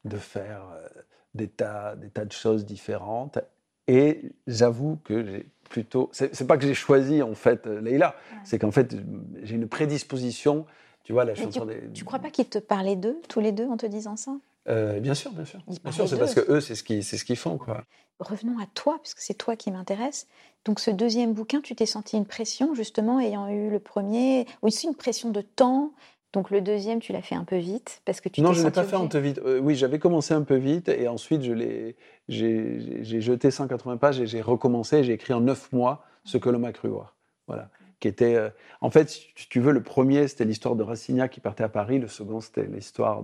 de 0.04 0.16
faire 0.16 0.62
euh, 0.72 0.88
des, 1.34 1.48
tas, 1.48 1.96
des 1.96 2.10
tas 2.10 2.24
de 2.24 2.32
choses 2.32 2.64
différentes. 2.64 3.38
Et 3.86 4.32
j'avoue 4.46 4.98
que 5.02 5.24
j'ai 5.24 5.46
plutôt. 5.68 6.10
C'est 6.12 6.46
pas 6.46 6.58
que 6.58 6.66
j'ai 6.66 6.74
choisi, 6.74 7.22
en 7.22 7.34
fait, 7.34 7.66
euh, 7.66 7.80
Leïla, 7.80 8.14
c'est 8.44 8.58
qu'en 8.58 8.70
fait, 8.70 8.94
j'ai 9.42 9.54
une 9.54 9.68
prédisposition. 9.68 10.66
Tu 11.04 11.12
vois, 11.14 11.24
la 11.24 11.34
chanson 11.34 11.66
tu, 11.66 11.74
des. 11.74 11.92
Tu 11.92 12.04
crois 12.04 12.18
pas 12.18 12.30
qu'ils 12.30 12.48
te 12.48 12.58
parlaient 12.58 12.96
d'eux, 12.96 13.18
tous 13.28 13.40
les 13.40 13.52
deux, 13.52 13.66
en 13.66 13.78
te 13.78 13.86
disant 13.86 14.16
ça? 14.16 14.32
Euh, 14.68 15.00
bien 15.00 15.14
sûr, 15.14 15.30
bien 15.32 15.46
sûr. 15.46 15.60
Bien 15.82 15.92
sûr, 15.92 16.06
c'est 16.06 16.18
parce 16.18 16.34
que 16.34 16.52
eux, 16.52 16.60
c'est 16.60 16.74
ce 16.74 16.82
qu'ils 16.82 17.02
ce 17.02 17.24
qu'ils 17.24 17.36
font. 17.36 17.56
Quoi. 17.56 17.84
Revenons 18.20 18.58
à 18.58 18.66
toi, 18.74 18.98
puisque 19.00 19.20
c'est 19.20 19.34
toi 19.34 19.56
qui 19.56 19.70
m'intéresse. 19.70 20.26
Donc, 20.66 20.80
ce 20.80 20.90
deuxième 20.90 21.32
bouquin, 21.32 21.62
tu 21.62 21.74
t'es 21.74 21.86
senti 21.86 22.18
une 22.18 22.26
pression, 22.26 22.74
justement, 22.74 23.20
ayant 23.20 23.48
eu 23.48 23.70
le 23.70 23.78
premier, 23.78 24.46
aussi 24.60 24.86
une 24.86 24.94
pression 24.94 25.30
de 25.30 25.40
temps. 25.40 25.92
Donc, 26.32 26.50
le 26.50 26.60
deuxième, 26.60 27.00
tu 27.00 27.12
l'as 27.12 27.22
fait 27.22 27.34
un 27.34 27.44
peu 27.44 27.56
vite, 27.56 28.02
parce 28.04 28.20
que 28.20 28.28
tu 28.28 28.42
Non, 28.42 28.52
je 28.52 28.60
ne 28.60 28.66
l'ai 28.66 28.70
pas 28.70 28.84
fait 28.84 28.96
un 28.96 29.06
peu 29.06 29.18
vite. 29.18 29.40
Euh, 29.44 29.60
oui, 29.60 29.74
j'avais 29.74 29.98
commencé 29.98 30.34
un 30.34 30.42
peu 30.42 30.56
vite, 30.56 30.88
et 30.88 31.08
ensuite, 31.08 31.42
je 31.42 31.92
j'ai 32.28 33.20
jeté 33.20 33.50
180 33.50 33.96
pages 33.96 34.20
et 34.20 34.26
j'ai 34.26 34.42
recommencé. 34.42 35.02
J'ai 35.04 35.14
écrit 35.14 35.32
en 35.32 35.40
neuf 35.40 35.72
mois 35.72 36.04
ce 36.24 36.36
que 36.36 36.50
l'homme 36.50 36.64
a 36.64 36.72
cru 36.72 36.88
voir. 36.88 37.16
Voilà. 37.46 37.70
Qui 38.00 38.08
était, 38.08 38.34
euh, 38.36 38.50
en 38.80 38.90
fait, 38.90 39.08
si 39.08 39.48
tu 39.48 39.60
veux, 39.60 39.72
le 39.72 39.82
premier, 39.82 40.28
c'était 40.28 40.44
l'histoire 40.44 40.76
de 40.76 40.82
Rassignac 40.82 41.32
qui 41.32 41.40
partait 41.40 41.64
à 41.64 41.68
Paris. 41.70 41.98
Le 41.98 42.08
second, 42.08 42.40
c'était 42.40 42.66
l'histoire 42.66 43.22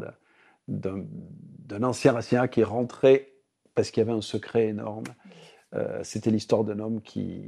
d'un 0.66 1.82
ancien 1.82 2.12
racien 2.12 2.48
qui 2.48 2.64
rentrait 2.64 3.34
parce 3.74 3.90
qu'il 3.90 4.00
y 4.00 4.06
avait 4.08 4.16
un 4.16 4.22
secret 4.22 4.68
énorme. 4.68 5.04
Euh, 5.74 6.00
c'était 6.02 6.30
l'histoire 6.30 6.64
d'un 6.64 6.78
homme 6.78 7.02
qui, 7.02 7.44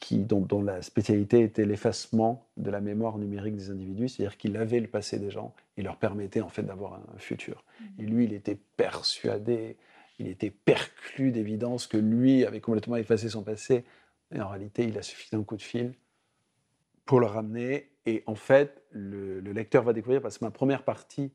qui, 0.00 0.18
dont, 0.18 0.62
la 0.62 0.82
spécialité 0.82 1.42
était 1.42 1.64
l'effacement 1.64 2.46
de 2.56 2.70
la 2.70 2.80
mémoire 2.80 3.18
numérique 3.18 3.56
des 3.56 3.70
individus, 3.70 4.08
c'est-à-dire 4.08 4.36
qu'il 4.36 4.56
avait 4.56 4.80
le 4.80 4.88
passé 4.88 5.18
des 5.18 5.30
gens 5.30 5.54
et 5.76 5.82
leur 5.82 5.96
permettait 5.96 6.40
en 6.40 6.48
fait 6.48 6.62
d'avoir 6.62 6.94
un, 6.94 7.18
futur. 7.18 7.64
Et 7.98 8.02
lui, 8.02 8.24
il 8.24 8.32
était 8.32 8.58
persuadé, 8.76 9.76
il 10.18 10.28
était 10.28 10.50
perclus 10.50 11.32
d'évidence 11.32 11.86
que 11.86 11.96
lui 11.96 12.44
avait 12.44 12.60
complètement 12.60 12.96
effacé 12.96 13.28
son 13.28 13.42
passé. 13.42 13.84
Et 14.34 14.40
en 14.40 14.48
réalité, 14.48 14.84
il 14.84 14.98
a 14.98 15.02
suffi 15.02 15.30
d'un 15.30 15.42
coup 15.42 15.56
de 15.56 15.62
fil 15.62 15.94
pour 17.04 17.20
le 17.20 17.26
ramener. 17.26 17.90
Et 18.04 18.22
en 18.26 18.34
fait, 18.34 18.82
le, 18.90 19.40
le 19.40 19.52
lecteur 19.52 19.82
va 19.82 19.92
découvrir, 19.92 20.20
parce 20.20 20.38
que 20.38 20.44
ma 20.44 20.50
première 20.50 20.82
partie 20.82 21.32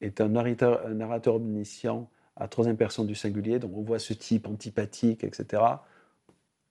est 0.00 0.20
un 0.20 0.28
narrateur, 0.28 0.86
un 0.86 0.94
narrateur 0.94 1.36
omniscient 1.36 2.08
à 2.36 2.48
troisième 2.48 2.76
personne 2.76 3.06
du 3.06 3.14
singulier, 3.14 3.58
donc 3.58 3.76
on 3.76 3.82
voit 3.82 3.98
ce 3.98 4.12
type 4.12 4.48
antipathique, 4.48 5.22
etc. 5.22 5.62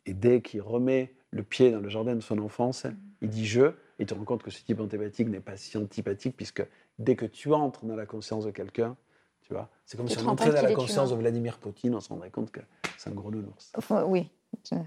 Et 0.05 0.13
dès 0.13 0.41
qu'il 0.41 0.61
remet 0.61 1.13
le 1.31 1.43
pied 1.43 1.71
dans 1.71 1.79
le 1.79 1.89
jardin 1.89 2.15
de 2.15 2.21
son 2.21 2.39
enfance, 2.39 2.85
il 3.21 3.29
dit 3.29 3.45
je, 3.45 3.73
et 3.99 4.05
tu 4.05 4.05
te 4.05 4.13
rends 4.13 4.25
compte 4.25 4.43
que 4.43 4.51
ce 4.51 4.63
type 4.63 4.79
antipathique 4.79 5.29
n'est 5.29 5.39
pas 5.39 5.57
si 5.57 5.77
antipathique, 5.77 6.35
puisque 6.35 6.65
dès 6.99 7.15
que 7.15 7.25
tu 7.25 7.53
entres 7.53 7.85
dans 7.85 7.95
la 7.95 8.05
conscience 8.05 8.45
de 8.45 8.51
quelqu'un, 8.51 8.95
tu 9.41 9.53
vois, 9.53 9.69
c'est 9.85 9.97
comme 9.97 10.07
si 10.07 10.17
on 10.19 10.27
entrait 10.27 10.53
dans 10.53 10.61
la 10.61 10.73
conscience 10.73 11.09
de 11.09 11.15
Vladimir 11.15 11.57
Poutine, 11.57 11.95
on 11.95 11.99
se 11.99 12.09
rendrait 12.09 12.31
compte 12.31 12.51
que 12.51 12.61
c'est 12.97 13.09
un 13.09 13.13
gros 13.13 13.31
nounours. 13.31 13.71
oui, 14.07 14.29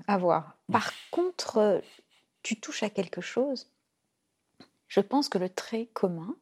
à 0.07 0.19
voir. 0.19 0.57
Par 0.71 0.91
contre, 1.11 1.83
tu 2.43 2.59
touches 2.61 2.83
à 2.83 2.91
quelque 2.91 3.21
chose. 3.21 3.71
Je 4.89 5.01
pense 5.01 5.29
que 5.29 5.39
le 5.39 5.49
trait 5.49 5.89
commun, 5.93 6.37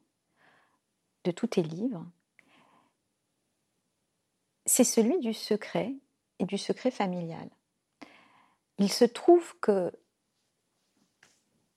de 1.25 1.31
tous 1.31 1.47
tes 1.47 1.63
livres, 1.63 2.05
c'est 4.67 4.85
celui 4.85 5.19
du 5.21 5.33
secret 5.33 5.95
et 6.39 6.45
du 6.45 6.59
secret 6.59 6.91
familial. 6.91 7.49
Il 8.79 8.91
se 8.91 9.05
trouve 9.05 9.55
que, 9.61 9.93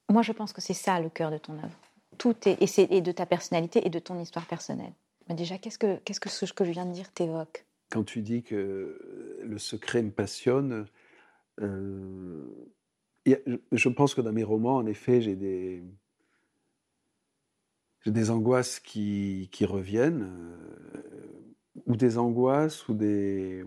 moi 0.09 0.21
je 0.21 0.31
pense 0.31 0.53
que 0.53 0.61
c'est 0.61 0.73
ça 0.73 0.99
le 0.99 1.09
cœur 1.09 1.31
de 1.31 1.37
ton 1.37 1.53
œuvre. 1.53 1.77
tout 2.17 2.35
est, 2.45 2.79
et, 2.79 3.01
de 3.01 3.11
ta 3.11 3.25
personnalité 3.25 3.85
et 3.85 3.89
de 3.89 3.99
ton 3.99 4.19
histoire 4.19 4.45
personnelle. 4.45 4.93
Mais 5.29 5.35
déjà, 5.35 5.57
qu'est-ce 5.57 5.77
que, 5.77 5.97
qu'est-ce 5.97 6.19
que 6.19 6.29
ce 6.29 6.51
que 6.53 6.63
je 6.63 6.71
viens 6.71 6.85
de 6.85 6.93
dire 6.93 7.11
t'évoque? 7.11 7.65
Quand 7.89 8.03
tu 8.03 8.21
dis 8.21 8.43
que 8.43 9.39
le 9.43 9.57
secret 9.57 10.01
me 10.01 10.11
passionne, 10.11 10.87
euh, 11.61 12.45
je 13.71 13.89
pense 13.89 14.13
que 14.13 14.21
dans 14.21 14.31
mes 14.31 14.43
romans, 14.43 14.77
en 14.77 14.85
effet, 14.85 15.21
j'ai 15.21 15.35
des, 15.35 15.83
j'ai 18.05 18.11
des 18.11 18.29
angoisses 18.29 18.79
qui, 18.79 19.49
qui 19.51 19.65
reviennent, 19.65 20.29
euh, 20.31 21.81
ou 21.85 21.95
des 21.95 22.17
angoisses, 22.17 22.87
ou 22.87 22.93
des... 22.93 23.65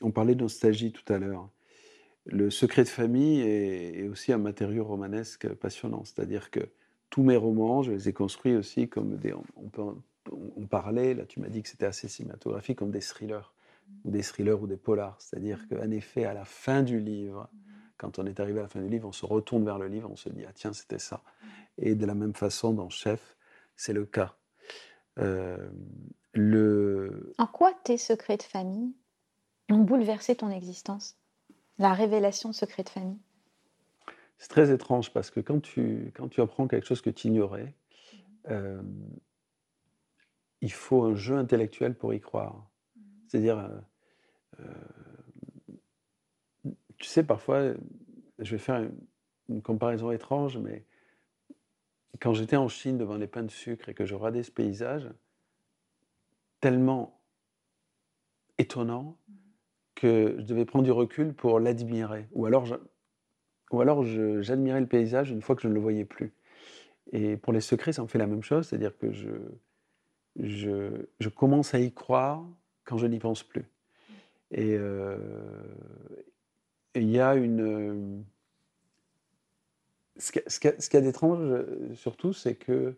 On 0.00 0.10
parlait 0.10 0.34
de 0.34 0.42
nostalgie 0.42 0.92
tout 0.92 1.10
à 1.12 1.18
l'heure. 1.18 1.48
Le 2.26 2.50
secret 2.50 2.84
de 2.84 2.88
famille 2.88 3.40
est, 3.40 4.08
aussi 4.08 4.32
un 4.32 4.38
matériau 4.38 4.84
romanesque 4.84 5.48
passionnant, 5.54 6.04
c'est-à-dire 6.04 6.50
que 6.50 6.60
tous 7.10 7.22
mes 7.22 7.36
romans, 7.36 7.82
je 7.82 7.92
les 7.92 8.08
ai 8.08 8.12
construits 8.12 8.56
aussi 8.56 8.88
comme 8.88 9.16
des... 9.16 9.34
On, 9.34 9.68
peut, 9.68 9.82
on 10.56 10.66
parlait, 10.66 11.14
là 11.14 11.26
tu 11.26 11.40
m'as 11.40 11.48
dit 11.48 11.62
que 11.62 11.68
c'était 11.68 11.86
assez 11.86 12.08
cinématographique, 12.08 12.78
comme 12.78 12.90
des 12.90 13.00
thrillers, 13.00 13.52
ou 14.04 14.10
des 14.10 14.22
thrillers 14.22 14.62
ou 14.62 14.66
des 14.66 14.76
polars. 14.76 15.16
C'est-à-dire 15.20 15.58
mmh. 15.58 15.76
qu'en 15.76 15.90
effet, 15.90 16.24
à 16.24 16.34
la 16.34 16.44
fin 16.44 16.82
du 16.82 16.98
livre, 16.98 17.48
quand 17.96 18.18
on 18.18 18.26
est 18.26 18.40
arrivé 18.40 18.60
à 18.60 18.62
la 18.62 18.68
fin 18.68 18.80
du 18.80 18.88
livre, 18.88 19.08
on 19.08 19.12
se 19.12 19.26
retourne 19.26 19.64
vers 19.64 19.78
le 19.78 19.88
livre, 19.88 20.10
on 20.10 20.16
se 20.16 20.28
dit, 20.28 20.44
ah 20.48 20.52
tiens, 20.54 20.72
c'était 20.72 20.98
ça. 20.98 21.22
Et 21.78 21.94
de 21.94 22.06
la 22.06 22.14
même 22.14 22.34
façon, 22.34 22.72
dans 22.72 22.88
Chef, 22.88 23.36
c'est 23.76 23.92
le 23.92 24.06
cas. 24.06 24.36
Euh, 25.18 25.70
le... 26.32 27.34
En 27.38 27.46
quoi 27.46 27.72
tes 27.84 27.98
secrets 27.98 28.36
de 28.36 28.42
famille 28.42 28.94
ont 29.70 29.78
bouleversé 29.78 30.34
ton 30.36 30.50
existence? 30.50 31.16
La 31.78 31.92
révélation 31.92 32.50
de 32.50 32.54
secrets 32.54 32.84
de 32.84 32.88
famille. 32.88 33.18
C'est 34.38 34.48
très 34.48 34.70
étrange 34.70 35.12
parce 35.12 35.30
que 35.30 35.40
quand 35.40 35.60
tu, 35.60 36.12
quand 36.14 36.28
tu 36.28 36.40
apprends 36.40 36.68
quelque 36.68 36.86
chose 36.86 37.00
que 37.00 37.10
tu 37.10 37.28
ignorais, 37.28 37.74
euh, 38.50 38.82
il 40.60 40.72
faut 40.72 41.02
un 41.02 41.14
jeu 41.14 41.36
intellectuel 41.36 41.94
pour 41.94 42.14
y 42.14 42.20
croire. 42.20 42.70
C'est-à-dire, 43.26 43.70
euh, 44.60 44.66
tu 46.98 47.06
sais, 47.06 47.24
parfois, 47.24 47.74
je 48.38 48.50
vais 48.50 48.58
faire 48.58 48.88
une 49.48 49.62
comparaison 49.62 50.10
étrange, 50.10 50.58
mais 50.58 50.84
quand 52.20 52.34
j'étais 52.34 52.56
en 52.56 52.68
Chine 52.68 52.98
devant 52.98 53.16
les 53.16 53.26
pains 53.26 53.42
de 53.42 53.50
sucre 53.50 53.88
et 53.88 53.94
que 53.94 54.04
je 54.04 54.14
regardais 54.14 54.42
ce 54.42 54.50
paysage, 54.50 55.10
tellement 56.60 57.20
étonnant 58.58 59.18
que 60.04 60.36
je 60.38 60.42
devais 60.42 60.66
prendre 60.66 60.84
du 60.84 60.90
recul 60.90 61.32
pour 61.32 61.58
l'admirer. 61.58 62.28
Ou 62.32 62.44
alors, 62.44 62.78
ou 63.70 63.80
alors 63.80 64.04
j'admirais 64.42 64.80
le 64.80 64.86
paysage 64.86 65.30
une 65.30 65.40
fois 65.40 65.56
que 65.56 65.62
je 65.62 65.68
ne 65.68 65.72
le 65.72 65.80
voyais 65.80 66.04
plus. 66.04 66.34
Et 67.12 67.38
pour 67.38 67.54
les 67.54 67.62
secrets, 67.62 67.94
ça 67.94 68.02
en 68.02 68.06
fait 68.06 68.18
la 68.18 68.26
même 68.26 68.42
chose, 68.42 68.68
c'est-à-dire 68.68 68.98
que 68.98 69.12
je, 69.12 69.30
je, 70.36 71.28
commence 71.30 71.72
à 71.72 71.78
y 71.78 71.90
croire 71.90 72.44
quand 72.84 72.98
je 72.98 73.06
n'y 73.06 73.18
pense 73.18 73.42
plus. 73.42 73.64
Et 74.50 74.76
euh, 74.76 75.16
il 76.94 77.08
y 77.08 77.18
a 77.18 77.34
une 77.34 78.24
ce 80.18 80.32
qu'il 80.32 80.70
y 80.70 80.96
a, 80.96 81.00
d'étrange, 81.00 81.64
surtout, 81.94 82.34
c'est 82.34 82.56
que 82.56 82.94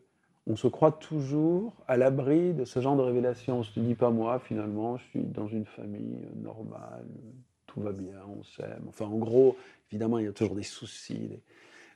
on 0.47 0.57
se 0.57 0.69
croit 0.69 0.93
toujours 0.93 1.75
à 1.89 1.97
l'abri 1.97 2.55
de 2.55 2.65
ce 2.65 2.81
genre 2.81 2.97
de 2.97 3.03
révélation. 3.03 3.59
On 3.59 3.63
se 3.63 3.79
dit 3.79 3.95
pas 3.95 4.11
moi, 4.11 4.39
finalement, 4.39 4.97
je 4.97 5.05
suis 5.07 5.23
dans 5.23 5.49
une 5.49 5.67
famille 5.67 6.25
euh, 6.25 6.43
normale, 6.43 7.05
tout 7.67 7.81
va 7.81 7.93
bien, 7.93 8.21
on 8.29 8.43
s'aime. 8.43 8.85
Enfin, 8.89 9.07
en 9.07 9.19
gros, 9.19 9.57
évidemment, 9.91 10.19
il 10.19 10.27
y 10.27 10.29
a 10.29 10.33
toujours 10.33 10.55
des 10.55 10.63
soucis, 10.63 11.41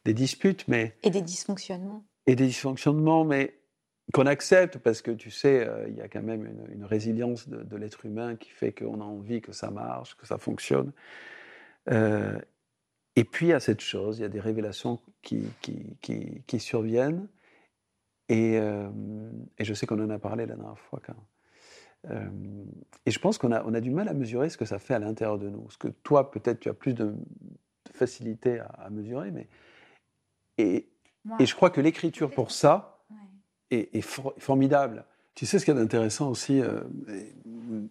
des, 0.04 0.14
disputes, 0.14 0.66
mais 0.66 0.96
et 1.02 1.10
des 1.10 1.22
dysfonctionnements. 1.22 2.04
Et 2.26 2.34
des 2.34 2.46
dysfonctionnements, 2.46 3.24
mais 3.24 3.54
qu'on 4.12 4.26
accepte 4.26 4.78
parce 4.78 5.02
que 5.02 5.12
tu 5.12 5.30
sais, 5.30 5.66
euh, 5.66 5.88
il 5.88 5.96
y 5.96 6.00
a 6.00 6.08
quand 6.08 6.22
même 6.22 6.48
une, 6.72 6.84
résilience 6.84 7.48
de, 7.48 7.76
l'être 7.76 8.04
humain 8.04 8.34
qui 8.34 8.50
fait 8.50 8.72
qu'on 8.72 9.00
a 9.00 9.04
envie 9.04 9.40
que 9.40 9.52
ça 9.52 9.70
marche, 9.70 10.16
que 10.16 10.26
ça 10.26 10.38
fonctionne. 10.38 10.92
Et 13.16 13.24
puis, 13.24 13.46
il 13.46 13.48
y 13.50 13.52
a 13.52 13.60
cette 13.60 13.80
chose, 13.80 14.18
il 14.18 14.22
y 14.22 14.24
a 14.24 14.28
des 14.28 14.40
révélations 14.40 14.98
qui, 15.22 15.42
qui, 15.60 16.42
qui, 16.46 16.60
surviennent. 16.60 17.28
Et, 18.30 18.58
euh, 18.58 18.88
et, 19.58 19.64
je 19.64 19.74
sais 19.74 19.86
qu'on 19.86 20.02
en 20.02 20.08
a 20.08 20.18
parlé 20.18 20.46
la 20.46 20.54
dernière 20.54 20.78
fois. 20.78 21.00
Quand, 21.04 21.16
euh, 22.10 22.30
et 23.04 23.10
je 23.10 23.18
pense 23.18 23.38
qu'on 23.38 23.50
a, 23.50 23.64
on 23.64 23.74
a 23.74 23.80
du 23.80 23.90
mal 23.90 24.08
à 24.08 24.14
mesurer 24.14 24.48
ce 24.48 24.56
que 24.56 24.64
ça 24.64 24.78
fait 24.78 24.94
à 24.94 25.00
l'intérieur 25.00 25.38
de 25.38 25.48
nous. 25.48 25.68
Ce 25.70 25.76
que 25.76 25.88
toi, 25.88 26.30
peut-être, 26.30 26.60
tu 26.60 26.68
as 26.68 26.74
plus 26.74 26.94
de, 26.94 27.14
facilité 27.92 28.60
à, 28.60 28.88
mesurer. 28.88 29.32
Mais, 29.32 29.48
et, 30.58 30.88
et 31.40 31.46
je 31.46 31.54
crois 31.54 31.70
que 31.70 31.80
l'écriture 31.80 32.30
pour 32.30 32.52
ça 32.52 33.04
est, 33.70 34.00
formidable. 34.38 35.04
Tu 35.34 35.44
sais 35.44 35.58
ce 35.58 35.64
qu'il 35.64 35.74
y 35.74 35.76
a 35.76 35.80
d'intéressant 35.80 36.30
aussi, 36.30 36.60
euh, 36.60 36.80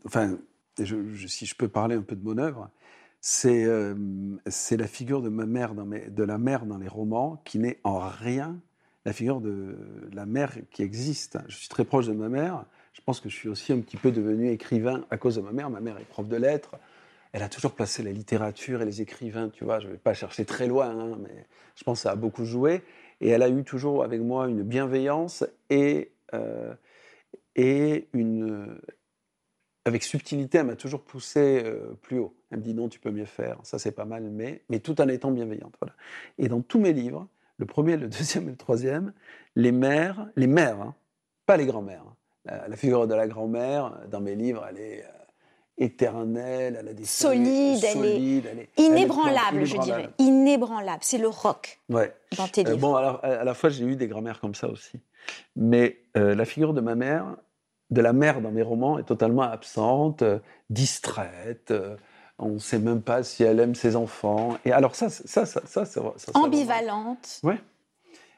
enfin, 0.06 0.38
je, 0.82 1.28
si 1.28 1.46
je 1.46 1.56
peux 1.56 1.68
parler 1.68 1.96
un 1.96 2.02
peu 2.02 2.16
de 2.16 2.24
mon 2.24 2.38
œuvre, 2.38 2.70
euh, 3.46 3.96
c'est 4.48 4.78
la 4.78 4.88
figure 4.88 5.22
de, 5.22 5.30
ma 5.30 5.46
mère 5.46 5.74
dans 5.74 5.86
de 5.86 6.24
la 6.24 6.38
mère 6.38 6.66
dans 6.66 6.78
les 6.78 6.88
romans 6.88 7.42
qui 7.44 7.60
n'est 7.60 7.80
en 7.84 8.00
rien 8.00 8.60
la 9.10 9.14
figure 9.14 9.42
de 9.42 9.76
la 10.14 10.28
mère 10.28 10.54
qui 10.70 10.84
existe. 10.84 11.40
Je 11.48 11.56
suis 11.56 11.68
très 11.68 11.84
proche 11.84 12.06
de 12.06 12.14
ma 12.14 12.30
mère. 12.30 12.66
Je 12.94 13.02
pense 13.02 13.20
que 13.20 13.28
je 13.28 13.36
suis 13.36 13.50
aussi 13.50 13.74
un 13.74 13.80
petit 13.80 13.98
peu 13.98 14.12
devenu 14.12 14.52
écrivain 14.52 15.04
à 15.10 15.18
cause 15.18 15.38
de 15.38 15.42
ma 15.42 15.52
mère. 15.52 15.72
Ma 15.72 15.80
mère 15.80 15.98
est 15.98 16.06
prof 16.06 16.28
de 16.28 16.36
lettres. 16.36 16.76
Elle 17.32 17.42
a 17.42 17.50
toujours 17.50 17.72
placé 17.72 18.04
la 18.04 18.12
littérature 18.12 18.84
et 18.84 18.86
les 18.86 19.02
écrivains, 19.02 19.50
tu 19.50 19.64
vois. 19.64 19.80
Je 19.80 19.88
ne 19.88 19.94
vais 19.94 19.98
pas 19.98 20.14
chercher 20.14 20.46
très 20.46 20.68
loin, 20.68 20.92
hein, 20.92 21.18
mais 21.24 21.48
je 21.76 21.84
pense 21.84 21.98
que 21.98 22.04
ça 22.04 22.12
a 22.12 22.16
beaucoup 22.16 22.46
joué. 22.46 22.84
Et 23.20 23.30
elle 23.30 23.42
a 23.42 23.50
eu 23.50 23.64
toujours 23.64 24.04
avec 24.04 24.22
moi 24.22 24.48
une 24.48 24.62
bienveillance 24.62 25.44
et, 25.72 26.12
euh, 26.36 26.76
et 27.56 28.10
une, 28.14 28.80
avec 29.86 30.04
subtilité, 30.04 30.60
elle 30.60 30.68
m'a 30.68 30.76
toujours 30.76 31.02
poussé 31.02 31.64
euh, 31.66 31.98
plus 32.04 32.20
haut. 32.20 32.36
Elle 32.52 32.60
me 32.60 32.64
dit 32.64 32.76
non, 32.76 32.90
tu 32.90 33.00
peux 33.00 33.10
mieux 33.10 33.26
faire, 33.26 33.58
ça 33.64 33.80
c'est 33.80 33.92
pas 33.92 34.06
mal, 34.06 34.22
mais, 34.30 34.62
mais 34.70 34.80
tout 34.80 35.02
en 35.02 35.08
étant 35.08 35.32
bienveillante. 35.32 35.74
Voilà. 35.82 35.96
Et 36.38 36.48
dans 36.48 36.62
tous 36.62 36.80
mes 36.80 36.94
livres, 36.94 37.28
le 37.60 37.66
premier, 37.66 37.98
le 37.98 38.08
deuxième 38.08 38.48
et 38.48 38.52
le 38.52 38.58
troisième, 38.58 39.14
les 39.56 39.72
mères, 39.72 40.28
les 40.36 40.48
mères, 40.48 40.82
hein, 40.82 40.96
pas 41.46 41.58
les 41.58 41.66
grands-mères. 41.66 42.04
Hein. 42.48 42.58
La, 42.68 42.76
figure 42.76 43.06
de 43.06 43.14
la 43.14 43.28
grand-mère, 43.28 44.00
dans 44.10 44.22
mes 44.22 44.34
livres, 44.34 44.66
elle 44.68 44.80
est 44.80 45.04
euh, 45.04 45.86
éternelle, 45.86 46.78
elle 46.80 46.88
a 46.88 46.94
des 46.94 47.06
solide, 47.06 47.84
elle, 47.84 48.60
est 48.60 48.70
inébranlable, 48.78 49.66
je 49.66 49.78
dirais, 49.78 50.10
inébranlable. 50.18 51.04
C'est 51.04 51.20
le 51.20 51.28
rock 51.28 51.80
ouais. 51.90 52.16
dans 52.38 52.48
tes 52.48 52.66
euh, 52.66 52.72
livres. 52.72 52.80
bon, 52.80 52.96
alors 52.96 53.24
à 53.24 53.44
la 53.44 53.54
fois 53.54 53.70
j'ai 53.70 53.86
eu 53.86 53.96
des 53.96 54.08
grand-mères 54.08 54.40
comme 54.40 54.56
ça 54.56 54.68
aussi, 54.68 55.00
mais 55.56 56.00
la 56.16 56.46
figure 56.46 56.74
de 56.74 56.82
ma 56.82 56.96
mère, 56.96 57.36
de 57.90 58.02
la 58.02 58.14
mère 58.14 58.42
dans 58.42 58.52
mes 58.52 58.62
romans 58.62 59.00
est 59.00 59.04
totalement 59.04 59.44
absente, 59.44 60.22
euh, 60.22 60.40
distraite. 60.70 61.74
Euh, 62.40 62.44
on 62.44 62.50
ne 62.54 62.60
sait 62.60 62.80
même 62.80 63.02
pas 63.02 63.24
si 63.24 63.44
elle 63.44 63.60
aime 63.60 63.76
ses 63.76 63.96
enfants. 63.96 64.58
Et 64.66 64.72
alors 64.72 64.96
ça, 64.96 65.10
ça, 65.10 65.46
ça, 65.46 65.62
ça, 65.66 65.86
ça, 65.86 66.02
ambivalente. 66.34 67.40
Ouais. 67.44 67.58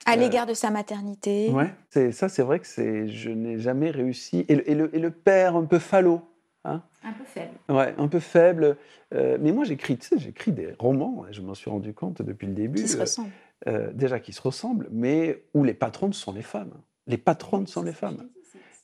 À 0.06 0.14
euh, 0.14 0.16
l'égard 0.16 0.46
de 0.46 0.54
sa 0.54 0.72
maternité. 0.72 1.50
Ouais. 1.50 1.74
C'est 1.90 2.12
ça, 2.12 2.30
c'est 2.30 2.42
vrai 2.42 2.60
que 2.60 2.68
c'est, 2.68 3.08
je 3.08 3.30
n'ai 3.30 3.60
jamais 3.60 3.92
réussi. 3.92 4.46
Et 4.48 4.56
le, 4.56 4.96
et 4.96 5.00
le, 5.00 5.12
père 5.12 5.56
un 5.56 5.66
peu 5.66 5.80
falot. 5.80 6.22
Hein 6.64 6.82
un 7.04 7.14
peu 7.14 7.24
faible. 7.26 7.54
Ouais, 7.70 7.96
un 7.98 8.08
peu 8.08 8.20
faible. 8.20 8.78
mais 9.12 9.52
moi, 9.52 9.66
j'écris, 9.66 9.98
tu 9.98 10.08
sais, 10.08 10.20
j'écris 10.20 10.52
des 10.52 10.74
romans. 10.80 11.26
Et 11.30 11.34
je 11.34 11.42
m'en 11.42 11.54
suis 11.54 11.70
rendu 11.70 11.94
compte 11.94 12.22
depuis 12.22 12.48
le 12.48 12.54
début. 12.54 12.82
Qui 12.82 12.88
se 12.88 12.98
ressemblent. 13.00 13.32
déjà, 13.94 14.20
qui 14.20 14.34
se 14.34 14.42
ressemblent, 14.42 14.88
mais 14.92 15.44
où 15.54 15.64
les 15.64 15.74
patronnes 15.74 16.14
sont 16.14 16.32
les 16.32 16.44
femmes. 16.44 16.74
Les 17.08 17.18
patronnes 17.18 17.68
sont 17.68 17.84
les 17.84 17.94
femmes. 17.94 18.28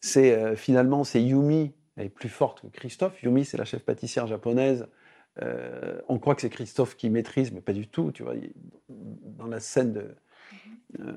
C'est 0.01 0.33
euh, 0.33 0.55
finalement 0.55 1.03
c'est 1.03 1.21
Yumi, 1.21 1.73
elle 1.95 2.05
est 2.05 2.09
plus 2.09 2.29
forte 2.29 2.61
que 2.61 2.67
Christophe. 2.67 3.21
Yumi, 3.23 3.45
c'est 3.45 3.57
la 3.57 3.65
chef 3.65 3.83
pâtissière 3.83 4.27
japonaise. 4.27 4.87
Euh, 5.41 5.99
on 6.07 6.19
croit 6.19 6.35
que 6.35 6.41
c'est 6.41 6.49
Christophe 6.49 6.95
qui 6.95 7.09
maîtrise, 7.09 7.51
mais 7.51 7.61
pas 7.61 7.73
du 7.73 7.87
tout. 7.87 8.11
Tu 8.11 8.23
vois, 8.23 8.33
dans 8.89 9.47
la 9.47 9.59
scène 9.59 9.93
de, 9.93 10.15
euh, 10.99 11.13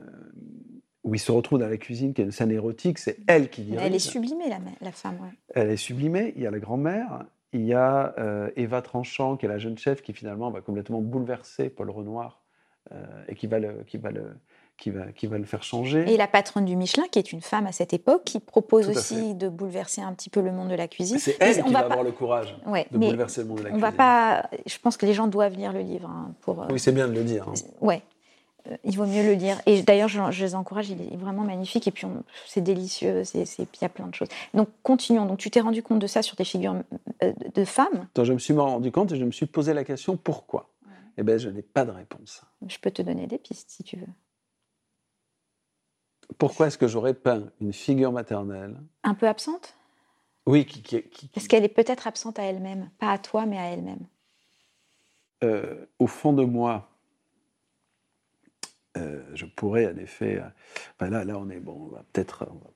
où 1.05 1.15
il 1.15 1.19
se 1.19 1.33
retrouve 1.33 1.59
dans 1.59 1.69
la 1.69 1.77
cuisine, 1.77 2.13
qui 2.13 2.21
est 2.21 2.25
une 2.25 2.31
scène 2.31 2.51
érotique, 2.51 2.99
c'est 2.99 3.19
elle 3.27 3.51
qui 3.51 3.63
dirige. 3.63 3.81
Elle 3.83 3.95
est 3.95 3.99
sublimée, 3.99 4.49
la, 4.81 4.93
femme. 4.93 5.33
Elle 5.55 5.71
est 5.71 5.77
sublimée. 5.77 6.33
Il 6.37 6.43
y 6.43 6.47
a 6.47 6.51
la 6.51 6.59
grand-mère, 6.59 7.25
il 7.53 7.65
y 7.65 7.75
a 7.75 8.15
Eva 8.57 8.83
Tranchant, 8.83 9.37
qui 9.37 9.47
est 9.47 9.49
la 9.49 9.59
jeune 9.59 9.79
chef, 9.79 10.03
qui 10.03 10.13
finalement 10.13 10.51
va 10.51 10.61
complètement 10.61 11.01
bouleverser 11.01 11.71
Paul 11.71 11.91
Renoir 11.91 12.43
et 13.29 13.35
qui 13.35 13.47
va 13.47 13.59
le, 13.59 13.85
qui 13.85 13.99
va 13.99 14.11
le, 14.11 14.37
qui 14.81 14.91
va, 14.91 15.13
qui 15.13 15.27
va 15.27 15.39
le 15.39 15.45
faire 15.45 15.63
changer. 15.63 16.11
Et 16.13 16.17
la 16.17 16.27
patronne 16.27 16.65
du 16.65 16.75
Michelin, 16.75 17.05
qui 17.13 17.19
est 17.19 17.33
une 17.33 17.43
femme 17.43 17.67
à 17.67 17.73
cette 17.73 17.93
époque, 17.93 18.23
qui 18.25 18.41
propose 18.41 18.89
aussi 18.89 19.35
de 19.35 19.49
bouleverser 19.49 20.01
un 20.01 20.13
petit 20.15 20.31
peu 20.31 20.41
le 20.41 20.51
monde 20.51 20.71
de 20.71 20.75
la 20.75 20.89
cuisine. 20.89 21.19
C'est 21.19 21.37
elle 21.39 21.63
qui 21.63 21.73
va, 21.73 21.81
avoir 21.81 22.03
le 22.03 22.13
courage 22.13 22.57
de 22.91 22.99
bouleverser 22.99 23.43
le 23.43 23.49
monde 23.49 23.59
de 23.59 23.65
la 23.65 23.69
on 23.69 23.73
cuisine. 23.73 23.91
Va 23.91 23.93
pas, 23.93 24.51
je 24.67 24.79
pense 24.79 24.97
que 24.97 25.05
les 25.05 25.13
gens 25.13 25.27
doivent 25.27 25.55
lire 25.55 25.73
le 25.73 25.81
livre. 25.81 26.09
Hein, 26.09 26.33
pour, 26.41 26.63
euh, 26.63 26.67
oui, 26.71 26.81
c'est 26.81 26.93
bien 26.93 27.07
de 27.07 27.13
le 27.13 27.23
dire. 27.23 27.47
Hein. 27.49 27.53
Ouais. 27.83 28.03
Euh, 28.71 28.77
il 28.85 28.97
vaut 28.97 29.05
mieux 29.05 29.23
le 29.23 29.35
lire. 29.35 29.61
Et 29.67 29.83
d'ailleurs, 29.83 30.09
je, 30.09 30.43
les 30.43 30.55
encourage, 30.55 30.89
il 30.89 31.01
est 31.03 31.17
vraiment 31.17 31.43
magnifique. 31.43 31.87
Et 31.87 31.91
puis, 31.91 32.07
c'est 32.47 32.63
délicieux, 32.63 33.23
il 33.35 33.67
y 33.83 33.85
a 33.85 33.89
plein 33.91 34.07
de 34.07 34.15
choses. 34.15 34.29
Donc, 34.55 34.69
continuons. 34.83 35.27
Donc, 35.27 35.39
tu 35.39 35.51
t'es 35.51 35.61
rendu 35.61 35.83
compte 35.83 35.99
de 35.99 36.07
ça 36.07 36.23
sur 36.23 36.37
tes 36.37 36.45
figures 36.45 36.77
euh, 37.23 37.33
de 37.55 37.65
femmes 37.67 38.09
Je 38.17 38.33
me 38.33 38.39
suis 38.39 38.55
rendu 38.55 38.91
compte 38.91 39.13
et 39.13 39.17
je 39.17 39.25
me 39.25 39.33
suis 39.33 39.47
posé 39.47 39.75
la 39.75 39.85
question 39.85 40.17
pourquoi? 40.17 40.71
Eh 41.19 41.23
bien, 41.23 41.37
je 41.37 41.51
n'ai 41.51 41.61
pas 41.61 41.85
de 41.85 41.91
réponse. 41.91 42.43
Je 42.67 42.79
peux 42.79 42.91
te 42.91 43.03
donner 43.03 43.27
des 43.27 43.37
pistes 43.37 43.69
si 43.69 43.83
tu 43.83 43.97
veux. 43.97 44.07
Pourquoi 46.39 46.69
est-ce 46.69 46.79
que 46.79 46.87
j'aurais 46.89 47.15
peint 47.15 47.51
une 47.61 47.73
figure 47.73 48.13
maternelle 48.13 48.77
Un 49.03 49.15
peu 49.15 49.27
absente? 49.29 49.77
Oui, 50.47 50.65
qui, 50.65 50.83
qui, 50.83 51.03
qui- 51.03 51.29
Parce 51.29 51.49
qu'elle 51.49 51.65
est 51.65 51.69
peut-être 51.69 52.07
absente 52.07 52.39
à 52.39 52.45
elle-même. 52.45 52.91
Pas 52.99 53.11
à 53.13 53.19
toi, 53.19 53.47
mais 53.47 53.59
à 53.59 53.67
elle-même. 53.71 54.07
euh, 55.43 55.87
au 55.99 56.07
fond 56.07 56.33
de 56.33 56.45
moi, 56.45 56.89
euh, 58.97 59.23
je 59.35 59.47
pourrais 59.47 59.87
en 59.87 59.97
effet. 59.97 60.43
euh, 61.01 61.09
là, 61.09 61.25
là, 61.25 61.39
on 61.39 61.49
est 61.51 61.61
bon. 61.61 61.89
On 61.91 61.95
va 61.95 62.05
peut-être. 62.13 62.47
on 62.51 62.55
va- 62.55 62.71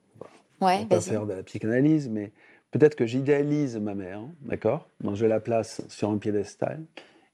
on 0.61 0.65
Ouais, 0.67 0.79
va 0.81 0.87
pas 0.87 0.97
vas-y. 0.97 1.03
faire 1.11 1.27
de 1.27 1.33
la 1.35 1.43
psychanalyse, 1.43 2.09
mais 2.09 2.33
peut-être 2.71 2.95
que 2.97 3.07
j'idéalise 3.07 3.77
ma 3.79 3.95
mère, 3.95 4.23
d'accord? 4.43 4.89
Donc 5.01 5.17
je 5.17 5.27
la 5.27 5.41
place 5.41 5.83
sur 5.89 6.09
un 6.11 6.17
piédestal, 6.19 6.85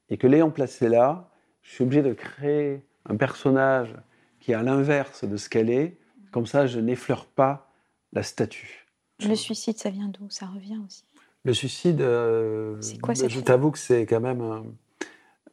et 0.09 0.17
que 0.17 0.27
l'ayant 0.27 0.49
placée 0.51 0.89
là, 0.89 1.29
je 1.61 1.71
suis 1.71 1.83
obligé 1.83 2.01
de 2.01 2.13
créer 2.13 2.83
un 3.05 3.15
personnage 3.15 3.95
qui 4.39 4.51
est 4.51 4.55
à 4.55 4.63
l'inverse 4.63 5.23
de 5.23 5.37
ce 5.37 5.47
qu'elle 5.49 5.69
est. 5.69 5.97
Comme 6.31 6.45
ça, 6.45 6.65
je 6.67 6.79
n'effleure 6.79 7.25
pas 7.25 7.71
la 8.13 8.23
statue. 8.23 8.87
Le 9.25 9.35
suicide, 9.35 9.77
ça 9.77 9.89
vient 9.89 10.07
d'où? 10.07 10.29
Ça 10.29 10.47
revient 10.47 10.79
aussi. 10.85 11.03
Le 11.43 11.53
suicide, 11.53 12.01
euh, 12.01 12.77
C'est 12.81 12.99
quoi 12.99 13.15
cette 13.15 13.29
je 13.29 13.35
chose 13.35 13.43
t'avoue 13.43 13.71
que 13.71 13.77
c'est 13.79 14.05
quand 14.05 14.19
même. 14.21 14.41
un- 14.41 14.65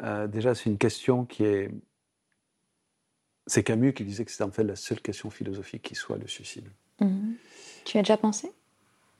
euh, 0.02 0.26
déjà, 0.26 0.54
c'est 0.54 0.70
une 0.70 0.78
question 0.78 1.24
qui 1.24 1.44
est. 1.44 1.70
C'est 3.46 3.62
Camus 3.62 3.94
qui 3.94 4.04
disait 4.04 4.24
que 4.24 4.30
c'était 4.30 4.44
en 4.44 4.50
fait 4.50 4.64
la 4.64 4.76
seule 4.76 5.00
question 5.00 5.30
philosophique 5.30 5.82
qui 5.82 5.94
soit 5.94 6.18
le 6.18 6.26
suicide. 6.26 6.68
Mhm. 7.00 7.36
Tu 7.84 7.96
y 7.96 8.00
as 8.00 8.02
déjà 8.02 8.18
pensé? 8.18 8.52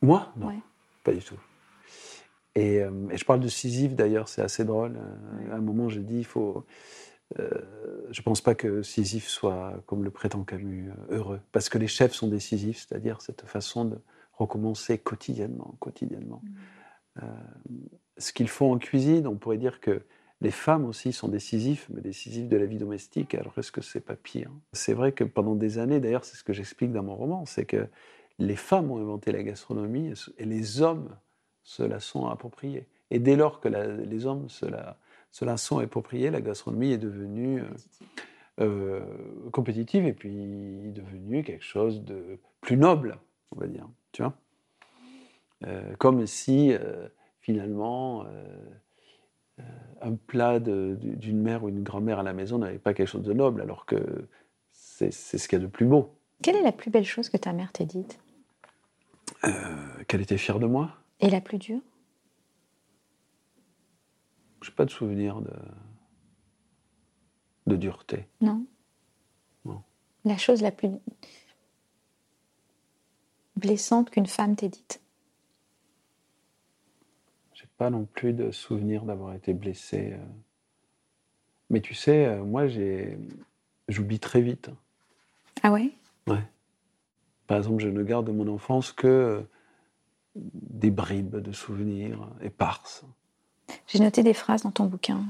Moi? 0.03 0.31
Non, 0.37 0.49
Ouais. 0.49 0.59
pas 1.03 1.13
du 1.13 1.21
tout. 1.23 1.39
Et, 2.55 2.81
euh, 2.83 3.09
et 3.11 3.17
je 3.17 3.25
parle 3.25 3.41
de 3.41 3.49
Sisyphe 3.49 3.95
d'ailleurs, 3.95 4.29
c'est 4.29 4.43
assez 4.43 4.65
drôle. 4.65 4.97
Euh, 4.97 5.53
À 5.53 5.57
un 5.57 5.61
moment, 5.61 5.89
j'ai 5.89 6.01
dit, 6.03 6.19
il 6.19 6.25
faut. 6.27 6.65
Euh, 7.39 7.51
je 8.11 8.23
pense 8.23 8.41
pas 8.41 8.55
que 8.55 8.83
Sisyphe 8.83 9.29
soit, 9.29 9.83
comme 9.87 10.03
le 10.05 10.11
prétend 10.11 10.45
Camus, 10.45 10.91
euh, 10.91 11.17
heureux. 11.17 11.41
Parce 11.53 11.69
que 11.69 11.79
les 11.79 11.89
chefs 11.89 12.15
sont 12.15 12.29
décisifs, 12.29 12.87
c'est-à-dire 12.87 13.21
cette 13.21 13.43
façon 13.43 13.85
de 13.85 13.99
recommencer 14.33 14.99
quotidiennement, 14.99 15.77
quotidiennement. 15.81 16.43
Euh, 17.23 17.27
ce 18.17 18.33
qu'ils 18.33 18.49
font 18.49 18.73
en 18.73 18.79
cuisine, 18.79 19.27
on 19.27 19.37
pourrait 19.37 19.59
dire 19.59 19.81
que 19.81 20.03
les 20.41 20.53
femmes 20.53 20.85
aussi 20.85 21.13
sont 21.13 21.29
décisifs, 21.29 21.89
mais 21.93 22.01
décisifs 22.01 22.49
de 22.49 22.57
la 22.57 22.65
vie 22.65 22.79
domestique. 22.79 23.35
Alors 23.35 23.59
est-ce 23.59 23.73
que 23.73 23.83
c'est 23.83 24.01
pas 24.01 24.15
pire? 24.15 24.51
C'est 24.73 24.95
vrai 24.95 25.13
que 25.13 25.25
pendant 25.25 25.57
des 25.57 25.79
années, 25.79 25.99
d'ailleurs, 26.01 26.25
c'est 26.25 26.37
ce 26.37 26.45
que 26.45 26.53
j'explique 26.53 26.93
dans 26.93 27.03
mon 27.03 27.17
roman, 27.17 27.45
c'est 27.45 27.65
que 27.65 27.89
les 28.39 28.57
femmes 28.57 28.91
ont 28.93 28.99
inventé 28.99 29.33
la 29.33 29.43
gastronomie 29.43 30.13
et 30.39 30.45
les 30.45 30.81
hommes 30.81 31.17
se 31.65 31.83
la 31.83 31.99
sont 31.99 32.29
appropriés. 32.29 32.87
Et 33.11 33.19
dès 33.19 33.35
lors 33.35 33.61
que 33.61 33.69
la- 33.69 33.89
les 33.89 34.27
hommes 34.27 34.49
se 34.49 34.65
la, 34.65 34.97
se 35.31 35.45
la 35.45 35.57
sont 35.57 35.79
appropriés, 35.79 36.31
la 36.31 36.41
gastronomie 36.41 36.93
est 36.93 36.99
devenue 36.99 37.63
euh, 37.63 37.67
euh, 38.61 39.51
compétitive 39.53 40.05
et 40.07 40.13
puis 40.13 40.91
devenue 40.93 41.43
quelque 41.45 41.65
chose 41.65 42.03
de 42.05 42.39
plus 42.61 42.77
noble, 42.77 43.19
on 43.53 43.61
va 43.61 43.67
dire. 43.67 43.89
Tu 44.13 44.23
vois 44.23 44.35
Euh, 45.67 45.95
Comme 45.99 46.27
si 46.27 46.73
euh, 46.73 47.09
finalement 47.41 48.25
un 50.01 50.15
plat 50.15 50.61
d'une 50.61 51.41
mère 51.43 51.65
ou 51.65 51.69
une 51.69 51.83
grand-mère 51.83 52.21
à 52.21 52.23
la 52.23 52.33
maison 52.33 52.59
n'avait 52.59 52.79
pas 52.79 52.95
quelque 52.95 53.09
chose 53.09 53.25
de 53.25 53.33
noble, 53.33 53.61
alors 53.61 53.87
que 53.87 54.29
c'est 54.71 55.11
ce 55.11 55.49
qu'il 55.49 55.59
y 55.59 55.63
a 55.63 55.65
de 55.65 55.71
plus 55.71 55.87
beau. 55.87 56.15
Quelle 56.43 56.55
est 56.57 56.63
la 56.63 56.71
plus 56.73 56.91
belle 56.91 57.05
chose 57.05 57.29
que 57.29 57.37
ta 57.37 57.53
mère 57.53 57.73
t'ait 57.73 57.85
dite? 57.85 58.21
Qu'elle 60.07 60.21
était 60.21 60.39
fière 60.39 60.59
de 60.61 60.67
moi 60.67 60.91
Et 61.21 61.31
la 61.31 61.41
plus 61.41 61.59
dure? 61.59 61.81
Je 64.63 64.71
n'ai 64.71 64.75
pas 64.75 64.85
de 64.85 64.91
souvenir 64.91 65.41
de, 65.41 65.53
de 67.67 67.77
dureté. 67.77 68.27
Non 68.41 68.65
Non. 69.65 69.83
La 70.25 70.37
chose 70.37 70.63
la 70.63 70.73
plus 70.73 70.91
blessante 73.57 74.11
qu'une 74.11 74.27
femme 74.27 74.57
t'ait 74.57 74.69
dite 74.69 75.01
J'ai 77.55 77.67
pas 77.77 77.91
non 77.91 78.05
plus 78.05 78.33
de 78.33 78.51
souvenir 78.51 79.05
d'avoir 79.05 79.35
été 79.35 79.53
blessé. 79.55 80.13
euh. 80.13 80.25
Mais 81.71 81.81
tu 81.81 81.95
sais, 81.95 82.27
euh, 82.27 82.45
moi, 82.45 82.67
j'ai, 82.67 83.19
j'oublie 83.89 84.21
très 84.21 84.41
vite. 84.41 84.71
Ah 85.63 85.73
ouais? 85.73 85.93
Ouais. 86.27 86.43
Par 87.47 87.59
exemple, 87.59 87.83
je 87.83 87.89
ne 87.89 88.03
garde 88.03 88.27
de 88.27 88.33
mon 88.33 88.49
enfance 88.49 88.93
que 88.93 89.07
euh, 89.07 89.43
des 90.35 90.91
bribes 90.91 91.37
de 91.37 91.53
souvenirs 91.53 92.31
éparses. 92.41 93.05
J'ai 93.87 94.01
noté 94.01 94.23
des 94.23 94.35
phrases 94.35 94.63
dans 94.63 94.71
ton 94.71 94.85
bouquin 94.85 95.25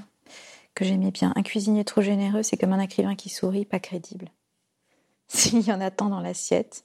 que 0.75 0.85
j'aimais 0.85 1.11
bien. 1.11 1.33
Un 1.35 1.43
cuisinier 1.43 1.85
trop 1.85 2.03
généreux, 2.03 2.43
c'est 2.43 2.57
comme 2.57 2.73
un 2.73 2.81
écrivain 2.81 3.17
qui 3.17 3.29
sourit, 3.29 3.65
pas 3.65 3.81
crédible. 3.81 4.31
S'il 5.29 5.61
y 5.61 5.73
en 5.73 5.81
a 5.81 5.91
tant 5.91 6.09
dans 6.09 6.21
l'assiette, 6.21 6.85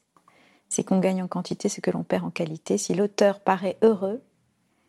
c'est 0.67 0.83
qu'on 0.83 0.99
gagne 0.99 1.21
en 1.21 1.27
quantité 1.27 1.69
ce 1.69 1.81
que 1.81 1.91
l'on 1.91 2.03
perd 2.03 2.25
en 2.25 2.31
qualité. 2.31 2.77
Si 2.77 2.95
l'auteur 2.95 3.39
paraît 3.39 3.77
heureux, 3.83 4.23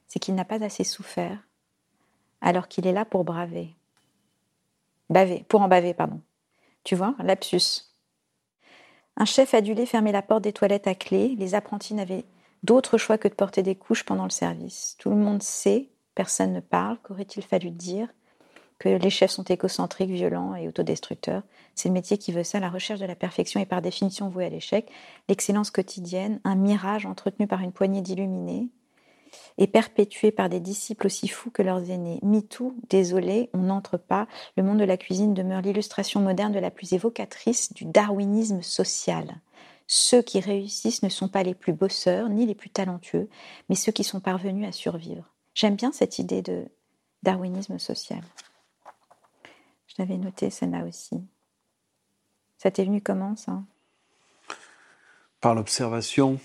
c'est 0.08 0.18
qu'il 0.18 0.34
n'a 0.34 0.44
pas 0.44 0.64
assez 0.64 0.84
souffert, 0.84 1.38
alors 2.40 2.68
qu'il 2.68 2.86
est 2.86 2.92
là 2.92 3.04
pour 3.04 3.24
braver. 3.24 3.76
Baver, 5.10 5.44
pour 5.48 5.60
en 5.60 5.68
baver, 5.68 5.92
pardon. 5.92 6.20
Tu 6.82 6.94
vois, 6.94 7.14
lapsus. 7.18 7.90
Un 9.16 9.24
chef 9.26 9.54
adulé 9.54 9.86
fermait 9.86 10.12
la 10.12 10.22
porte 10.22 10.42
des 10.42 10.52
toilettes 10.52 10.86
à 10.86 10.94
clé. 10.94 11.36
Les 11.38 11.54
apprentis 11.54 11.94
n'avaient 11.94 12.24
d'autre 12.62 12.98
choix 12.98 13.18
que 13.18 13.28
de 13.28 13.34
porter 13.34 13.62
des 13.62 13.76
couches 13.76 14.04
pendant 14.04 14.24
le 14.24 14.30
service. 14.30 14.96
Tout 14.98 15.10
le 15.10 15.16
monde 15.16 15.42
sait, 15.42 15.90
personne 16.14 16.52
ne 16.52 16.60
parle. 16.60 16.98
Qu'aurait-il 17.02 17.42
fallu 17.42 17.70
dire 17.70 18.08
Que 18.78 18.88
les 18.88 19.10
chefs 19.10 19.32
sont 19.32 19.44
égocentriques, 19.44 20.10
violents 20.10 20.54
et 20.54 20.68
autodestructeurs? 20.68 21.42
C'est 21.74 21.88
le 21.88 21.94
métier 21.94 22.18
qui 22.18 22.32
veut 22.32 22.44
ça. 22.44 22.60
La 22.60 22.70
recherche 22.70 23.00
de 23.00 23.06
la 23.06 23.16
perfection 23.16 23.60
est 23.60 23.66
par 23.66 23.82
définition 23.82 24.28
vouée 24.28 24.46
à 24.46 24.50
l'échec. 24.50 24.90
L'excellence 25.28 25.70
quotidienne, 25.70 26.40
un 26.44 26.54
mirage 26.54 27.06
entretenu 27.06 27.46
par 27.46 27.60
une 27.60 27.72
poignée 27.72 28.02
d'illuminés 28.02 28.68
et 29.58 29.66
perpétué 29.66 30.30
par 30.30 30.48
des 30.48 30.60
disciples 30.60 31.06
aussi 31.06 31.28
fous 31.28 31.50
que 31.50 31.62
leurs 31.62 31.90
aînés. 31.90 32.20
MeToo, 32.22 32.74
désolé, 32.88 33.50
on 33.52 33.58
n'entre 33.58 33.96
pas. 33.96 34.26
Le 34.56 34.62
monde 34.62 34.78
de 34.78 34.84
la 34.84 34.96
cuisine 34.96 35.34
demeure 35.34 35.60
l'illustration 35.60 36.20
moderne 36.20 36.52
de 36.52 36.58
la 36.58 36.70
plus 36.70 36.92
évocatrice 36.92 37.72
du 37.72 37.84
darwinisme 37.84 38.62
social. 38.62 39.40
Ceux 39.86 40.22
qui 40.22 40.40
réussissent 40.40 41.02
ne 41.02 41.08
sont 41.08 41.28
pas 41.28 41.42
les 41.42 41.54
plus 41.54 41.72
bosseurs 41.72 42.28
ni 42.28 42.46
les 42.46 42.54
plus 42.54 42.70
talentueux, 42.70 43.28
mais 43.68 43.74
ceux 43.74 43.92
qui 43.92 44.04
sont 44.04 44.20
parvenus 44.20 44.66
à 44.66 44.72
survivre. 44.72 45.33
J'aime 45.54 45.76
bien 45.76 45.92
cette 45.92 46.18
idée 46.18 46.42
de 46.42 46.66
darwinisme 47.22 47.78
social. 47.78 48.22
Je 49.86 49.94
l'avais 49.98 50.16
noté 50.16 50.50
celle-là 50.50 50.84
aussi. 50.84 51.22
Ça 52.58 52.70
t'est 52.70 52.84
venu 52.84 53.00
comment 53.00 53.36
ça? 53.36 53.62
Par 55.40 55.54
l'observation, 55.54 56.40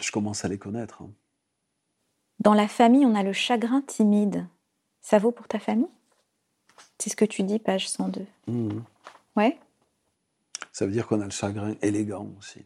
je 0.00 0.10
commence 0.10 0.44
à 0.44 0.48
les 0.48 0.58
connaître. 0.58 1.02
hein. 1.02 1.10
Dans 2.40 2.54
la 2.54 2.68
famille, 2.68 3.06
on 3.06 3.14
a 3.14 3.22
le 3.22 3.32
chagrin 3.32 3.82
timide. 3.82 4.46
Ça 5.00 5.18
vaut 5.18 5.32
pour 5.32 5.46
ta 5.48 5.58
famille? 5.58 5.88
C'est 6.98 7.10
ce 7.10 7.16
que 7.16 7.24
tu 7.24 7.42
dis, 7.42 7.58
page 7.58 7.88
102. 7.88 8.26
Mhm. 8.46 8.82
Ouais? 9.36 9.58
Ça 10.72 10.86
veut 10.86 10.92
dire 10.92 11.06
qu'on 11.06 11.20
a 11.20 11.24
le 11.24 11.30
chagrin 11.30 11.74
élégant 11.82 12.28
aussi. 12.38 12.64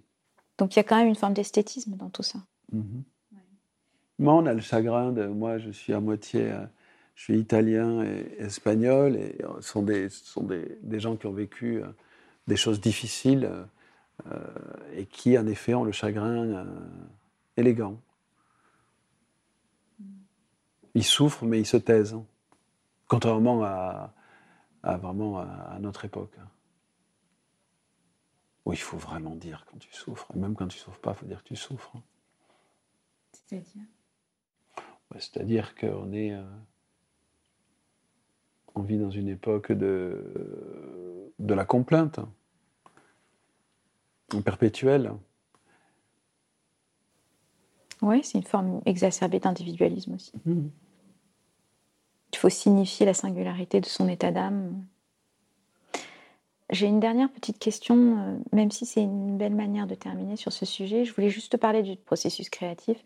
Donc 0.59 0.75
il 0.75 0.79
y 0.79 0.81
a 0.81 0.85
quand 0.85 0.97
même 0.97 1.09
une 1.09 1.15
forme 1.17 1.35
d'esthétisme 1.35 1.97
dans 1.97 2.11
tout 2.11 2.23
ça. 2.23 2.39
Mhm. 2.73 3.05
Moi, 4.21 4.35
on 4.35 4.47
a 4.47 4.55
le 4.55 4.61
chagrin 4.61 5.13
de. 5.13 5.27
Moi, 5.27 5.59
je 5.59 5.71
suis 5.73 5.95
à 5.95 6.01
moitié. 6.01 6.53
euh, 6.53 6.67
je 7.17 7.25
suis 7.25 7.39
italien 7.41 8.03
et 8.05 8.37
espagnol, 8.39 9.17
et 9.17 9.37
euh, 9.45 9.61
ce 9.63 9.69
sont 9.71 9.83
des, 9.83 10.09
sont 10.11 10.45
des, 10.45 10.79
des 10.83 11.01
gens 11.01 11.17
qui 11.17 11.27
ont 11.27 11.33
vécu 11.33 11.83
euh, 11.83 11.87
des 12.47 12.57
choses 12.57 12.81
difficiles 12.81 13.51
et 14.95 15.07
qui, 15.07 15.39
en 15.39 15.47
effet, 15.47 15.75
ont 15.75 15.85
le 15.85 15.93
chagrin 15.93 16.67
élégant. 17.57 18.01
Ils 20.95 21.05
souffrent, 21.05 21.45
mais 21.47 21.61
ils 21.61 21.67
se 21.67 21.79
taisent. 21.79 22.15
hein. 22.15 22.27
Contrairement 23.09 23.65
à, 23.65 24.15
à 24.83 24.97
vraiment 24.99 25.39
à, 25.41 25.79
notre 25.81 26.05
époque. 26.05 26.35
Où 28.67 28.73
il 28.75 28.79
faut 28.81 28.99
vraiment 28.99 29.37
dire 29.37 29.67
quand 29.71 29.79
tu 29.79 29.93
souffres. 29.95 30.37
Même 30.37 30.55
quand 30.57 30.69
tu 30.69 30.79
souffres 30.79 31.01
pas, 31.01 31.13
il 31.13 31.17
faut 31.17 31.27
dire 31.27 31.43
que 31.43 31.49
tu 31.49 31.57
souffres. 31.57 31.93
hein. 31.97 32.03
C'est-à-dire? 33.33 33.87
C'est-à-dire 35.19 35.75
qu'on 35.75 36.13
est. 36.13 36.33
euh, 36.33 36.43
on 38.75 38.83
vit 38.83 38.99
dans 38.99 39.11
une 39.11 39.29
époque 39.29 39.73
de, 39.73 41.33
de 41.39 41.55
la 41.55 41.65
complainte, 41.65 42.21
en 44.33 44.43
perpétuelle. 44.43 45.13
Oui, 48.03 48.23
c'est 48.23 48.39
une 48.39 48.45
forme 48.45 48.81
exacerbée 48.87 49.41
d'individualisme 49.41 50.15
aussi. 50.15 50.33
Il 52.33 52.39
faut 52.39 52.49
signifier 52.49 53.05
la 53.05 53.13
singularité 53.13 53.81
de 53.81 53.87
son 53.87 54.09
état 54.09 54.31
d'âme. 54.31 54.85
J'ai 56.71 56.87
une 56.87 57.01
dernière 57.01 57.31
petite 57.31 57.59
question, 57.59 58.19
euh, 58.19 58.39
même 58.53 58.71
si 58.71 58.87
c'est 58.87 59.03
une 59.03 59.37
belle 59.37 59.57
manière 59.57 59.89
de 59.89 59.97
terminer 59.97 60.37
sur 60.37 60.53
ce 60.53 60.65
sujet. 60.65 61.05
Je 61.05 61.13
voulais 61.13 61.29
juste 61.29 61.53
te 61.53 61.57
parler 61.57 61.83
du 61.83 61.97
processus 61.97 62.49
créatif. 62.49 63.05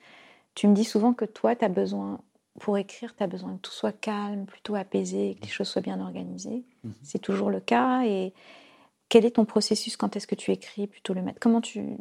Tu 0.54 0.68
me 0.68 0.74
dis 0.74 0.84
souvent 0.84 1.12
que 1.12 1.24
toi, 1.24 1.56
tu 1.56 1.64
as 1.64 1.68
besoin, 1.68 2.20
pour 2.60 2.78
écrire, 2.78 3.14
tu 3.16 3.22
as 3.22 3.26
besoin 3.26 3.56
que 3.56 3.60
tout 3.60 3.72
soit 3.72 3.92
calme, 3.92 4.46
plutôt 4.46 4.74
apaisé, 4.74 5.36
que 5.40 5.46
les 5.46 5.52
choses 5.52 5.68
soient 5.68 5.82
bien 5.82 6.00
organisées. 6.00 6.64
C'est 7.02 7.18
toujours 7.18 7.50
le 7.50 7.60
cas. 7.60 8.04
Et 8.04 8.32
quel 9.08 9.24
est 9.24 9.32
ton 9.32 9.44
processus 9.44 9.96
Quand 9.96 10.16
est-ce 10.16 10.26
que 10.26 10.34
tu 10.34 10.52
écris 10.52 10.86
plutôt 10.86 11.14
le 11.14 11.22
matin 11.22 11.38
Comment 11.40 11.60
tu... 11.60 11.96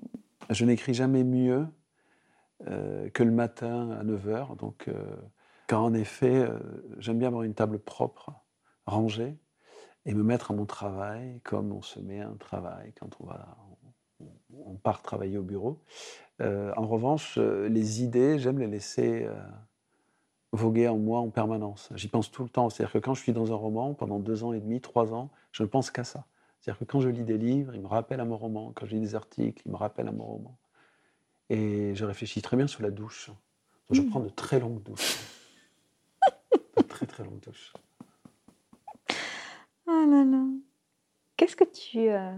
Je 0.50 0.66
n'écris 0.66 0.94
jamais 0.94 1.24
mieux 1.24 1.68
euh, 2.68 3.10
que 3.10 3.24
le 3.24 3.32
matin 3.32 3.92
à 3.92 4.04
9h. 4.04 4.58
Donc, 4.58 4.88
euh, 4.88 5.16
car 5.68 5.84
en 5.84 5.94
effet, 5.94 6.36
euh, 6.36 6.60
j'aime 7.00 7.18
bien 7.20 7.30
avoir 7.30 7.44
une 7.44 7.56
table 7.56 7.80
propre, 7.80 8.32
rangée, 8.86 9.38
et 10.06 10.14
me 10.14 10.24
mettre 10.24 10.52
à 10.52 10.54
mon 10.54 10.66
travail 10.66 11.42
comme 11.44 11.72
on 11.72 11.82
se 11.82 12.00
met 12.00 12.22
à 12.22 12.28
un 12.28 12.36
travail 12.36 12.94
quand 13.00 13.10
on, 13.20 13.26
va, 13.26 13.58
on, 14.74 14.78
part 14.78 15.02
travailler 15.02 15.38
au 15.38 15.44
bureau. 15.44 15.80
en 16.42 16.88
revanche, 16.88 17.38
les 17.38 18.04
idées, 18.04 18.40
j'aime 18.40 18.60
les 18.60 18.68
laisser 18.68 19.28
voguer 20.54 20.88
en 20.88 20.98
moi 20.98 21.20
en 21.20 21.30
permanence. 21.30 21.90
J'y 21.96 22.08
pense 22.08 22.32
tout 22.32 22.44
le 22.44 22.50
temps. 22.50 22.70
C'est-à-dire 22.70 22.94
que 22.94 23.00
quand 23.00 23.16
je 23.16 23.22
suis 23.22 23.34
dans 23.34 23.52
un 23.52 23.56
roman, 23.56 23.94
pendant 23.94 24.20
deux 24.20 24.44
ans 24.44 24.54
et 24.54 24.60
demi, 24.60 24.80
trois 24.80 25.14
ans, 25.14 25.30
je 25.52 25.64
ne 25.64 25.68
pense 25.68 25.92
qu'à 25.92 26.04
ça. 26.04 26.26
C'est-à-dire 26.60 26.80
que 26.80 26.86
quand 26.86 27.02
je 27.02 27.10
lis 27.10 27.24
des 27.24 27.38
livres, 27.38 27.76
ils 27.76 27.82
me 27.82 27.88
rappellent 27.88 28.22
à 28.22 28.26
mon 28.26 28.38
roman. 28.38 28.72
Quand 28.74 28.86
je 28.86 28.96
lis 28.96 29.02
des 29.02 29.16
articles, 29.16 29.62
ils 29.66 29.72
me 29.72 29.76
rappellent 29.76 30.08
à 30.08 30.14
mon 30.14 30.24
roman. 30.24 30.58
Et 31.50 31.94
je 31.96 32.06
réfléchis 32.06 32.42
très 32.42 32.56
bien 32.56 32.68
sur 32.68 32.84
la 32.84 32.92
douche. 32.92 33.32
je 33.90 34.02
hmm. 34.02 34.10
prends 34.10 34.20
de 34.22 34.30
très 34.30 34.60
longues 34.60 34.82
douches. 34.84 35.18
de 36.78 36.84
très 36.84 37.06
très 37.06 37.24
longues 37.24 37.42
douches. 37.42 37.74
Oh 39.88 40.06
là 40.08 40.24
là. 40.24 40.46
Qu'est-ce 41.36 41.56
que 41.56 41.66
tu 41.66 42.10
euh, 42.10 42.38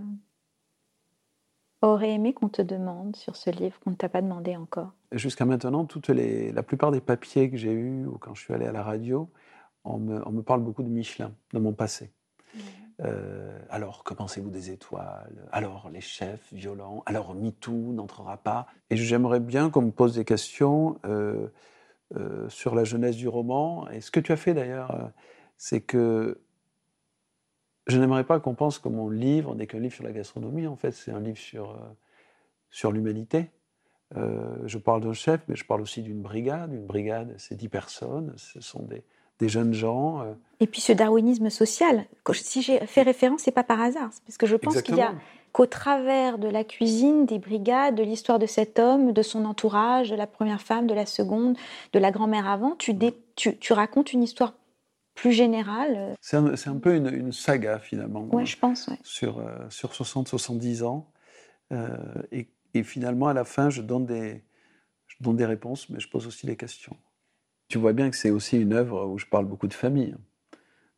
aurais 1.82 2.11
aimé 2.11 2.34
qu'on 2.34 2.49
te 2.49 2.61
demande 2.61 3.15
sur 3.15 3.36
ce 3.36 3.49
livre 3.49 3.80
qu'on 3.80 3.91
ne 3.91 3.95
t'a 3.95 4.09
pas 4.09 4.21
demandé 4.21 4.55
encore? 4.55 4.91
Jusqu'à 5.11 5.45
maintenant, 5.45 5.86
toutes 5.86 6.09
les, 6.09 6.51
la 6.51 6.63
plupart 6.63 6.91
des 6.91 7.01
papiers 7.01 7.49
que 7.49 7.57
j'ai 7.57 7.71
eus 7.71 8.05
ou 8.05 8.17
quand 8.17 8.34
je 8.34 8.41
suis 8.41 8.53
allé 8.53 8.65
à 8.65 8.71
la 8.71 8.84
radio, 8.84 9.30
on 9.84 9.99
me, 9.99 10.28
on 10.28 10.32
me 10.32 10.41
parle 10.41 10.61
beaucoup 10.61 10.84
de 10.84 10.89
Michelin, 10.89 11.32
de 11.53 11.59
mon 11.59 11.73
passé. 11.73 12.11
Euh, 13.01 13.59
alors, 13.69 14.03
que 14.03 14.13
pensez-vous 14.13 14.49
des 14.49 14.71
étoiles? 14.71 15.47
Alors, 15.51 15.89
les 15.91 16.01
chefs 16.01 16.53
violents? 16.53 17.03
Alors, 17.05 17.36
MeToo 17.36 17.93
n'entrera 17.93 18.38
pas? 18.38 18.67
Et 18.89 18.95
j'aimerais 18.95 19.41
bien 19.41 19.69
qu'on 19.69 19.82
me 19.82 19.91
pose 19.91 20.15
des 20.15 20.26
questions 20.26 20.97
euh, 21.05 21.47
euh, 22.15 22.47
sur 22.49 22.73
la 22.73 22.84
jeunesse 22.84 23.17
du 23.17 23.28
roman. 23.28 23.89
Et 23.89 24.01
ce 24.01 24.11
que 24.11 24.19
tu 24.19 24.32
as 24.32 24.38
fait 24.38 24.53
d'ailleurs, 24.53 25.11
c'est 25.57 25.82
que 25.82 26.39
je 27.88 28.00
n'aimerais 28.00 28.24
pas 28.24 28.40
qu'on 28.40 28.56
pense 28.56 28.80
que 28.80 28.90
mon 28.90 29.10
livre 29.10 29.56
n'est 29.56 29.68
qu'un 29.68 29.80
livre 29.80 29.94
sur 29.94 30.04
la 30.04 30.12
gastronomie. 30.12 30.68
En 30.68 30.76
fait, 30.76 30.92
c'est 30.92 31.12
un 31.12 31.20
livre 31.20 31.38
sur, 31.38 31.80
sur 32.72 32.92
l'humanité. 32.92 33.52
je 34.16 34.78
parle 34.78 35.02
d'un 35.02 35.14
chef, 35.14 35.42
mais 35.48 35.56
je 35.56 35.66
parle 35.66 35.82
aussi 35.82 36.02
d'une 36.02 36.22
brigade. 36.22 36.74
Une 36.74 36.86
brigade, 36.86 37.36
c'est 37.38 37.56
dix 37.56 37.70
personnes. 37.70 38.34
Ce 38.38 38.60
sont 38.60 38.84
des, 38.84 39.04
des 39.40 39.50
jeunes 39.50 39.74
gens. 39.74 40.22
Euh. 40.22 40.34
Et 40.60 40.68
puis 40.68 40.82
ce 40.82 40.94
darwinisme 40.94 41.50
social, 41.50 42.06
si 42.34 42.62
j'ai 42.62 42.80
fait 42.86 43.02
référence, 43.02 43.42
c'est 43.42 43.52
pas 43.52 43.64
par 43.64 43.82
hasard, 43.82 44.10
parce 44.26 44.38
que 44.38 44.46
je 44.46 44.56
pense 44.56 44.82
qu'il 44.82 44.96
y 44.96 45.02
a 45.02 45.14
qu'au 45.52 45.66
travers 45.66 46.38
de 46.38 46.48
la 46.48 46.64
cuisine, 46.64 47.26
des 47.26 47.40
brigades, 47.40 47.96
de 47.96 48.04
l'histoire 48.04 48.40
de 48.40 48.46
cet 48.46 48.78
homme, 48.80 49.14
de 49.14 49.22
son 49.22 49.46
entourage, 49.46 50.10
de 50.10 50.16
la 50.16 50.28
première 50.28 50.62
femme, 50.62 50.88
de 50.88 50.94
la 50.94 51.06
seconde, 51.06 51.58
de 51.94 52.00
la 52.00 52.12
grand-mère 52.12 52.48
avant, 52.48 52.76
tu, 52.76 52.94
tu, 53.36 53.74
racontes 53.74 54.12
une 54.12 54.24
histoire 54.24 54.54
plus 55.16 55.32
générale. 55.32 56.16
C'est 56.22 56.38
un, 56.38 56.78
peu 56.78 56.95
une, 56.95 57.32
saga 57.32 57.80
finalement. 57.80 58.26
Ouais, 58.34 58.45
je 58.45 58.57
pense. 58.57 58.89
Sur, 59.03 59.39
euh, 59.39 59.70
sur 59.70 59.91
60-70 59.91 60.84
ans. 60.84 61.11
Euh, 61.72 61.97
et, 62.32 62.47
et, 62.74 62.84
finalement, 62.84 63.28
à 63.28 63.34
la 63.34 63.43
fin, 63.43 63.70
je 63.70 63.82
donne, 63.82 64.05
des, 64.05 64.43
je 65.07 65.16
donne 65.22 65.38
des 65.38 65.45
réponses, 65.45 65.89
mais 65.89 65.99
je 65.99 66.09
pose 66.09 66.28
aussi 66.28 66.45
des 66.45 66.57
questions. 66.57 66.95
Tu 67.70 67.80
vois 67.80 67.93
bien 67.93 68.11
que 68.11 68.16
c'est 68.16 68.30
aussi 68.30 68.59
une 68.61 68.74
œuvre 68.74 69.07
où 69.07 69.18
je 69.18 69.26
parle 69.26 69.45
beaucoup 69.45 69.68
de 69.68 69.74
famille. 69.74 70.16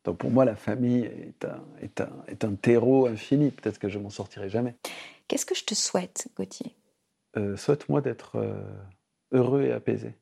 Donc 0.04 0.18
pour 0.18 0.30
moi, 0.30 0.44
la 0.44 0.56
famille 0.56 1.04
est 1.04 1.44
un, 1.44 1.64
est 1.80 2.00
un, 2.00 2.24
est 2.28 2.44
un 2.44 2.54
terreau 2.54 3.06
infini. 3.06 3.50
Peut-être 3.50 3.78
que 3.78 3.88
je 3.88 3.98
m'en 3.98 4.10
sortirai 4.10 4.48
jamais. 4.48 4.74
Qu'est-ce 5.26 5.46
que 5.46 5.54
je 5.54 5.64
te 5.64 5.74
souhaite, 5.74 6.28
Gauthier? 6.36 6.74
Euh, 7.36 7.56
Souhaite-moi 7.56 8.00
d'être 8.00 8.36
euh, 8.36 8.62
heureux 9.32 9.62
et 9.62 9.72
apaisé. 9.72 10.14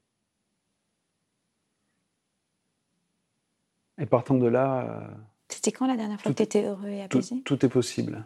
Et 3.99 4.07
partant 4.07 4.35
de 4.35 4.47
là. 4.47 5.01
Euh, 5.03 5.15
C'était 5.49 5.73
quand 5.73 5.87
la 5.87 5.97
dernière 5.97 6.21
fois 6.21 6.33
que 6.33 6.37
tu 6.37 6.43
étais 6.43 6.65
heureux 6.65 6.89
et 6.89 7.03
apaisé? 7.03 7.43
tout, 7.45 7.65
est 7.65 7.69
possible. 7.69 8.25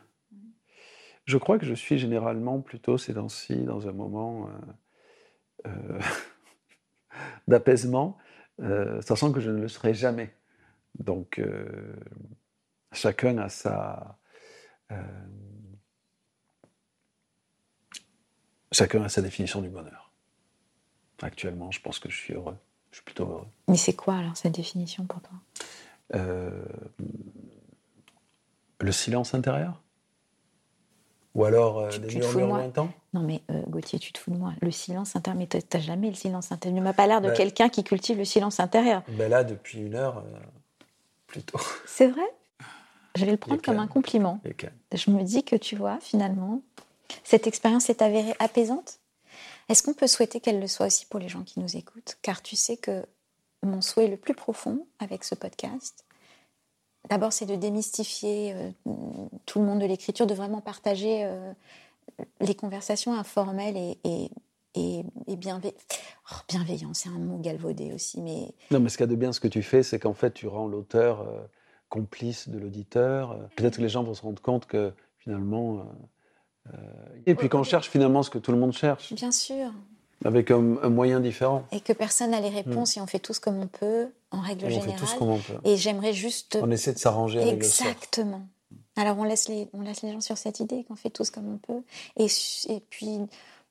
Je 1.27 1.37
crois 1.37 1.59
que 1.59 1.67
je 1.67 1.75
suis 1.75 1.99
généralement 1.99 2.61
plutôt 2.61 2.99
ces 2.99 3.15
temps-ci 3.15 3.57
dans 3.65 3.89
un 3.89 3.93
moment. 3.93 4.49
Euh, 5.67 6.01
d'apaisement, 7.49 8.19
euh, 8.61 9.01
sachant 9.03 9.33
que 9.33 9.41
je 9.41 9.51
ne 9.51 9.61
le 9.61 9.69
serai 9.69 9.95
jamais. 9.95 10.35
Donc, 10.99 11.39
euh, 11.39 11.95
chacun 12.93 13.39
a 13.39 13.49
sa. 13.49 14.19
Euh, 14.93 14.97
chacun 18.73 19.03
a 19.03 19.09
sa 19.09 19.23
définition 19.23 19.63
du 19.63 19.69
bonheur. 19.69 20.13
Actuellement, 21.23 21.71
je 21.71 21.81
pense 21.81 21.99
que 21.99 22.11
je 22.11 22.17
suis 22.17 22.35
heureux. 22.35 22.57
Je 22.91 22.97
suis 22.97 23.05
plutôt 23.05 23.25
heureux. 23.25 23.47
Mais 23.69 23.77
c'est 23.77 23.95
quoi 23.95 24.17
alors 24.17 24.37
cette 24.37 24.55
définition 24.55 25.05
pour 25.05 25.21
toi? 25.21 26.19
Le 28.81 28.93
silence 28.93 29.35
intérieur? 29.35 29.81
Ou 31.35 31.45
alors 31.45 31.79
euh, 31.79 31.99
des 31.99 32.17
murmures 32.17 32.47
lointains? 32.49 32.91
Non, 33.13 33.23
mais 33.23 33.43
euh, 33.51 33.63
Gauthier, 33.69 33.99
tu 33.99 34.13
te 34.13 34.19
fous 34.19 34.31
de 34.31 34.37
moi. 34.37 34.53
Le 34.63 34.71
silence 34.71 35.15
intérieur, 35.17 35.39
mais 35.39 35.47
tu 35.47 35.59
n'as 35.59 35.81
jamais 35.81 36.09
le 36.09 36.15
silence 36.15 36.51
intérieur. 36.53 36.79
Tu 36.79 36.83
m'as 36.83 36.93
pas 36.93 37.07
l'air 37.07 37.21
de 37.21 37.29
ben 37.29 37.35
quelqu'un 37.37 37.69
qui 37.69 37.85
cultive 37.85 38.19
le 38.19 38.25
silence 38.25 38.61
intérieur. 38.61 39.03
Ben 39.09 39.31
là, 39.31 39.45
depuis 39.45 39.79
une 39.79 39.95
heure, 39.95 40.19
euh, 40.19 40.39
plutôt. 41.27 41.59
C'est 41.87 42.09
vrai? 42.09 42.23
Je 43.17 43.25
vais 43.25 43.33
le 43.33 43.37
prendre 43.37 43.61
comme 43.63 43.79
un 43.79 43.89
compliment. 43.89 44.41
Je 44.93 45.11
me 45.11 45.23
dis 45.23 45.45
que 45.45 45.57
tu 45.57 45.77
vois, 45.77 45.99
finalement, 46.01 46.63
cette 47.25 47.47
expérience 47.47 47.91
est 47.91 48.03
avérée 48.03 48.35
apaisante? 48.39 49.00
Est-ce 49.71 49.83
qu'on 49.83 49.95
peut 49.95 50.07
souhaiter 50.07 50.41
qu'elle 50.41 50.61
le 50.61 50.67
soit 50.67 50.87
aussi 50.87 51.07
pour 51.07 51.21
les 51.21 51.29
gens 51.29 51.43
qui 51.43 51.61
nous 51.61 51.77
écoutent? 51.77 52.19
Car 52.21 52.43
tu 52.43 52.57
sais 52.57 52.77
que 52.77 53.07
mon 53.63 53.81
souhait 53.81 54.09
le 54.09 54.17
plus 54.17 54.35
profond 54.35 54.87
avec 54.99 55.25
ce 55.25 55.35
podcast, 55.35 56.05
D'abord, 57.09 57.33
c'est 57.33 57.47
de 57.47 57.57
démystifier 57.57 58.53
euh, 58.55 58.71
tout 59.47 59.61
le 59.61 59.65
monde 59.65 59.81
de 59.81 59.87
l'écriture, 59.87 60.27
de 60.27 60.35
vraiment 60.35 60.61
partager 60.61 61.25
euh, 61.25 61.53
les 62.41 62.55
conversations 62.55 63.15
informelles 63.15 63.77
et, 63.77 63.99
et, 64.05 64.31
et, 64.75 65.05
oh, 65.27 65.37
bienveillant. 66.49 66.93
c'est 66.93 67.09
un 67.09 67.19
mot 67.19 67.39
galvaudé 67.39 67.93
aussi. 67.93 68.21
Mais... 68.21 68.53
Non, 68.71 68.81
mais 68.81 68.91
ce 68.91 68.99
qu'il 68.99 69.05
y 69.05 69.09
a 69.09 69.11
de 69.11 69.17
bien, 69.17 69.33
ce 69.33 69.41
que 69.41 69.49
tu 69.49 69.63
fais, 69.63 69.83
c'est 69.83 69.99
qu'en 69.99 70.13
fait, 70.13 70.33
tu 70.33 70.47
rends 70.47 70.69
l'auteur 70.69 71.23
euh, 71.23 71.41
complice 71.89 72.49
de 72.49 72.59
l'auditeur. 72.59 73.49
Peut-être 73.57 73.79
que 73.79 73.83
les 73.83 73.89
gens 73.89 74.05
vont 74.05 74.15
se 74.15 74.23
rendre 74.23 74.43
compte 74.43 74.67
que 74.67 74.93
finalement. 75.19 75.87
Et 77.27 77.35
puis 77.35 77.49
qu'on 77.49 77.63
cherche 77.63 77.89
finalement 77.89 78.23
ce 78.23 78.31
que 78.31 78.39
tout 78.39 78.53
le 78.53 78.59
monde 78.59 78.73
cherche. 78.73 79.13
Bien 79.13 79.33
sûr. 79.33 79.73
Avec 80.25 80.51
un, 80.51 80.61
moyen 80.61 81.21
différent. 81.21 81.65
Et 81.73 81.81
que 81.81 81.93
personne 81.93 82.33
n'a 82.33 82.41
les 82.41 82.51
réponses 82.51 82.97
mm. 82.97 82.99
et 82.99 83.03
on 83.03 83.07
fait 83.07 83.19
tous 83.19 83.39
comme 83.39 83.59
on 83.59 83.67
peut, 83.67 84.09
en 84.31 84.41
règle 84.41 84.69
générale. 84.69 84.89
On 84.89 84.93
fait 84.93 84.99
tous 84.99 85.15
comme 85.15 85.31
on 85.31 85.39
peut. 85.39 85.59
Et 85.65 85.77
j'aimerais 85.77 86.13
juste. 86.13 86.59
On 86.63 86.71
essaie 86.71 86.93
de 86.93 86.99
s'arranger 86.99 87.41
avec 87.41 87.55
Exactement. 87.55 88.43
Alors 88.97 89.19
on 89.19 89.25
laisse, 89.25 89.49
les, 89.49 89.69
on 89.73 89.81
laisse 89.81 90.03
les 90.03 90.13
gens 90.13 90.21
sur 90.21 90.37
cette 90.37 90.61
idée 90.61 90.85
qu'on 90.85 90.97
fait 90.97 91.11
tous 91.11 91.31
comme 91.31 91.49
on 91.49 91.57
peut. 91.57 91.83
Et, 92.19 92.27
et 92.69 92.81
puis 92.91 93.19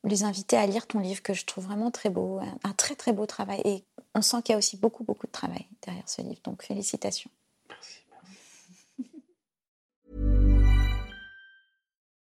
les 0.04 0.24
inviter 0.24 0.58
à 0.58 0.66
lire 0.66 0.88
ton 0.88 1.00
livre 1.00 1.22
que 1.22 1.34
je 1.34 1.46
trouve 1.46 1.66
vraiment 1.66 1.92
très 1.92 2.10
beau, 2.10 2.40
un, 2.40 2.70
un 2.70 2.74
très 2.74 2.96
très 2.96 3.14
beau 3.14 3.26
travail. 3.26 3.62
Et 3.66 3.84
on 4.16 4.22
sent 4.22 4.38
qu'il 4.44 4.54
y 4.54 4.56
a 4.56 4.58
aussi 4.58 4.78
beaucoup 4.78 5.04
beaucoup 5.04 5.28
de 5.28 5.32
travail 5.32 5.68
derrière 5.86 6.08
ce 6.08 6.22
livre. 6.22 6.40
Donc 6.44 6.64
félicitations. 6.64 7.30